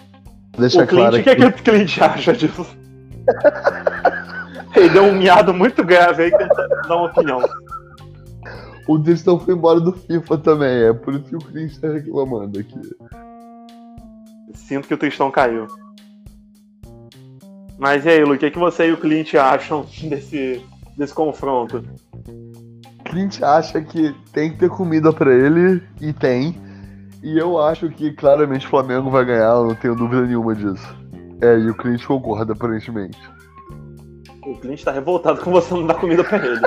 deixar 0.57 0.83
o 0.83 0.87
Clint, 0.87 0.99
claro 0.99 1.17
o 1.17 1.23
que, 1.23 1.29
é 1.29 1.35
que 1.35 1.45
o 1.45 1.53
Clint 1.53 2.01
acha 2.01 2.33
disso? 2.33 2.65
Ele 4.75 4.89
deu 4.89 5.03
um 5.03 5.15
miado 5.15 5.53
muito 5.53 5.83
grave 5.85 6.23
aí, 6.23 6.31
tentando 6.31 6.69
dar 6.87 6.95
uma 6.95 7.05
opinião. 7.05 7.41
o 8.87 8.99
Tristão 8.99 9.39
foi 9.39 9.53
embora 9.53 9.79
do 9.79 9.93
FIFA 9.93 10.37
também, 10.39 10.83
é 10.83 10.93
por 10.93 11.13
isso 11.15 11.23
que 11.23 11.35
o 11.37 11.39
Clint 11.39 11.77
tá 11.77 11.87
reclamando 11.87 12.59
aqui. 12.59 12.79
Sinto 14.53 14.87
que 14.87 14.93
o 14.93 14.97
Tristão 14.97 15.31
caiu. 15.31 15.67
Mas 17.79 18.05
e 18.05 18.09
aí, 18.09 18.23
Lu, 18.23 18.33
o 18.33 18.37
que, 18.37 18.47
é 18.47 18.51
que 18.51 18.59
você 18.59 18.89
e 18.89 18.91
o 18.91 18.97
Clint 18.97 19.33
acham 19.35 19.85
desse, 20.03 20.61
desse 20.97 21.13
confronto? 21.13 21.83
Clint 23.09 23.41
acha 23.41 23.81
que 23.81 24.13
tem 24.31 24.51
que 24.51 24.57
ter 24.57 24.69
comida 24.69 25.11
pra 25.13 25.33
ele, 25.33 25.81
e 26.01 26.11
tem. 26.13 26.55
E 27.23 27.37
eu 27.37 27.59
acho 27.59 27.89
que 27.89 28.11
claramente 28.13 28.65
o 28.65 28.69
Flamengo 28.69 29.09
vai 29.09 29.25
ganhar, 29.25 29.55
eu 29.55 29.67
não 29.67 29.75
tenho 29.75 29.95
dúvida 29.95 30.21
nenhuma 30.25 30.53
disso. 30.55 30.95
É, 31.41 31.57
e 31.57 31.69
o 31.69 31.75
Clint 31.75 32.05
concorda, 32.05 32.53
aparentemente. 32.53 33.17
O 34.45 34.55
Clint 34.59 34.83
tá 34.83 34.91
revoltado 34.91 35.41
com 35.41 35.51
você 35.51 35.73
não 35.73 35.85
dar 35.85 35.95
comida 35.95 36.23
pra 36.23 36.37
ele. 36.45 36.61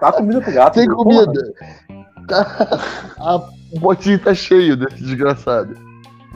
Tá 0.00 0.12
comida 0.12 0.40
pro 0.40 0.52
gato. 0.52 0.74
Tem 0.74 0.86
porra. 0.88 1.26
comida! 1.26 1.52
Tá- 2.28 2.78
a- 3.18 3.48
o 3.72 3.80
botinho 3.80 4.18
tá 4.18 4.32
cheio 4.34 4.76
desse 4.76 5.02
desgraçado. 5.02 5.74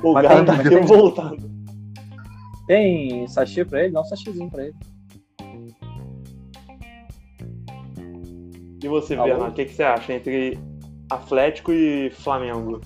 O 0.03 0.13
Mas 0.15 0.27
cara 0.27 0.37
tem- 0.37 0.45
tá 0.47 0.53
revoltado. 0.55 1.51
Tem 2.67 3.27
sachê 3.29 3.65
pra 3.65 3.83
ele? 3.85 3.93
Dá 3.93 4.01
um 4.01 4.05
sachêzinho 4.05 4.51
pra 4.51 4.65
ele. 4.65 4.75
E 8.85 8.89
você, 8.89 9.15
Alô? 9.15 9.25
Bernardo, 9.25 9.53
o 9.53 9.55
que, 9.55 9.65
que 9.65 9.73
você 9.73 9.83
acha 9.83 10.13
entre 10.13 10.59
Atlético 11.09 11.73
e 11.73 12.11
Flamengo? 12.11 12.83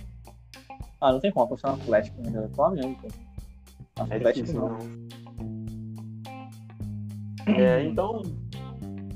Ah, 1.01 1.11
não 1.11 1.19
tem 1.19 1.33
como 1.33 1.47
apostar 1.47 1.75
no 1.75 1.83
Atlético, 1.83 2.23
né? 2.23 2.45
É 2.45 2.55
Flamengo, 2.55 2.97
pô. 3.03 3.09
É 4.09 4.15
Atlético 4.15 4.47
difícil, 4.47 4.61
não. 4.61 4.79
não. 7.49 7.57
É, 7.57 7.83
então, 7.83 8.23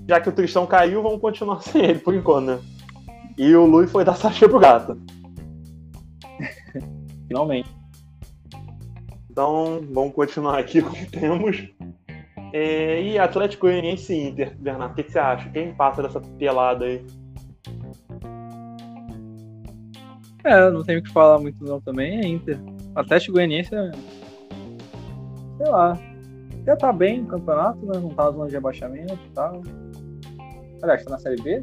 já 0.09 0.20
que 0.20 0.28
o 0.28 0.33
Tristão 0.33 0.66
caiu, 0.66 1.05
vamos 1.05 1.20
continuar 1.20 1.62
sem 1.62 1.85
ele 1.85 2.01
por 2.01 2.14
enquanto, 2.14 2.47
né? 2.47 2.59
E 3.39 3.55
o 3.55 3.64
Lui 3.64 3.87
foi 3.87 4.05
dar 4.05 4.16
sachê 4.16 4.49
pro 4.49 4.59
gato. 4.59 5.01
Finalmente. 7.28 7.70
Então, 9.30 9.80
vamos 9.93 10.14
continuar 10.14 10.59
aqui 10.59 10.83
com 10.83 10.91
o 10.91 10.95
que 10.95 11.07
temos. 11.07 11.64
É, 12.53 13.03
e 13.03 13.18
Atlético 13.18 13.66
Goianiense 13.66 14.12
e 14.12 14.28
Inter, 14.28 14.55
Bernardo, 14.59 14.92
o 14.92 14.94
que, 14.94 15.05
que 15.05 15.12
você 15.12 15.18
acha? 15.18 15.48
Quem 15.50 15.74
passa 15.74 16.03
dessa 16.03 16.20
pelada 16.20 16.84
aí? 16.84 17.05
É, 20.44 20.70
não 20.70 20.82
tenho 20.82 21.00
o 21.00 21.03
que 21.03 21.12
falar 21.12 21.38
muito 21.38 21.64
não 21.64 21.80
também, 21.80 22.20
é 22.20 22.26
Inter. 22.26 22.59
Atlético 22.94 23.34
Goianiense 23.34 23.74
é... 23.74 23.90
Sei 25.57 25.66
lá. 25.66 25.98
Já 26.66 26.76
tá 26.76 26.92
bem 26.92 27.22
no 27.22 27.28
campeonato, 27.28 27.84
né? 27.86 27.98
Não 27.98 28.11
tá 28.11 28.24
na 28.24 28.30
zona 28.32 28.46
de 28.48 28.55
rebaixamento 28.55 29.14
e 29.14 29.30
tal. 29.34 29.62
Aliás, 30.82 31.05
tá 31.05 31.11
na 31.11 31.18
Série 31.18 31.42
B? 31.42 31.62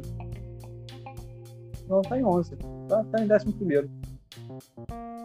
Não, 1.88 2.02
tá 2.02 2.18
em 2.18 2.24
11. 2.24 2.56
Tá, 2.88 3.04
tá 3.04 3.22
em 3.22 3.32
11 3.32 3.52
primeiro. 3.52 3.90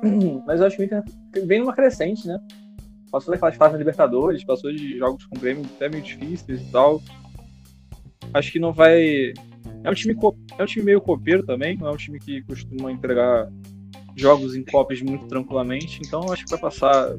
Mas 0.45 0.59
eu 0.59 0.68
acho 0.68 0.78
que 0.78 0.84
o 0.84 0.86
Inter 0.86 1.03
vem 1.45 1.59
numa 1.59 1.74
crescente, 1.74 2.28
né? 2.28 2.39
Passou 3.16 3.32
daquelas 3.32 3.55
fases 3.55 3.72
da 3.72 3.78
Libertadores, 3.78 4.43
passou 4.43 4.74
de 4.74 4.97
jogos 4.97 5.26
com 5.26 5.39
prêmio 5.39 5.63
até 5.78 5.88
meio 5.88 6.03
difíceis 6.03 6.59
e 6.59 6.70
tal. 6.70 7.01
Acho 8.34 8.51
que 8.51 8.59
não 8.59 8.74
vai. 8.74 9.32
É 9.86 9.89
um 9.89 9.93
time, 9.93 10.13
é 10.57 10.61
um 10.61 10.66
time 10.66 10.84
meio 10.84 10.99
copeiro 10.99 11.41
também, 11.45 11.78
não 11.78 11.88
é 11.88 11.91
um 11.91 11.95
time 11.95 12.20
que 12.20 12.41
costuma 12.41 12.91
entregar 12.91 13.49
jogos 14.18 14.53
em 14.53 14.66
Copas 14.66 15.01
muito 15.01 15.28
tranquilamente, 15.28 16.01
então 16.05 16.30
acho 16.30 16.43
que 16.43 16.51
vai 16.51 16.59
passar 16.59 17.16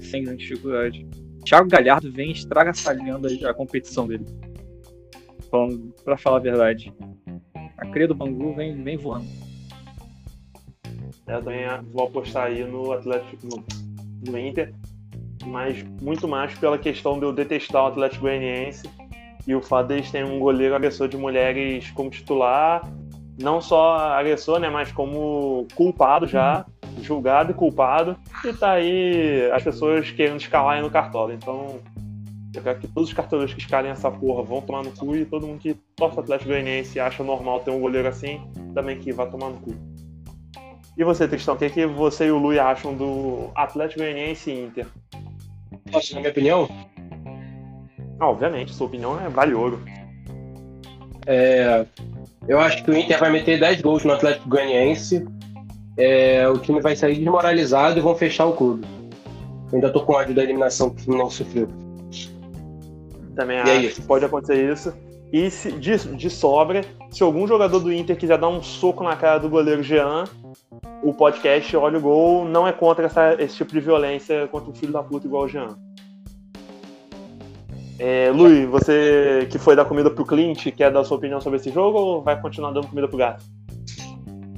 sem 0.00 0.24
grande 0.24 0.42
dificuldade. 0.42 1.06
Thiago 1.44 1.68
Galhardo 1.68 2.10
vem 2.10 2.30
estragaçalhando 2.30 3.28
a 3.46 3.52
competição 3.52 4.08
dele. 4.08 4.24
Falando, 5.50 5.94
pra 6.02 6.16
falar 6.16 6.38
a 6.38 6.40
verdade. 6.40 6.94
A 7.76 7.84
cria 7.88 8.08
do 8.08 8.14
Bangu 8.14 8.54
vem, 8.54 8.82
vem 8.82 8.96
voando. 8.96 9.26
Eu 11.26 11.42
também 11.42 11.66
vou 11.92 12.06
apostar 12.06 12.46
aí 12.46 12.64
no 12.64 12.92
Atlético, 12.92 13.46
no, 13.46 14.32
no 14.32 14.38
Inter, 14.38 14.72
mas 15.44 15.82
muito 16.02 16.28
mais 16.28 16.54
pela 16.54 16.78
questão 16.78 17.18
de 17.18 17.24
eu 17.24 17.32
detestar 17.32 17.84
o 17.84 17.86
Atlético 17.86 18.22
Goianiense 18.22 18.88
e 19.46 19.54
o 19.54 19.62
fato 19.62 19.88
deles 19.88 20.10
terem 20.10 20.30
um 20.30 20.38
goleiro 20.38 20.74
agressor 20.74 21.08
de 21.08 21.16
mulheres 21.16 21.90
como 21.92 22.10
titular, 22.10 22.82
não 23.40 23.60
só 23.60 23.96
agressor, 23.96 24.58
né, 24.58 24.68
mas 24.68 24.92
como 24.92 25.66
culpado 25.74 26.26
já, 26.26 26.64
julgado 27.00 27.52
e 27.52 27.54
culpado, 27.54 28.16
e 28.44 28.52
tá 28.52 28.72
aí 28.72 29.50
as 29.52 29.62
pessoas 29.62 30.10
querendo 30.10 30.40
escalar 30.40 30.76
aí 30.76 30.82
no 30.82 30.90
cartola. 30.90 31.32
Então, 31.32 31.80
eu 32.54 32.62
quero 32.62 32.80
que 32.80 32.88
todos 32.88 33.08
os 33.08 33.14
cartoleiros 33.14 33.54
que 33.54 33.60
escalem 33.60 33.90
essa 33.90 34.10
porra 34.10 34.42
vão 34.42 34.60
tomar 34.60 34.82
no 34.82 34.90
cu 34.90 35.16
e 35.16 35.24
todo 35.24 35.46
mundo 35.46 35.60
que 35.60 35.74
torce 35.96 36.16
o 36.16 36.20
Atlético 36.20 36.50
Goianiense 36.50 36.98
e 36.98 37.00
acha 37.00 37.22
normal 37.22 37.60
ter 37.60 37.70
um 37.70 37.80
goleiro 37.80 38.08
assim, 38.08 38.40
também 38.74 38.98
que 38.98 39.12
vá 39.12 39.26
tomar 39.26 39.50
no 39.50 39.58
cu. 39.58 39.74
E 40.96 41.04
você, 41.04 41.26
Tristão, 41.26 41.54
o 41.54 41.58
que, 41.58 41.70
que 41.70 41.86
você 41.86 42.26
e 42.26 42.30
o 42.30 42.38
Lui 42.38 42.58
acham 42.58 42.94
do 42.94 43.50
Atlético 43.54 44.00
Goianiense 44.00 44.50
e 44.50 44.64
Inter? 44.64 44.86
Posso, 45.92 46.14
na 46.14 46.20
minha 46.20 46.30
opinião, 46.30 46.68
Ah, 48.18 48.28
obviamente, 48.28 48.74
sua 48.74 48.86
opinião 48.86 49.18
é 49.20 49.28
vale 49.28 49.54
ouro. 49.54 49.80
é, 51.26 51.84
eu 52.48 52.58
acho 52.60 52.82
que 52.84 52.90
o 52.90 52.96
Inter 52.96 53.18
vai 53.18 53.30
meter 53.30 53.58
10 53.60 53.80
gols 53.80 54.04
no 54.04 54.12
Atlético 54.12 54.48
Goianiense. 54.48 55.26
É, 55.96 56.48
o 56.48 56.58
time 56.58 56.80
vai 56.80 56.96
sair 56.96 57.16
desmoralizado 57.16 57.98
e 57.98 58.02
vão 58.02 58.14
fechar 58.14 58.46
o 58.46 58.52
clube. 58.54 58.86
Eu 59.70 59.76
ainda 59.76 59.90
tô 59.92 60.02
com 60.02 60.14
ódio 60.14 60.34
da 60.34 60.42
eliminação 60.42 60.90
que 60.90 61.00
o 61.02 61.04
Fluminense 61.04 61.36
sofreu. 61.36 61.68
Também 63.36 63.58
E 63.58 63.60
acho 63.60 63.70
aí? 63.70 63.88
que 63.90 64.02
pode 64.02 64.24
acontecer 64.24 64.72
isso. 64.72 64.92
E 65.32 65.50
se, 65.50 65.70
de, 65.72 65.96
de 66.16 66.28
sobra, 66.28 66.82
se 67.10 67.22
algum 67.22 67.46
jogador 67.46 67.78
do 67.78 67.92
Inter 67.92 68.16
quiser 68.16 68.36
dar 68.38 68.48
um 68.48 68.62
soco 68.62 69.04
na 69.04 69.14
cara 69.14 69.38
do 69.38 69.48
goleiro 69.48 69.82
Jean, 69.82 70.24
o 71.02 71.14
podcast 71.14 71.76
Olha 71.76 71.98
o 71.98 72.00
Gol 72.00 72.44
não 72.44 72.66
é 72.66 72.72
contra 72.72 73.06
essa- 73.06 73.34
esse 73.40 73.56
tipo 73.56 73.72
de 73.72 73.80
violência 73.80 74.48
contra 74.48 74.70
um 74.70 74.74
filho 74.74 74.92
da 74.92 75.02
puta 75.02 75.26
igual 75.26 75.44
o 75.44 75.48
Jean. 75.48 75.76
É, 77.98 78.30
Lui, 78.30 78.64
você 78.66 79.46
que 79.50 79.58
foi 79.58 79.76
dar 79.76 79.84
comida 79.84 80.10
pro 80.10 80.24
Clint, 80.24 80.70
quer 80.72 80.90
dar 80.90 81.04
sua 81.04 81.18
opinião 81.18 81.40
sobre 81.40 81.58
esse 81.58 81.70
jogo 81.70 81.98
ou 81.98 82.22
vai 82.22 82.40
continuar 82.40 82.72
dando 82.72 82.88
comida 82.88 83.06
pro 83.06 83.18
gato? 83.18 83.44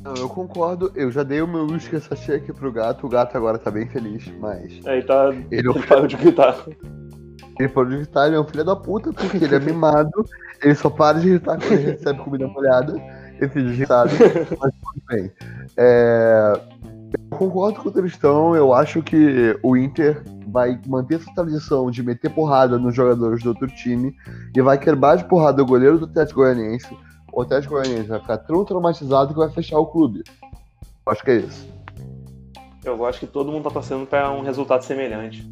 Não, 0.02 0.14
eu 0.14 0.28
concordo. 0.28 0.92
Eu 0.94 1.10
já 1.10 1.22
dei 1.22 1.42
o 1.42 1.46
meu 1.48 1.66
whisky 1.66 1.98
sachê 2.00 2.34
aqui 2.34 2.52
pro 2.52 2.72
gato. 2.72 3.06
O 3.06 3.08
gato 3.08 3.36
agora 3.36 3.58
tá 3.58 3.70
bem 3.70 3.88
feliz, 3.88 4.26
mas. 4.40 4.78
Tá. 5.06 5.28
Ele, 5.50 5.66
é 5.66 5.70
um 5.70 5.74
Ele 5.76 5.86
parou 5.86 6.06
de 6.06 6.16
gritar. 6.16 6.56
Ele 7.58 7.68
parou 7.68 7.90
de 7.90 7.96
gritar, 7.96 8.26
ele 8.26 8.36
é 8.36 8.40
um 8.40 8.44
filho 8.44 8.64
da 8.64 8.76
puta, 8.76 9.12
porque 9.12 9.36
ele 9.36 9.54
é 9.54 9.60
mimado. 9.60 10.24
Ele 10.62 10.74
só 10.74 10.88
para 10.88 11.18
de 11.18 11.28
gritar 11.30 11.58
quando 11.58 11.72
ele 11.72 11.90
recebe 11.92 12.18
comida 12.20 12.46
molhada. 12.48 12.94
Esse 13.40 13.60
digitado, 13.60 14.10
mas 14.60 14.72
tudo 14.72 15.02
bem. 15.08 15.32
É, 15.76 16.52
Eu 17.30 17.36
concordo 17.36 17.80
com 17.80 17.88
o 17.88 17.92
Tristão. 17.92 18.54
Eu 18.54 18.72
acho 18.72 19.02
que 19.02 19.58
o 19.62 19.76
Inter 19.76 20.22
vai 20.46 20.80
manter 20.86 21.16
essa 21.16 21.34
tradição 21.34 21.90
de 21.90 22.02
meter 22.02 22.30
porrada 22.30 22.78
nos 22.78 22.94
jogadores 22.94 23.42
do 23.42 23.48
outro 23.48 23.66
time 23.68 24.14
e 24.54 24.60
vai 24.60 24.78
quebrar 24.78 25.16
de 25.16 25.24
porrada 25.24 25.62
o 25.62 25.66
goleiro 25.66 25.98
do 25.98 26.04
Atlético 26.04 26.40
Goianiense. 26.40 26.96
O 27.32 27.42
Atlético 27.42 27.74
Goianiense 27.74 28.08
vai 28.08 28.20
ficar 28.20 28.38
tão 28.38 28.64
traumatizado 28.64 29.32
que 29.32 29.40
vai 29.40 29.50
fechar 29.50 29.78
o 29.78 29.86
clube. 29.86 30.22
Eu 31.04 31.12
acho 31.12 31.24
que 31.24 31.30
é 31.30 31.36
isso. 31.36 31.68
Eu 32.84 32.96
gosto 32.96 33.20
que 33.20 33.26
todo 33.26 33.50
mundo 33.50 33.64
tá 33.64 33.70
torcendo 33.70 34.06
para 34.06 34.30
um 34.30 34.42
resultado 34.42 34.82
semelhante. 34.82 35.48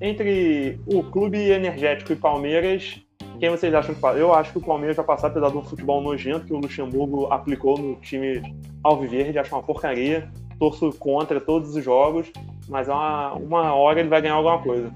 Entre 0.00 0.80
o 0.86 1.02
clube 1.02 1.38
energético 1.38 2.12
e 2.12 2.16
Palmeiras, 2.16 3.00
quem 3.40 3.50
vocês 3.50 3.74
acham 3.74 3.94
que 3.94 4.00
passa? 4.00 4.18
Eu 4.18 4.32
acho 4.32 4.52
que 4.52 4.58
o 4.58 4.60
Palmeiras 4.60 4.96
vai 4.96 5.04
passar, 5.04 5.28
apesar 5.28 5.50
de 5.50 5.56
um 5.56 5.62
futebol 5.62 6.00
nojento 6.00 6.46
que 6.46 6.52
o 6.52 6.58
Luxemburgo 6.58 7.26
aplicou 7.32 7.76
no 7.76 7.96
time 7.96 8.40
Alviverde, 8.82 9.38
acho 9.38 9.54
uma 9.54 9.62
porcaria. 9.62 10.30
Torço 10.58 10.92
contra 10.98 11.40
todos 11.40 11.74
os 11.74 11.84
jogos, 11.84 12.32
mas 12.68 12.88
é 12.88 12.92
uma, 12.92 13.32
uma 13.34 13.74
hora 13.74 14.00
ele 14.00 14.08
vai 14.08 14.20
ganhar 14.20 14.34
alguma 14.34 14.60
coisa. 14.60 14.92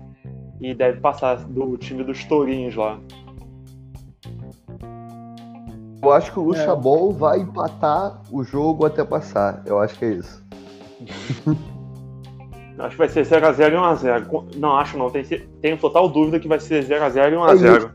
E 0.61 0.74
deve 0.74 1.00
passar 1.00 1.36
do 1.44 1.76
time 1.76 2.05
dos 2.05 2.24
Tourinhos 2.24 2.74
lá. 2.74 2.98
Eu 6.03 6.12
acho 6.12 6.32
que 6.32 6.38
o 6.38 6.42
Luxabol 6.42 7.12
vai 7.12 7.38
empatar 7.38 8.20
o 8.30 8.42
jogo 8.42 8.86
até 8.86 9.05
passar. 9.05 9.62
Eu 9.66 9.78
acho 9.78 9.96
que 9.98 10.05
é 10.05 10.11
isso. 10.14 10.44
Acho 12.79 12.91
que 12.91 12.99
vai 12.99 13.09
ser 13.09 13.25
0x0 13.27 13.73
e 13.73 13.77
1x0. 13.77 14.57
Não, 14.57 14.77
acho 14.77 14.97
não. 14.99 15.11
Tenho, 15.11 15.27
tenho 15.61 15.77
total 15.79 16.09
dúvida 16.09 16.41
que 16.41 16.49
vai 16.49 16.59
ser 16.59 16.83
0x0 16.85 17.33
e 17.33 17.37
1x0. 17.37 17.91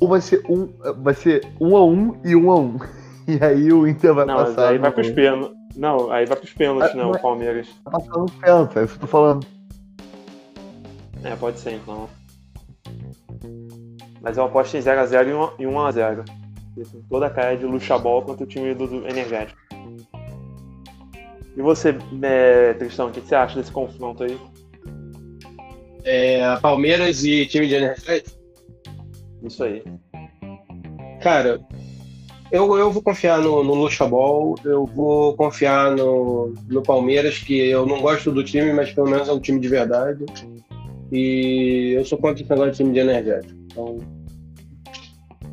Ou 0.00 0.08
vai 0.08 0.20
ser 0.20 0.42
um, 0.48 0.68
vai 1.02 1.12
ser 1.14 1.46
um 1.60 1.76
a 1.76 1.84
um 1.84 2.16
e 2.24 2.34
um 2.36 2.50
a 2.50 2.56
um. 2.58 2.78
E 3.28 3.44
aí 3.44 3.72
o 3.72 3.86
Inter 3.86 4.12
vai 4.12 4.24
Não, 4.24 4.34
passar. 4.38 4.70
aí 4.70 4.78
vai 4.78 4.88
no- 4.90 4.94
pros 4.94 5.10
pênaltis. 5.10 5.56
Não, 5.76 6.10
aí 6.10 6.26
vai 6.26 6.36
pros 6.36 6.52
pênaltis, 6.52 6.90
Ah, 6.90 6.96
né? 6.96 7.04
O 7.04 7.10
mas- 7.10 7.22
Palmeiras. 7.22 7.68
Vai 7.84 7.92
passar 8.00 8.18
nos 8.18 8.32
pênaltis, 8.32 8.76
é 8.76 8.84
isso 8.84 8.92
que 8.94 8.96
eu 8.96 9.00
tô 9.02 9.06
falando. 9.06 9.46
É, 11.22 11.36
pode 11.36 11.60
ser 11.60 11.74
então. 11.74 12.08
Mas 14.20 14.36
eu 14.36 14.44
aposto 14.44 14.76
em 14.76 14.80
0x0 14.80 15.28
e 15.28 15.32
1- 15.32 15.50
e 15.60 15.64
1x0. 15.66 16.24
Com 16.92 17.02
toda 17.08 17.26
a 17.26 17.30
cara 17.30 17.56
de 17.56 17.66
luxabol 17.66 18.22
contra 18.22 18.42
o 18.42 18.46
time 18.46 18.74
do, 18.74 18.86
do 18.88 19.06
Energético. 19.06 19.58
E 21.60 21.62
você, 21.62 21.94
é, 22.22 22.72
Tristão, 22.72 23.08
o 23.08 23.10
que 23.10 23.20
você 23.20 23.34
acha 23.34 23.60
desse 23.60 23.70
confronto 23.70 24.22
aí? 24.22 24.34
É, 26.04 26.56
Palmeiras 26.56 27.22
e 27.22 27.44
time 27.44 27.68
de 27.68 27.74
energético. 27.74 28.40
Isso 29.42 29.62
aí. 29.62 29.84
Cara, 31.20 31.60
eu, 32.50 32.78
eu 32.78 32.90
vou 32.90 33.02
confiar 33.02 33.42
no, 33.42 33.62
no 33.62 33.74
Luxabol, 33.74 34.54
eu 34.64 34.86
vou 34.86 35.36
confiar 35.36 35.94
no, 35.94 36.54
no 36.66 36.82
Palmeiras, 36.82 37.36
que 37.36 37.68
eu 37.68 37.84
não 37.84 38.00
gosto 38.00 38.32
do 38.32 38.42
time, 38.42 38.72
mas 38.72 38.90
pelo 38.94 39.10
menos 39.10 39.28
é 39.28 39.32
um 39.32 39.38
time 39.38 39.60
de 39.60 39.68
verdade. 39.68 40.24
E 41.12 41.92
eu 41.94 42.06
sou 42.06 42.16
contra 42.16 42.42
esse 42.42 42.48
negócio 42.48 42.70
de 42.70 42.76
time 42.78 42.94
de 42.94 43.00
energético. 43.00 43.60
Então, 43.66 43.98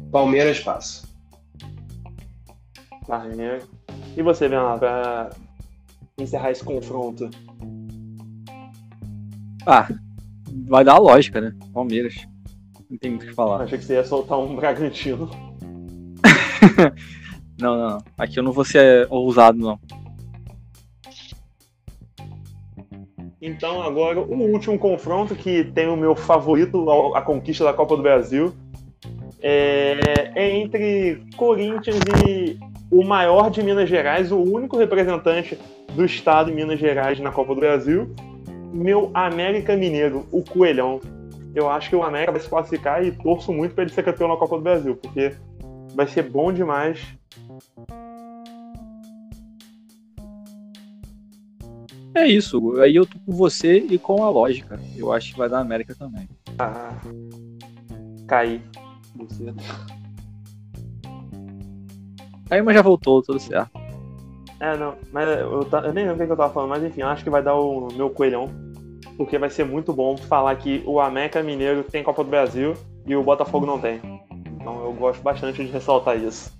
Palmeiras 0.10 0.58
passa. 0.62 1.06
Barreiro. 3.06 3.68
E 4.16 4.22
você, 4.22 4.48
Bernardo, 4.48 4.80
pra 4.80 5.32
encerrar 6.20 6.50
esse 6.50 6.64
confronto? 6.64 7.30
Ah, 9.68 9.88
vai 10.68 10.84
dar 10.84 10.94
a 10.94 11.00
lógica, 11.00 11.40
né? 11.40 11.54
Palmeiras. 11.72 12.16
Não 12.90 12.98
tem 12.98 13.12
muito 13.12 13.26
o 13.26 13.28
que 13.28 13.36
falar. 13.36 13.62
achei 13.62 13.78
que 13.78 13.86
você 13.86 13.94
ia 13.94 14.04
soltar 14.04 14.40
um 14.40 14.56
Bragantino. 14.56 15.30
Não, 17.60 17.76
não, 17.76 17.90
não. 17.90 18.04
Aqui 18.16 18.38
eu 18.38 18.44
não 18.44 18.52
vou 18.52 18.64
ser 18.64 19.08
ousado, 19.10 19.58
não. 19.58 19.80
Então, 23.42 23.82
agora, 23.82 24.20
o 24.20 24.52
último 24.52 24.78
confronto 24.78 25.36
que 25.36 25.64
tem 25.64 25.88
o 25.88 25.98
meu 25.98 26.16
favorito, 26.16 26.88
a 26.88 27.18
a 27.18 27.22
conquista 27.24 27.64
da 27.64 27.74
Copa 27.74 27.98
do 27.98 28.04
Brasil, 28.04 28.54
é, 29.42 29.98
é 30.36 30.56
entre 30.56 31.26
Corinthians 31.36 31.98
e 32.28 32.60
o 32.92 33.04
maior 33.04 33.50
de 33.50 33.64
Minas 33.64 33.90
Gerais, 33.90 34.32
o 34.32 34.38
único 34.38 34.78
representante 34.78 35.58
do 35.98 36.06
estado 36.06 36.52
de 36.52 36.56
Minas 36.56 36.80
Gerais 36.80 37.20
na 37.20 37.32
Copa 37.32 37.56
do 37.56 37.60
Brasil, 37.60 38.14
meu 38.72 39.10
América 39.16 39.76
Mineiro, 39.76 40.28
o 40.32 40.44
Coelhão. 40.44 41.02
Eu 41.56 41.72
acho 41.72 41.90
que 41.90 41.96
o 41.96 42.04
América 42.04 42.32
vai 42.32 42.40
se 42.40 42.48
classificar 42.48 43.04
e 43.04 43.12
torço 43.12 43.52
muito 43.52 43.74
para 43.74 43.84
ele 43.84 43.92
ser 43.92 44.04
campeão 44.04 44.30
na 44.30 44.38
Copa 44.38 44.58
do 44.58 44.62
Brasil, 44.62 44.96
porque 44.96 45.34
vai 45.96 46.06
ser 46.06 46.22
bom 46.22 46.54
demais. 46.54 47.00
É 52.14 52.28
isso. 52.28 52.80
Aí 52.80 52.96
eu 52.96 53.06
tô 53.08 53.18
com 53.26 53.32
você 53.32 53.78
e 53.78 53.98
com 53.98 54.24
a 54.24 54.30
lógica. 54.30 54.80
Eu 54.96 55.12
acho 55.12 55.32
que 55.32 55.40
vai 55.40 55.50
dar 55.50 55.62
América 55.62 55.96
também. 55.96 56.30
Ah, 56.60 56.96
caí. 58.28 58.62
Buceta. 59.16 59.64
Aí, 62.52 62.62
mas 62.62 62.76
já 62.76 62.84
voltou, 62.84 63.24
tudo 63.24 63.40
certo. 63.40 63.87
É, 64.60 64.76
não, 64.76 64.96
mas 65.12 65.28
eu, 65.40 65.64
ta- 65.66 65.82
eu 65.82 65.94
nem 65.94 66.06
lembro 66.08 66.24
o 66.24 66.26
que 66.26 66.34
eu 66.34 66.38
tava 66.38 66.54
falando, 66.54 66.70
mas 66.70 66.84
enfim, 66.84 67.02
acho 67.04 67.24
que 67.24 67.30
vai 67.30 67.44
dar 67.44 67.56
o 67.56 67.88
meu 67.94 68.10
coelhão. 68.10 68.50
Porque 69.16 69.38
vai 69.38 69.50
ser 69.50 69.66
muito 69.66 69.94
bom 69.94 70.16
falar 70.18 70.56
que 70.56 70.84
o 70.86 71.00
América 71.00 71.42
Mineiro 71.42 71.84
tem 71.84 72.04
Copa 72.04 72.24
do 72.24 72.30
Brasil 72.30 72.74
e 73.06 73.16
o 73.16 73.24
Botafogo 73.24 73.66
não 73.66 73.80
tem. 73.80 74.00
Então 74.60 74.84
eu 74.84 74.94
gosto 74.94 75.22
bastante 75.22 75.64
de 75.66 75.72
ressaltar 75.72 76.18
isso. 76.18 76.52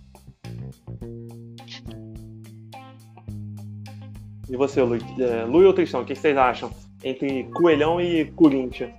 E 4.50 4.56
você, 4.56 4.82
Lu, 4.82 4.96
é, 4.96 5.44
Lu 5.46 5.68
o 5.68 5.74
Tristão, 5.74 6.02
o 6.02 6.06
que 6.06 6.16
vocês 6.16 6.38
acham? 6.38 6.72
Entre 7.04 7.44
Coelhão 7.56 8.00
e 8.00 8.26
Corinthians. 8.32 8.92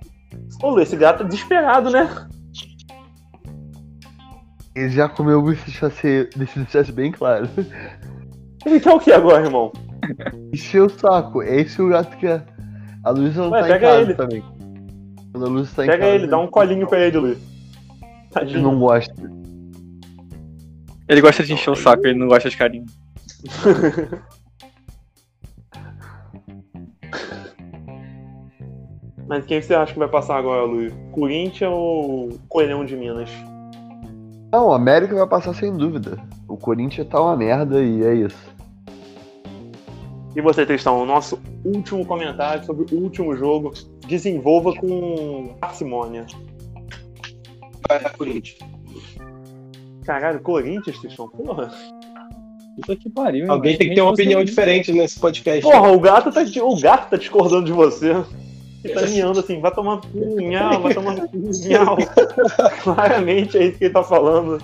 Ô 0.61 0.69
Lu, 0.69 0.79
esse 0.79 0.95
gato 0.95 1.23
é 1.23 1.25
desesperado, 1.25 1.89
né? 1.89 2.27
Ele 4.75 4.89
já 4.89 5.09
comeu 5.09 5.43
o 5.43 5.53
deixa 5.53 5.89
ser, 5.89 6.29
deixa 6.35 6.59
deixar 6.59 6.81
isso 6.81 6.93
bem 6.93 7.11
claro. 7.11 7.49
Ele 8.65 8.79
quer 8.79 8.93
o 8.93 8.99
que 8.99 9.11
agora, 9.11 9.45
irmão? 9.45 9.71
Encheu 10.53 10.85
o 10.85 10.89
saco. 10.89 11.41
Esse 11.43 11.79
é 11.79 11.83
o 11.83 11.89
gato 11.89 12.17
que 12.17 12.27
a, 12.27 12.43
a 13.03 13.09
Luísa 13.11 13.41
não 13.43 13.51
Ué, 13.51 13.59
tá 13.61 13.67
em 13.67 13.71
pega 13.71 13.87
casa 13.87 14.01
ele. 14.01 14.13
também. 14.15 14.43
Quando 15.31 15.45
a 15.45 15.49
Luísa 15.49 15.71
tá 15.75 15.83
em 15.85 15.87
Pega 15.87 16.03
casa. 16.03 16.15
ele, 16.15 16.27
dá 16.27 16.37
um 16.39 16.47
colinho 16.47 16.87
pra 16.87 16.99
ele, 16.99 17.17
Lu. 17.17 17.27
Ele 17.27 17.39
Tadinho. 18.31 18.61
não 18.61 18.79
gosta. 18.79 19.13
Ele 21.07 21.21
gosta 21.21 21.43
de 21.43 21.53
encher 21.53 21.71
o 21.71 21.75
saco, 21.75 22.05
ele 22.05 22.19
não 22.19 22.27
gosta 22.27 22.49
de 22.49 22.57
carinho. 22.57 22.85
Mas 29.27 29.45
quem 29.45 29.61
você 29.61 29.75
acha 29.75 29.93
que 29.93 29.99
vai 29.99 30.07
passar 30.07 30.37
agora, 30.37 30.63
Lu? 30.63 30.89
Corinthians 31.11 31.71
ou 31.71 32.29
Coelhão 32.47 32.83
de 32.83 32.95
Minas? 32.95 33.29
Não, 34.51 34.69
o 34.69 34.73
América 34.73 35.13
vai 35.15 35.27
passar 35.27 35.53
sem 35.53 35.75
dúvida. 35.75 36.17
O 36.47 36.57
Corinthians 36.57 37.07
tá 37.07 37.21
uma 37.21 37.37
merda 37.37 37.79
e 37.83 38.03
é 38.03 38.15
isso. 38.15 38.48
E 40.35 40.41
você, 40.41 40.65
Tristão, 40.65 41.01
o 41.01 41.05
nosso 41.05 41.39
último 41.63 42.05
comentário 42.05 42.63
sobre 42.63 42.93
o 42.93 42.99
último 42.99 43.35
jogo. 43.35 43.73
Desenvolva 44.07 44.73
com 44.73 45.55
parcimônia. 45.59 46.25
Vai 47.87 47.99
dar 47.99 48.11
Corinthians. 48.11 48.59
Caralho, 50.05 50.39
Corinthians, 50.41 50.99
Tristão? 50.99 51.27
Porra. 51.29 51.71
Puta 52.75 52.95
que 52.95 53.09
pariu, 53.09 53.45
hein, 53.45 53.51
Alguém 53.51 53.77
tem 53.77 53.89
que 53.89 53.95
ter 53.95 54.01
uma 54.01 54.11
opinião 54.11 54.43
diferente 54.43 54.91
nesse 54.91 55.19
podcast. 55.19 55.61
Porra, 55.61 55.91
o 55.91 55.99
gato 55.99 56.31
tá, 56.31 56.41
o 56.63 56.79
gato 56.79 57.09
tá 57.09 57.17
discordando 57.17 57.65
de 57.65 57.71
você. 57.71 58.15
Ele 58.83 58.93
tá 58.93 59.01
miando 59.01 59.39
assim, 59.39 59.59
vai 59.59 59.71
tomar 59.71 59.99
miau, 60.13 60.81
vai 60.81 60.93
tomar 60.93 61.15
miau. 61.33 61.97
Claramente 62.81 63.57
é 63.57 63.65
isso 63.65 63.77
que 63.77 63.85
ele 63.85 63.93
tá 63.93 64.03
falando. 64.03 64.57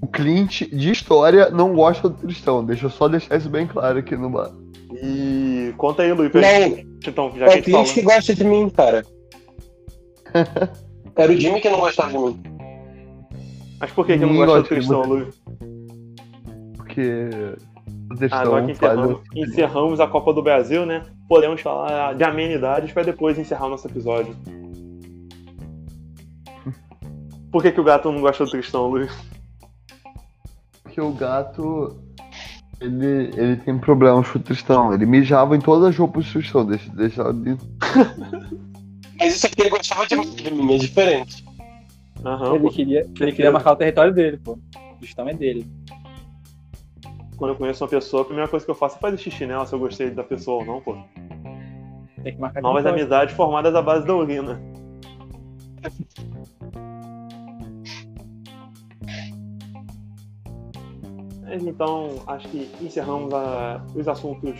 O 0.00 0.06
Clint, 0.08 0.62
de 0.62 0.90
história, 0.90 1.48
não 1.50 1.74
gosta 1.74 2.08
do 2.08 2.16
Tristão. 2.16 2.64
Deixa 2.64 2.86
eu 2.86 2.90
só 2.90 3.06
deixar 3.06 3.36
isso 3.36 3.48
bem 3.48 3.66
claro 3.66 3.98
aqui 3.98 4.16
no 4.16 4.28
bar. 4.28 4.50
E 5.02 5.74
conta 5.76 6.02
aí, 6.02 6.12
Luiz, 6.12 6.32
Não, 6.32 6.42
gente, 6.42 6.86
então, 7.08 7.32
já 7.36 7.46
é 7.46 7.60
que 7.60 7.72
que 7.72 8.02
gosta 8.02 8.34
de 8.34 8.44
mim, 8.44 8.70
cara. 8.70 9.04
Era 11.16 11.32
o 11.32 11.36
Jimmy 11.36 11.60
que 11.60 11.68
não 11.68 11.80
gostava 11.80 12.12
de 12.12 12.18
mim. 12.18 12.42
Mas 13.80 13.90
por 13.90 14.06
que, 14.06 14.16
que 14.16 14.24
não 14.24 14.36
gosta 14.36 14.74
do 14.74 14.82
você. 14.82 14.94
Luiz? 14.94 15.42
Porque 16.76 17.28
Agora 18.30 18.64
Tristão 18.64 18.66
que 18.66 18.74
faz. 18.74 18.92
encerramos, 18.98 19.20
encerramos 19.34 20.00
a 20.00 20.06
Copa 20.06 20.32
do 20.32 20.42
Brasil, 20.42 20.84
né? 20.86 21.02
Podemos 21.28 21.60
falar 21.60 22.14
de 22.14 22.24
amenidades 22.24 22.92
para 22.92 23.02
depois 23.02 23.38
encerrar 23.38 23.66
o 23.66 23.70
nosso 23.70 23.88
episódio. 23.88 24.36
Por 27.50 27.62
que, 27.62 27.72
que 27.72 27.80
o 27.80 27.84
gato 27.84 28.10
não 28.10 28.20
gosta 28.20 28.44
do 28.44 28.50
Tristão, 28.50 28.88
Luiz? 28.88 29.12
Porque 30.82 31.00
o 31.00 31.12
gato. 31.12 31.96
Ele, 32.82 33.30
ele 33.36 33.56
tem 33.56 33.78
problemas 33.78 34.28
com 34.28 34.38
o 34.38 34.42
Tristão. 34.42 34.92
Ele 34.92 35.06
mijava 35.06 35.56
em 35.56 35.60
todas 35.60 35.90
as 35.90 35.96
roupas 35.96 36.26
do 36.26 36.32
Tristão. 36.32 36.66
Deixa, 36.66 36.90
deixa 36.92 37.32
de... 37.32 37.56
Mas 39.18 39.36
isso 39.36 39.46
aqui 39.46 39.60
ele 39.60 39.70
gostava 39.70 40.04
de, 40.04 40.16
de 40.16 40.50
mim, 40.50 40.74
é 40.74 40.78
diferente. 40.78 41.44
Aham, 42.24 42.56
Ele 42.56 42.70
queria, 42.70 43.06
ele 43.20 43.32
queria 43.32 43.50
marcar 43.50 43.72
o 43.72 43.76
território 43.76 44.12
dele, 44.12 44.36
pô. 44.36 44.58
O 45.00 45.04
Justão 45.04 45.28
é 45.28 45.34
dele. 45.34 45.66
Quando 47.36 47.50
eu 47.52 47.56
conheço 47.56 47.82
uma 47.82 47.90
pessoa, 47.90 48.22
a 48.22 48.24
primeira 48.24 48.48
coisa 48.48 48.64
que 48.64 48.70
eu 48.70 48.74
faço 48.74 48.96
é 48.96 49.00
fazer 49.00 49.18
xixi 49.18 49.46
nela 49.46 49.66
se 49.66 49.74
eu 49.74 49.78
gostei 49.78 50.10
da 50.10 50.22
pessoa 50.22 50.60
ou 50.60 50.64
não, 50.64 50.80
pô. 50.80 50.96
Tem 52.22 52.34
que 52.34 52.40
marcar 52.40 52.62
Novas 52.62 52.86
amizades 52.86 53.34
formadas 53.34 53.74
à 53.74 53.82
base 53.82 54.06
da 54.06 54.14
urina. 54.14 54.60
Mas 61.52 61.62
então, 61.66 62.08
acho 62.26 62.48
que 62.48 62.66
encerramos 62.80 63.32
a- 63.34 63.84
os 63.94 64.08
assuntos 64.08 64.58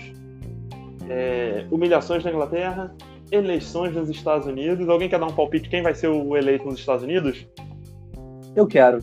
é, 1.09 1.66
humilhações 1.70 2.22
na 2.22 2.30
Inglaterra, 2.30 2.95
eleições 3.30 3.95
nos 3.95 4.11
Estados 4.11 4.47
Unidos. 4.47 4.86
Alguém 4.88 5.09
quer 5.09 5.18
dar 5.18 5.26
um 5.26 5.32
palpite 5.32 5.68
quem 5.70 5.82
vai 5.82 5.95
ser 5.95 6.09
o 6.09 6.36
eleito 6.36 6.66
nos 6.66 6.78
Estados 6.78 7.03
Unidos? 7.03 7.47
Eu 8.55 8.66
quero. 8.66 8.99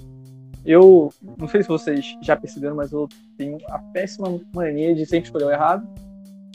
Eu 0.64 1.12
não 1.38 1.48
sei 1.48 1.64
se 1.64 1.68
vocês 1.68 2.16
já 2.22 2.36
perceberam, 2.36 2.76
mas 2.76 2.92
eu 2.92 3.10
tenho 3.38 3.58
a 3.70 3.80
péssima 3.80 4.40
mania 4.54 4.94
de 4.94 5.06
sempre 5.06 5.26
escolher 5.26 5.46
o 5.46 5.52
errado. 5.52 5.88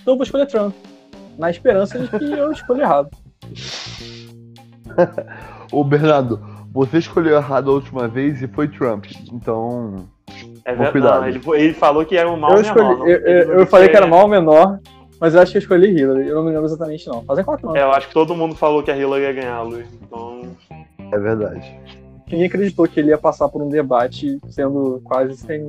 Então 0.01 0.15
eu 0.15 0.17
vou 0.17 0.23
escolher 0.23 0.47
Trump. 0.47 0.73
Na 1.37 1.51
esperança 1.51 1.99
de 1.99 2.09
que 2.17 2.25
eu 2.33 2.53
escolha 2.53 2.83
errado. 2.83 3.11
Ô 5.73 5.83
Bernardo, 5.83 6.39
você 6.73 6.99
escolheu 6.99 7.37
errado 7.37 7.71
a 7.71 7.75
última 7.75 8.07
vez 8.07 8.41
e 8.41 8.47
foi 8.47 8.69
Trump. 8.69 9.07
Então. 9.33 10.09
É 10.65 10.75
verdade. 10.75 11.39
ele, 11.39 11.63
ele 11.63 11.75
falou 11.75 12.05
que 12.05 12.17
era 12.17 12.31
um 12.31 12.37
mal 12.37 12.53
eu 12.53 12.63
menor. 12.63 12.67
escolhi, 12.77 12.99
não- 12.99 13.09
eu, 13.09 13.17
ele 13.27 13.43
eu- 13.53 13.59
eu 13.61 13.67
falei 13.67 13.89
que 13.89 13.97
era 13.97 14.07
mal 14.07 14.27
menor, 14.27 14.81
mas 15.21 15.35
eu 15.35 15.41
acho 15.43 15.53
que 15.53 15.59
eu 15.59 15.63
escolhi 15.63 15.89
Hillary. 15.99 16.27
Eu 16.29 16.37
não 16.37 16.45
me 16.45 16.51
lembro 16.51 16.65
exatamente, 16.65 17.07
não. 17.07 17.23
Fazem 17.25 17.45
quatro 17.45 17.69
anos. 17.69 17.81
É, 17.81 17.85
eu 17.85 17.93
acho 17.93 18.09
que 18.09 18.15
todo 18.15 18.35
mundo 18.35 18.55
falou 18.55 18.83
que 18.83 18.91
a 18.91 18.97
Hillary 18.97 19.25
ia 19.25 19.33
ganhar, 19.33 19.61
Luiz. 19.63 19.87
Então, 20.03 20.43
É 21.13 21.19
verdade. 21.19 21.79
Ninguém 22.27 22.47
acreditou 22.47 22.89
que 22.89 22.99
ele 22.99 23.11
ia 23.11 23.19
passar 23.19 23.49
por 23.49 23.63
um 23.63 23.69
debate 23.69 24.39
sendo 24.49 25.01
quase 25.05 25.37
sem. 25.37 25.69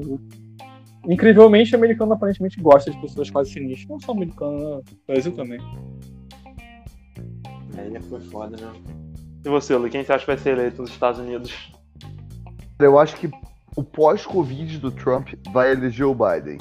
Incrivelmente, 1.08 1.74
o 1.76 1.78
americano 1.78 2.14
aparentemente 2.14 2.60
gosta 2.60 2.90
de 2.90 2.98
pessoas 3.00 3.30
quase 3.30 3.52
sinistras. 3.52 3.88
Não 3.90 4.00
só 4.00 4.14
americano, 4.14 4.58
no 4.78 4.84
Brasil 5.08 5.32
também. 5.34 5.60
aí 7.78 8.02
foi 8.04 8.22
foda, 8.22 8.56
né? 8.60 8.72
E 9.46 9.50
você, 9.50 9.76
Lu, 9.76 9.90
quem 9.90 10.04
você 10.04 10.12
acha 10.14 10.22
que 10.22 10.28
vai 10.32 10.38
ser 10.38 10.52
eleito 10.52 10.82
nos 10.82 10.90
Estados 10.90 11.20
Unidos? 11.20 11.72
Eu 12.80 12.98
acho 12.98 13.16
que 13.18 13.30
o 13.76 13.84
pós-Covid 13.84 14.78
do 14.80 14.92
Trump 14.92 15.30
vai 15.52 15.72
eleger 15.72 16.06
o 16.06 16.16
Biden. 16.16 16.58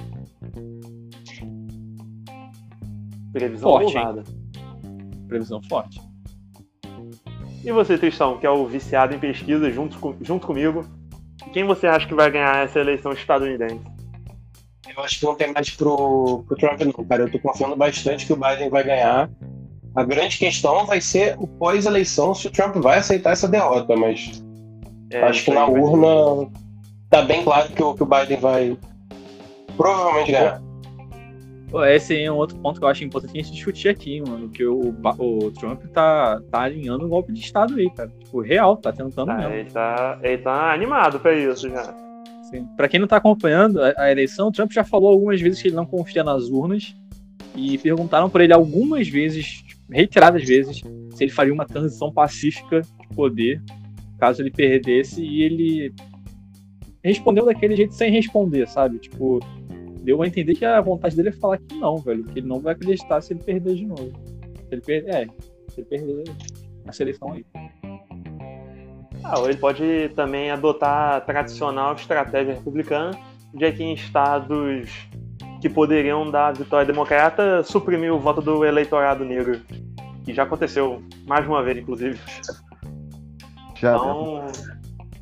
Previsão 3.32 3.70
Forte. 3.80 4.24
Previsão 5.28 5.62
forte. 5.62 6.00
E 7.64 7.72
você, 7.72 7.96
Tristão, 7.98 8.38
que 8.38 8.46
é 8.46 8.50
o 8.50 8.66
viciado 8.66 9.14
em 9.14 9.18
pesquisa 9.18 9.70
junto, 9.70 9.98
com- 9.98 10.14
junto 10.20 10.46
comigo, 10.46 10.84
quem 11.52 11.64
você 11.64 11.86
acha 11.86 12.06
que 12.06 12.14
vai 12.14 12.30
ganhar 12.30 12.62
essa 12.64 12.78
eleição 12.78 13.12
estadunidense? 13.12 13.80
Eu 14.96 15.02
acho 15.02 15.18
que 15.18 15.24
não 15.24 15.34
tem 15.34 15.52
mais 15.52 15.70
pro, 15.70 16.44
pro 16.46 16.56
Trump, 16.56 16.80
não, 16.82 17.04
cara. 17.06 17.22
Eu 17.22 17.30
tô 17.32 17.38
confiando 17.40 17.74
bastante 17.74 18.26
que 18.26 18.32
o 18.32 18.36
Biden 18.36 18.68
vai 18.70 18.84
ganhar. 18.84 19.30
A 19.96 20.04
grande 20.04 20.38
questão 20.38 20.86
vai 20.86 21.00
ser 21.00 21.36
o 21.38 21.46
pós-eleição, 21.48 22.34
se 22.34 22.46
o 22.46 22.50
Trump 22.50 22.76
vai 22.76 22.98
aceitar 22.98 23.30
essa 23.32 23.48
derrota, 23.48 23.96
mas 23.96 24.44
É, 25.10 25.22
acho 25.22 25.44
que 25.46 25.50
na 25.50 25.66
urna 25.66 26.50
tá 27.14 27.22
bem 27.22 27.44
claro 27.44 27.68
que 27.72 27.82
o, 27.82 27.94
que 27.94 28.02
o 28.02 28.06
Biden 28.06 28.38
vai 28.38 28.76
provavelmente 29.76 30.32
ganhar. 30.32 30.60
Esse 31.92 32.22
é 32.22 32.30
um 32.30 32.36
outro 32.36 32.56
ponto 32.58 32.78
que 32.78 32.84
eu 32.84 32.88
acho 32.88 33.02
importante 33.04 33.32
a 33.38 33.42
gente 33.42 33.52
discutir 33.52 33.88
aqui, 33.88 34.20
mano. 34.20 34.48
Que 34.48 34.64
o, 34.64 34.94
o 35.18 35.50
Trump 35.52 35.82
tá, 35.92 36.40
tá 36.50 36.62
alinhando 36.62 37.04
um 37.04 37.08
golpe 37.08 37.32
de 37.32 37.40
Estado 37.40 37.74
aí, 37.74 37.90
cara. 37.90 38.08
Tipo, 38.10 38.40
real, 38.40 38.76
tá 38.76 38.92
tentando 38.92 39.26
Tá, 39.26 39.36
mesmo. 39.38 39.54
ele, 39.54 39.70
tá, 39.70 40.18
ele 40.22 40.38
tá 40.38 40.72
animado 40.72 41.18
pra 41.18 41.32
isso 41.34 41.68
já. 41.68 41.94
Assim, 42.40 42.64
Pra 42.76 42.88
quem 42.88 43.00
não 43.00 43.08
tá 43.08 43.16
acompanhando 43.16 43.82
a, 43.82 43.92
a 43.96 44.10
eleição, 44.12 44.48
o 44.48 44.52
Trump 44.52 44.70
já 44.72 44.84
falou 44.84 45.08
algumas 45.08 45.40
vezes 45.40 45.60
que 45.60 45.68
ele 45.68 45.76
não 45.76 45.86
confia 45.86 46.22
nas 46.22 46.48
urnas. 46.48 46.94
E 47.56 47.78
perguntaram 47.78 48.28
pra 48.30 48.42
ele 48.44 48.52
algumas 48.52 49.08
vezes, 49.08 49.64
reiteradas 49.90 50.44
vezes, 50.44 50.80
se 51.10 51.24
ele 51.24 51.30
faria 51.32 51.52
uma 51.52 51.64
transição 51.66 52.12
pacífica 52.12 52.82
de 52.82 53.08
poder 53.16 53.62
caso 54.18 54.42
ele 54.42 54.50
perdesse. 54.50 55.24
E 55.24 55.42
ele 55.42 55.92
respondeu 57.04 57.44
daquele 57.44 57.76
jeito 57.76 57.94
sem 57.94 58.10
responder, 58.10 58.66
sabe? 58.66 58.98
Tipo, 58.98 59.40
deu 60.02 60.22
a 60.22 60.26
entender 60.26 60.54
que 60.54 60.64
a 60.64 60.80
vontade 60.80 61.14
dele 61.14 61.28
é 61.28 61.32
falar 61.32 61.58
que 61.58 61.76
não, 61.76 61.98
velho. 61.98 62.24
Que 62.24 62.38
ele 62.38 62.48
não 62.48 62.60
vai 62.60 62.72
acreditar 62.72 63.20
se 63.20 63.34
ele 63.34 63.42
perder 63.42 63.74
de 63.74 63.86
novo. 63.86 64.10
Se 64.68 64.74
ele 64.74 64.80
perder, 64.80 65.14
é, 65.14 65.26
se 65.68 65.80
ele 65.80 65.86
perder 65.86 66.24
a 66.86 66.92
seleção 66.92 67.32
aí. 67.32 67.44
Ah, 69.22 69.38
ou 69.38 69.48
ele 69.48 69.58
pode 69.58 70.10
também 70.14 70.50
adotar 70.50 71.16
a 71.16 71.20
tradicional 71.20 71.94
estratégia 71.94 72.54
republicana 72.54 73.12
de 73.54 73.72
que 73.72 73.82
em 73.82 73.94
estados 73.94 75.08
que 75.60 75.68
poderiam 75.68 76.30
dar 76.30 76.52
vitória 76.52 76.84
democrata, 76.84 77.62
suprimir 77.62 78.12
o 78.12 78.18
voto 78.18 78.42
do 78.42 78.64
eleitorado 78.64 79.24
negro. 79.24 79.62
Que 80.24 80.34
já 80.34 80.42
aconteceu 80.42 81.02
mais 81.26 81.46
uma 81.46 81.62
vez, 81.62 81.78
inclusive. 81.78 82.18
Já 83.74 83.96
Então, 83.96 84.46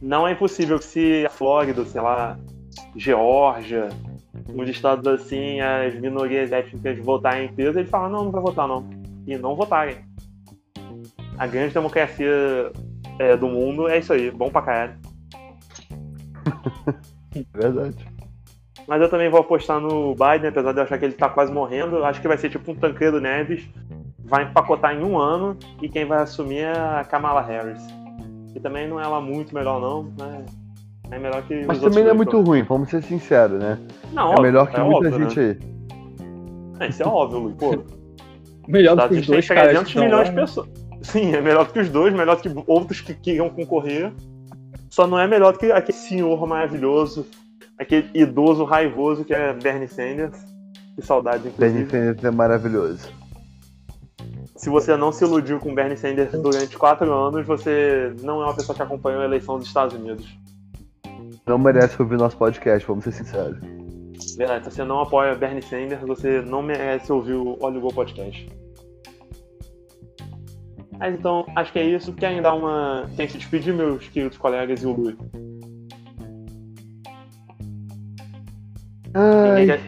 não 0.03 0.27
é 0.27 0.33
impossível 0.33 0.79
que 0.81 0.85
se 0.85 1.25
a 1.25 1.31
Flórida, 1.31 1.85
sei 1.85 2.01
lá, 2.01 2.37
Geórgia, 2.97 3.89
uns 4.49 4.69
estados 4.69 5.07
assim, 5.07 5.61
as 5.61 5.95
minorias 5.95 6.51
étnicas 6.51 6.99
votarem 6.99 7.47
em 7.47 7.55
peso, 7.55 7.79
eles 7.79 7.89
falam, 7.89 8.11
não, 8.11 8.25
não 8.25 8.33
vai 8.33 8.43
votar 8.43 8.67
não. 8.67 8.91
E 9.27 9.39
não 9.39 9.55
votarem. 9.55 9.99
A 11.39 11.47
grande 11.47 11.73
democracia 11.73 12.73
é, 13.19 13.37
do 13.37 13.47
mundo 13.47 13.89
é 13.89 13.99
isso 13.99 14.13
aí, 14.13 14.31
bom 14.31 14.51
pra 14.51 14.63
caralho. 14.63 14.95
verdade. 17.55 18.05
Mas 18.89 19.01
eu 19.01 19.09
também 19.09 19.31
vou 19.31 19.41
apostar 19.41 19.79
no 19.81 20.15
Biden, 20.15 20.49
apesar 20.49 20.73
de 20.73 20.79
eu 20.79 20.83
achar 20.83 20.99
que 20.99 21.05
ele 21.05 21.15
tá 21.15 21.29
quase 21.29 21.53
morrendo. 21.53 22.05
Acho 22.05 22.21
que 22.21 22.27
vai 22.27 22.37
ser 22.37 22.51
tipo 22.51 22.73
um 22.73 22.75
Tancredo 22.75 23.21
Neves. 23.21 23.69
Vai 24.19 24.45
empacotar 24.45 24.95
em 24.95 25.05
um 25.05 25.17
ano 25.17 25.57
e 25.81 25.89
quem 25.89 26.05
vai 26.05 26.23
assumir 26.23 26.63
é 26.63 26.73
a 26.73 27.05
Kamala 27.05 27.41
Harris. 27.41 28.02
Que 28.53 28.61
também 28.61 28.89
não 28.89 29.01
é 29.01 29.05
ela 29.05 29.21
muito 29.21 29.55
melhor, 29.55 29.81
não. 29.81 30.05
Né? 30.19 30.45
É 31.11 31.19
melhor 31.19 31.43
que. 31.43 31.65
Mas 31.67 31.81
também 31.81 32.05
não 32.05 32.11
é 32.11 32.15
muito 32.15 32.41
ruim, 32.41 32.63
vamos 32.63 32.89
ser 32.89 33.03
sinceros, 33.03 33.61
né? 33.61 33.79
Não, 34.13 34.23
É 34.23 34.27
óbvio, 34.31 34.43
melhor 34.43 34.71
que 34.71 34.77
é 34.77 34.83
muita 34.83 35.09
óbvio, 35.09 35.29
gente 35.29 35.41
né? 35.41 35.57
aí. 36.81 36.87
É, 36.87 36.89
isso 36.89 37.03
é 37.03 37.07
óbvio, 37.07 37.39
Lu. 37.39 37.53
Pô, 37.53 37.85
Melhor 38.69 38.97
do 38.97 39.09
que 39.09 39.15
os 39.15 39.27
tem 39.27 39.35
dois 39.35 39.49
caras. 39.49 39.65
300 39.65 39.85
que 39.85 39.89
estão 39.91 40.05
milhões 40.05 40.25
lá, 40.27 40.31
de 40.31 40.37
né? 40.37 40.43
pessoas. 40.43 40.69
Sim, 41.03 41.35
é 41.35 41.41
melhor 41.41 41.73
que 41.73 41.81
os 41.81 41.89
dois, 41.89 42.15
melhor 42.15 42.41
que 42.41 42.51
outros 42.67 43.01
que 43.01 43.15
queriam 43.15 43.51
concorrer. 43.51 44.13
Só 44.89 45.07
não 45.07 45.19
é 45.19 45.27
melhor 45.27 45.57
que 45.57 45.73
aquele 45.73 45.99
senhor 45.99 46.47
maravilhoso, 46.47 47.27
aquele 47.79 48.09
idoso 48.15 48.65
raivoso 48.65 49.25
que 49.25 49.35
é 49.35 49.53
Bernie 49.53 49.89
Sanders. 49.89 50.39
Que 50.95 51.03
saudade, 51.05 51.51
Bernie 51.57 51.83
inclusive. 51.83 51.91
Sanders 51.91 52.25
é 52.25 52.31
maravilhoso. 52.31 53.09
Se 54.63 54.71
você 54.71 54.97
não 54.97 55.11
se 55.11 55.25
iludiu 55.25 55.59
com 55.59 55.75
Bernie 55.75 55.97
Sanders 55.97 56.31
durante 56.41 56.79
quatro 56.79 57.13
anos, 57.13 57.45
você 57.45 58.15
não 58.23 58.41
é 58.43 58.45
uma 58.45 58.55
pessoa 58.55 58.77
que 58.77 58.81
acompanhou 58.81 59.21
a 59.21 59.25
eleição 59.25 59.59
dos 59.59 59.67
Estados 59.67 59.97
Unidos. 59.97 60.25
Não 61.45 61.59
merece 61.59 62.01
ouvir 62.01 62.17
nosso 62.17 62.37
podcast, 62.37 62.87
vamos 62.87 63.03
ser 63.03 63.11
sinceros. 63.11 63.59
Verdade, 64.37 64.65
se 64.67 64.71
você 64.71 64.85
não 64.85 65.01
apoia 65.01 65.35
Bernie 65.35 65.63
Sanders, 65.63 66.01
você 66.03 66.41
não 66.43 66.63
merece 66.63 67.11
ouvir 67.11 67.33
o 67.33 67.59
Olha 67.61 67.79
o 67.79 67.81
Gol 67.81 67.93
Podcast. 67.93 68.49
Mas 70.97 71.13
então, 71.19 71.45
acho 71.57 71.73
que 71.73 71.81
é 71.81 71.85
isso. 71.85 72.13
Querem 72.13 72.41
dar 72.41 72.55
uma. 72.55 73.11
Quem 73.17 73.29
se 73.29 73.39
despedir, 73.39 73.75
meus 73.75 74.07
queridos 74.07 74.39
colegas 74.39 74.81
e 74.81 74.87
o 74.87 74.93
Lui? 74.93 75.19
Ai, 79.13 79.67
quer- 79.67 79.81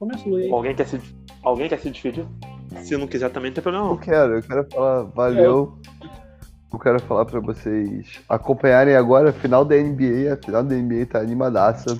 Começa 0.00 0.26
o 0.28 0.30
Lu 0.32 0.36
aí. 0.36 0.50
Alguém 0.50 0.74
quer 0.74 0.86
se, 0.88 1.00
alguém 1.44 1.68
quer 1.68 1.78
se 1.78 1.90
despedir? 1.92 2.26
Se 2.82 2.96
não 2.96 3.06
quiser 3.06 3.30
também, 3.30 3.50
não 3.50 3.54
tem 3.54 3.62
problema 3.62 3.86
eu 3.86 3.90
não. 3.90 3.96
quero, 3.98 4.34
eu 4.36 4.42
quero 4.42 4.66
falar, 4.70 5.02
valeu. 5.04 5.78
Eu 6.72 6.78
quero 6.78 7.00
falar 7.02 7.24
pra 7.24 7.40
vocês 7.40 8.20
acompanharem 8.28 8.96
agora 8.96 9.30
a 9.30 9.32
final 9.32 9.64
da 9.64 9.76
NBA. 9.76 10.32
A 10.34 10.36
final 10.44 10.62
da 10.62 10.74
NBA 10.74 11.06
tá 11.06 11.20
animadaça. 11.20 11.96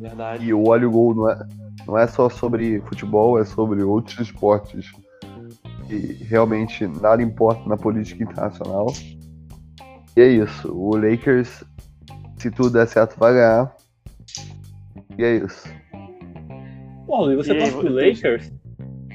Verdade. 0.00 0.44
E 0.44 0.52
o 0.52 0.66
Olho 0.68 0.90
Gol 0.90 1.14
não 1.14 1.30
é, 1.30 1.38
não 1.86 1.98
é 1.98 2.06
só 2.06 2.28
sobre 2.28 2.80
futebol, 2.82 3.38
é 3.38 3.44
sobre 3.44 3.82
outros 3.82 4.18
esportes. 4.20 4.90
E 5.88 5.96
realmente 6.24 6.86
nada 6.86 7.22
importa 7.22 7.66
na 7.68 7.76
política 7.76 8.24
internacional. 8.24 8.86
E 10.16 10.20
é 10.20 10.26
isso. 10.28 10.72
O 10.72 10.96
Lakers, 10.96 11.62
se 12.38 12.50
tudo 12.50 12.70
der 12.70 12.86
certo, 12.88 13.16
vai 13.18 13.34
ganhar. 13.34 13.74
E 15.16 15.22
é 15.24 15.36
isso. 15.36 15.68
Você 17.06 17.52
E 17.52 17.56
aí, 17.56 17.58
torce 17.60 17.72
pro 17.72 17.82
você- 17.82 17.88
Lakers? 18.10 18.52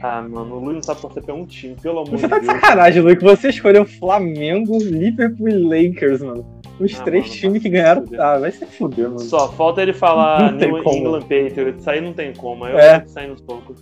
Ah, 0.01 0.21
mano, 0.21 0.55
o 0.55 0.59
Lui 0.63 0.75
não 0.75 0.83
sabe 0.83 1.01
torcer 1.01 1.21
pra 1.23 1.33
um 1.35 1.45
time, 1.45 1.75
pelo 1.81 1.99
amor 1.99 2.11
Você 2.11 2.23
de 2.23 2.29
tá 2.29 2.39
de 2.39 2.45
Deus. 2.47 2.59
sacanagem, 2.61 3.01
Lu, 3.01 3.15
que 3.17 3.23
você 3.23 3.49
escolheu 3.49 3.85
Flamengo, 3.85 4.77
Liverpool 4.77 5.49
e 5.49 5.53
Lakers, 5.87 6.21
mano. 6.21 6.45
Os 6.79 6.97
Ah, 6.97 7.03
três 7.03 7.25
mano, 7.27 7.35
times 7.39 7.61
que 7.61 7.69
ganharam. 7.69 8.03
fuder. 8.03 8.21
Ah, 8.21 8.37
vai 8.39 8.51
se 8.51 8.65
fuder, 8.65 9.05
mano. 9.07 9.19
Só 9.19 9.51
falta 9.51 9.81
ele 9.81 9.91
falar 9.91 10.51
Não 10.53 10.57
tem 10.57 10.71
New 10.71 10.81
como. 10.83 10.97
England 10.97 11.21
Patriots. 11.23 11.81
Isso 11.81 11.89
aí 11.89 11.99
não 11.99 12.13
tem 12.13 12.33
como. 12.33 12.63
Aí 12.63 12.71
eu 12.73 12.79
É. 12.79 12.99
vou 12.99 13.07
sair 13.09 13.27
no 13.27 13.37
soco. 13.37 13.75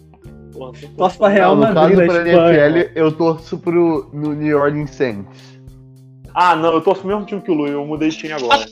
Pô, 0.54 0.60
não 0.66 0.72
tem 0.72 0.82
como. 0.82 0.96
Torce 0.98 1.18
pra 1.20 1.28
Real 1.28 1.56
Não, 1.56 1.68
no 1.68 1.74
caso 1.76 1.90
Madrid 1.96 2.08
pra 2.10 2.28
Espanha. 2.30 2.66
NFL, 2.70 2.92
eu 2.96 3.12
torço 3.12 3.58
pro 3.60 4.10
no 4.12 4.34
New 4.34 4.58
Orleans 4.58 4.90
Saints. 4.96 5.60
Ah, 6.34 6.56
não, 6.56 6.74
eu 6.74 6.82
torço 6.82 7.02
pro 7.02 7.10
mesmo 7.12 7.26
time 7.26 7.42
que 7.42 7.52
o 7.52 7.54
Lui, 7.54 7.70
eu 7.70 7.86
mudei 7.86 8.10
de 8.10 8.18
time 8.18 8.34
agora. 8.34 8.66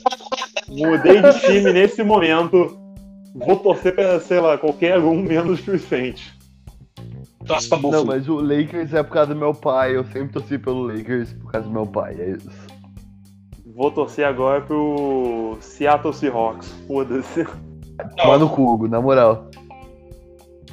mudei 0.68 1.22
de 1.22 1.40
time 1.42 1.72
nesse 1.72 2.02
momento. 2.02 2.76
Vou 3.36 3.54
torcer 3.56 3.94
pra, 3.94 4.18
sei 4.18 4.40
lá, 4.40 4.58
qualquer 4.58 4.98
um 4.98 5.22
menos 5.22 5.60
que 5.60 5.70
os 5.70 5.82
Saints. 5.82 6.34
Torce 7.46 7.68
pra 7.68 7.78
Não, 7.78 7.82
Buffalo. 7.90 8.06
mas 8.06 8.28
o 8.28 8.36
Lakers 8.36 8.92
é 8.92 9.02
por 9.02 9.12
causa 9.12 9.34
do 9.34 9.38
meu 9.38 9.54
pai. 9.54 9.96
Eu 9.96 10.04
sempre 10.04 10.32
torci 10.32 10.58
pelo 10.58 10.86
Lakers 10.86 11.32
por 11.34 11.52
causa 11.52 11.66
do 11.66 11.72
meu 11.72 11.86
pai. 11.86 12.16
É 12.18 12.30
isso. 12.30 12.50
Vou 13.74 13.90
torcer 13.90 14.26
agora 14.26 14.60
pro 14.62 15.56
Seattle 15.60 16.12
Seahawks. 16.12 16.72
Foda-se. 16.86 17.46
Toma 18.16 18.38
no 18.38 18.48
Cugo, 18.48 18.88
na 18.88 19.00
moral. 19.00 19.50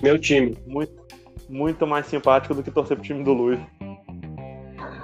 Meu 0.01 0.17
time. 0.17 0.57
Muito, 0.65 0.93
muito 1.49 1.86
mais 1.86 2.07
simpático 2.07 2.53
do 2.53 2.63
que 2.63 2.71
torcer 2.71 2.97
pro 2.97 3.05
time 3.05 3.24
do 3.24 3.34
Lui. 3.34 3.59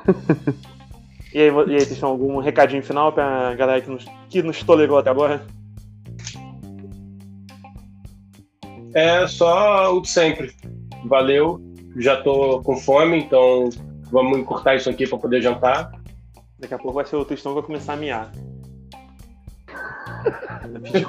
e, 1.33 1.39
aí, 1.39 1.49
e 1.49 1.75
aí, 1.75 1.79
vocês 1.79 1.99
têm 1.99 2.09
algum 2.09 2.39
recadinho 2.39 2.83
final 2.83 3.11
pra 3.11 3.53
galera 3.55 3.81
que 3.81 3.89
nos, 3.89 4.05
que 4.29 4.41
nos 4.41 4.63
tolerou 4.63 4.97
até 4.97 5.09
agora? 5.09 5.45
É 8.93 9.27
só 9.27 9.95
o 9.95 10.01
de 10.01 10.09
sempre. 10.09 10.53
Valeu. 11.05 11.59
Já 11.97 12.21
tô 12.21 12.61
com 12.61 12.75
fome, 12.77 13.17
então 13.23 13.69
vamos 14.11 14.37
encurtar 14.37 14.75
isso 14.75 14.89
aqui 14.89 15.07
pra 15.07 15.17
poder 15.17 15.41
jantar. 15.41 15.91
Daqui 16.59 16.73
a 16.73 16.77
pouco 16.77 16.93
vai 16.93 17.05
ser 17.05 17.15
o 17.15 17.25
Tristão 17.25 17.53
que 17.53 17.59
vai 17.59 17.65
começar 17.67 17.93
a 17.93 17.97
miar. 17.97 18.31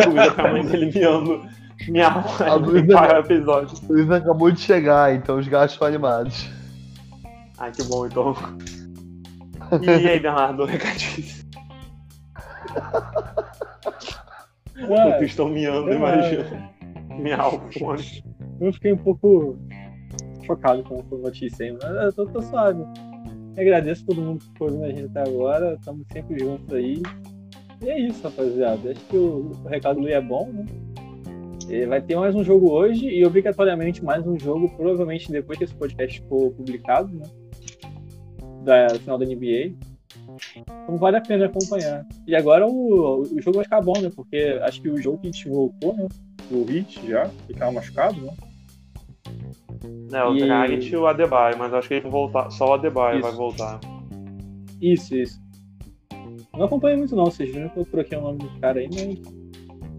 Comida 0.05 0.30
pra 0.32 0.53
mãe 0.53 0.64
dele 0.64 0.91
miando. 0.95 1.43
Miar 1.88 2.24
A 2.43 2.55
Luísa- 2.55 2.86
para 2.95 3.16
o 3.16 3.20
episódio. 3.24 3.78
O 3.88 3.93
Luiz 3.93 4.11
acabou 4.11 4.51
de 4.51 4.61
chegar, 4.61 5.14
então 5.14 5.38
os 5.38 5.49
gatos 5.49 5.72
estão 5.74 5.88
animados. 5.88 6.49
Ai, 7.59 7.72
que 7.72 7.82
bom 7.84 8.07
então. 8.07 8.34
E 9.82 9.88
aí, 9.91 10.20
Bernardo, 10.20 10.64
recadinho. 10.64 11.26
O 14.88 14.95
Ah, 14.95 15.12
Tristão 15.18 15.49
miando, 15.49 15.93
imagina. 15.93 16.70
Miar 17.18 17.55
o 17.55 17.61
fone. 17.78 18.24
eu 18.61 18.72
fiquei 18.72 18.93
um 18.93 18.97
pouco 18.99 19.59
chocado 20.51 20.82
com 20.82 20.96
essa 20.96 21.16
notícia 21.16 21.66
aí, 21.66 21.72
mas 21.72 21.82
eu 21.82 22.12
tô, 22.12 22.26
tô 22.26 22.42
suave. 22.42 22.82
Agradeço 23.57 24.05
todo 24.07 24.20
mundo 24.20 24.40
que 24.40 24.46
ficou 24.46 24.68
ouvindo 24.68 24.84
a 24.84 24.88
gente 24.88 25.05
até 25.05 25.30
agora. 25.30 25.74
Estamos 25.74 26.07
sempre 26.12 26.38
juntos 26.38 26.74
aí. 26.74 27.03
E 27.82 27.88
é 27.88 28.01
isso, 28.01 28.22
rapaziada. 28.22 28.90
Acho 28.90 29.05
que 29.07 29.16
o, 29.16 29.53
o 29.64 29.68
recado 29.68 30.01
do 30.01 30.09
é 30.09 30.20
bom, 30.20 30.51
né? 30.53 30.66
E 31.68 31.86
vai 31.86 32.01
ter 32.01 32.16
mais 32.16 32.34
um 32.34 32.42
jogo 32.42 32.70
hoje 32.70 33.07
e 33.07 33.24
obrigatoriamente 33.24 34.05
mais 34.05 34.26
um 34.26 34.38
jogo, 34.38 34.68
provavelmente 34.76 35.30
depois 35.30 35.57
que 35.57 35.64
esse 35.64 35.74
podcast 35.74 36.20
for 36.28 36.51
publicado, 36.53 37.14
né? 37.14 37.24
Da 38.64 38.88
final 38.98 39.18
da 39.18 39.24
NBA. 39.24 39.74
Então 40.57 40.96
vale 40.96 41.16
a 41.16 41.20
pena 41.20 41.46
acompanhar. 41.46 42.05
E 42.26 42.34
agora 42.34 42.66
o, 42.66 43.20
o 43.22 43.40
jogo 43.40 43.57
vai 43.57 43.64
ficar 43.64 43.80
bom, 43.80 43.98
né? 44.01 44.11
Porque 44.14 44.59
acho 44.62 44.82
que 44.82 44.88
o 44.88 45.01
jogo 45.01 45.18
que 45.18 45.28
a 45.28 45.30
gente 45.30 45.48
voltou, 45.48 45.94
né? 45.94 46.09
O 46.51 46.64
Hit 46.64 47.07
já, 47.07 47.30
tava 47.57 47.72
machucado, 47.72 48.20
né? 48.20 48.32
É, 50.12 50.24
o 50.24 50.35
E- 50.35 50.41
Dragic 50.41 50.93
e 50.93 50.97
o 50.97 51.07
Adebayo, 51.07 51.57
mas 51.59 51.72
acho 51.72 51.89
que 51.89 51.95
eles 51.95 52.03
vão 52.03 52.12
voltar. 52.12 52.51
Só 52.51 52.70
o 52.70 52.74
Adebayo 52.74 53.18
Isso. 53.20 53.28
vai 53.28 53.37
voltar. 53.37 53.81
Isso, 54.81 55.16
isso. 55.16 55.41
Não 56.55 56.64
acompanho 56.64 56.99
muito 56.99 57.14
não, 57.14 57.26
vocês 57.26 57.51
viram 57.53 57.68
que 57.68 57.78
eu 57.78 57.85
troquei 57.85 58.18
o 58.18 58.20
nome 58.22 58.39
do 58.39 58.61
cara 58.61 58.81
aí, 58.81 58.89
mas 58.93 59.18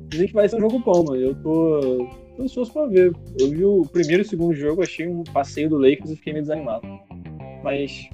dizem 0.09 0.27
que 0.27 0.33
vai 0.33 0.47
ser 0.49 0.57
um 0.57 0.61
jogo 0.61 0.79
bom, 0.79 1.03
mano. 1.03 1.15
Eu 1.15 1.35
tô, 1.35 2.07
tô 2.35 2.43
ansioso 2.43 2.71
pra 2.73 2.85
ver. 2.87 3.11
Eu 3.39 3.49
vi 3.49 3.63
o 3.65 3.81
primeiro 3.91 4.21
e 4.21 4.25
o 4.25 4.27
segundo 4.27 4.53
jogo, 4.53 4.83
achei 4.83 5.07
um 5.07 5.23
passeio 5.23 5.69
do 5.69 5.77
Lakers 5.77 6.11
e 6.11 6.15
fiquei 6.15 6.33
meio 6.33 6.43
desanimado. 6.43 6.85
Mas 7.63 8.07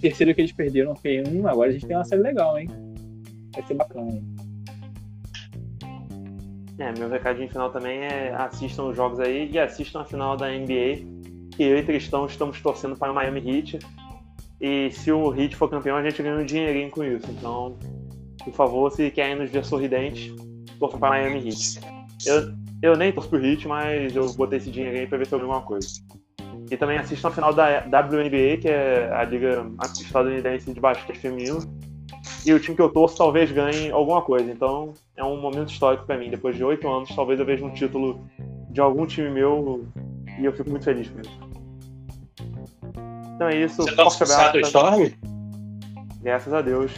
terceiro 0.00 0.34
que 0.34 0.40
eles 0.40 0.52
perderam, 0.52 0.96
fiquei, 0.96 1.22
hum, 1.22 1.46
agora 1.46 1.70
a 1.70 1.72
gente 1.72 1.86
tem 1.86 1.96
uma 1.96 2.04
série 2.04 2.22
legal, 2.22 2.58
hein? 2.58 2.68
Vai 3.54 3.62
ser 3.64 3.74
bacana, 3.74 4.10
hein? 4.10 4.24
É, 6.78 6.98
meu 6.98 7.08
recadinho 7.08 7.48
final 7.48 7.70
também 7.70 7.98
é 8.00 8.34
assistam 8.34 8.84
os 8.84 8.96
jogos 8.96 9.20
aí 9.20 9.50
e 9.52 9.58
assistam 9.58 10.00
a 10.00 10.04
final 10.04 10.36
da 10.36 10.48
NBA. 10.48 11.11
Que 11.56 11.62
eu 11.62 11.78
e 11.78 11.82
Tristão 11.82 12.26
estamos 12.26 12.60
torcendo 12.60 12.96
para 12.96 13.12
o 13.12 13.14
Miami 13.14 13.40
Heat. 13.40 13.78
E 14.60 14.90
se 14.92 15.10
o 15.10 15.34
Heat 15.34 15.56
for 15.56 15.68
campeão, 15.68 15.96
a 15.96 16.02
gente 16.02 16.22
ganha 16.22 16.36
um 16.36 16.44
dinheirinho 16.44 16.90
com 16.90 17.02
isso. 17.02 17.26
Então, 17.30 17.76
por 18.44 18.52
favor, 18.52 18.90
se 18.92 19.10
querem 19.10 19.36
nos 19.36 19.50
ver 19.50 19.64
sorridentes, 19.64 20.34
torçam 20.78 20.98
para 20.98 21.10
Miami 21.10 21.48
Heat. 21.48 21.80
Eu, 22.24 22.52
eu 22.82 22.96
nem 22.96 23.12
torço 23.12 23.28
pro 23.28 23.44
Heat, 23.44 23.66
mas 23.66 24.14
eu 24.14 24.32
botei 24.34 24.58
esse 24.58 24.70
dinheirinho 24.70 25.08
para 25.08 25.18
ver 25.18 25.26
se 25.26 25.34
eu 25.34 25.40
alguma 25.40 25.62
coisa. 25.62 25.88
E 26.70 26.76
também 26.76 26.98
assistam 26.98 27.28
a 27.28 27.30
final 27.30 27.52
da 27.52 27.80
WNBA, 27.80 28.56
que 28.60 28.68
é 28.68 29.10
a 29.12 29.24
liga 29.24 29.66
estadunidense 30.00 30.72
de 30.72 30.80
basquete 30.80 31.18
feminino. 31.18 31.60
E 32.46 32.52
o 32.52 32.60
time 32.60 32.76
que 32.76 32.82
eu 32.82 32.88
torço 32.88 33.16
talvez 33.16 33.50
ganhe 33.50 33.90
alguma 33.90 34.22
coisa. 34.22 34.50
Então 34.50 34.94
é 35.16 35.24
um 35.24 35.40
momento 35.40 35.72
histórico 35.72 36.06
para 36.06 36.16
mim. 36.16 36.30
Depois 36.30 36.56
de 36.56 36.64
oito 36.64 36.88
anos, 36.88 37.14
talvez 37.14 37.38
eu 37.38 37.46
veja 37.46 37.64
um 37.64 37.70
título 37.70 38.24
de 38.70 38.80
algum 38.80 39.06
time 39.06 39.30
meu 39.30 39.86
e 40.38 40.44
eu 40.44 40.52
fico 40.52 40.70
muito 40.70 40.84
feliz 40.84 41.08
com 41.08 41.20
isso. 41.20 41.38
Então 43.34 43.48
é 43.48 43.56
isso. 43.56 43.76
Você 43.76 43.92
pro 43.92 44.10
Seattle 44.10 44.62
Storm? 44.62 45.10
Graças 46.22 46.52
a 46.52 46.62
Deus. 46.62 46.92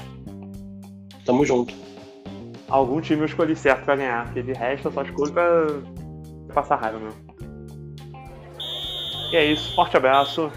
Tamo 1.24 1.44
junto. 1.44 1.74
Algum 2.68 3.00
time 3.00 3.22
eu 3.22 3.26
escolhi 3.26 3.56
certo 3.56 3.84
pra 3.84 3.96
ganhar, 3.96 4.26
porque 4.26 4.42
de 4.42 4.52
resto 4.52 4.88
eu 4.88 4.92
só 4.92 5.02
escolho 5.02 5.32
pra 5.32 5.52
passar 6.52 6.76
raiva 6.76 6.98
mesmo. 6.98 7.20
E 9.32 9.36
é 9.36 9.44
isso. 9.46 9.74
Forte 9.74 9.96
abraço. 9.96 10.50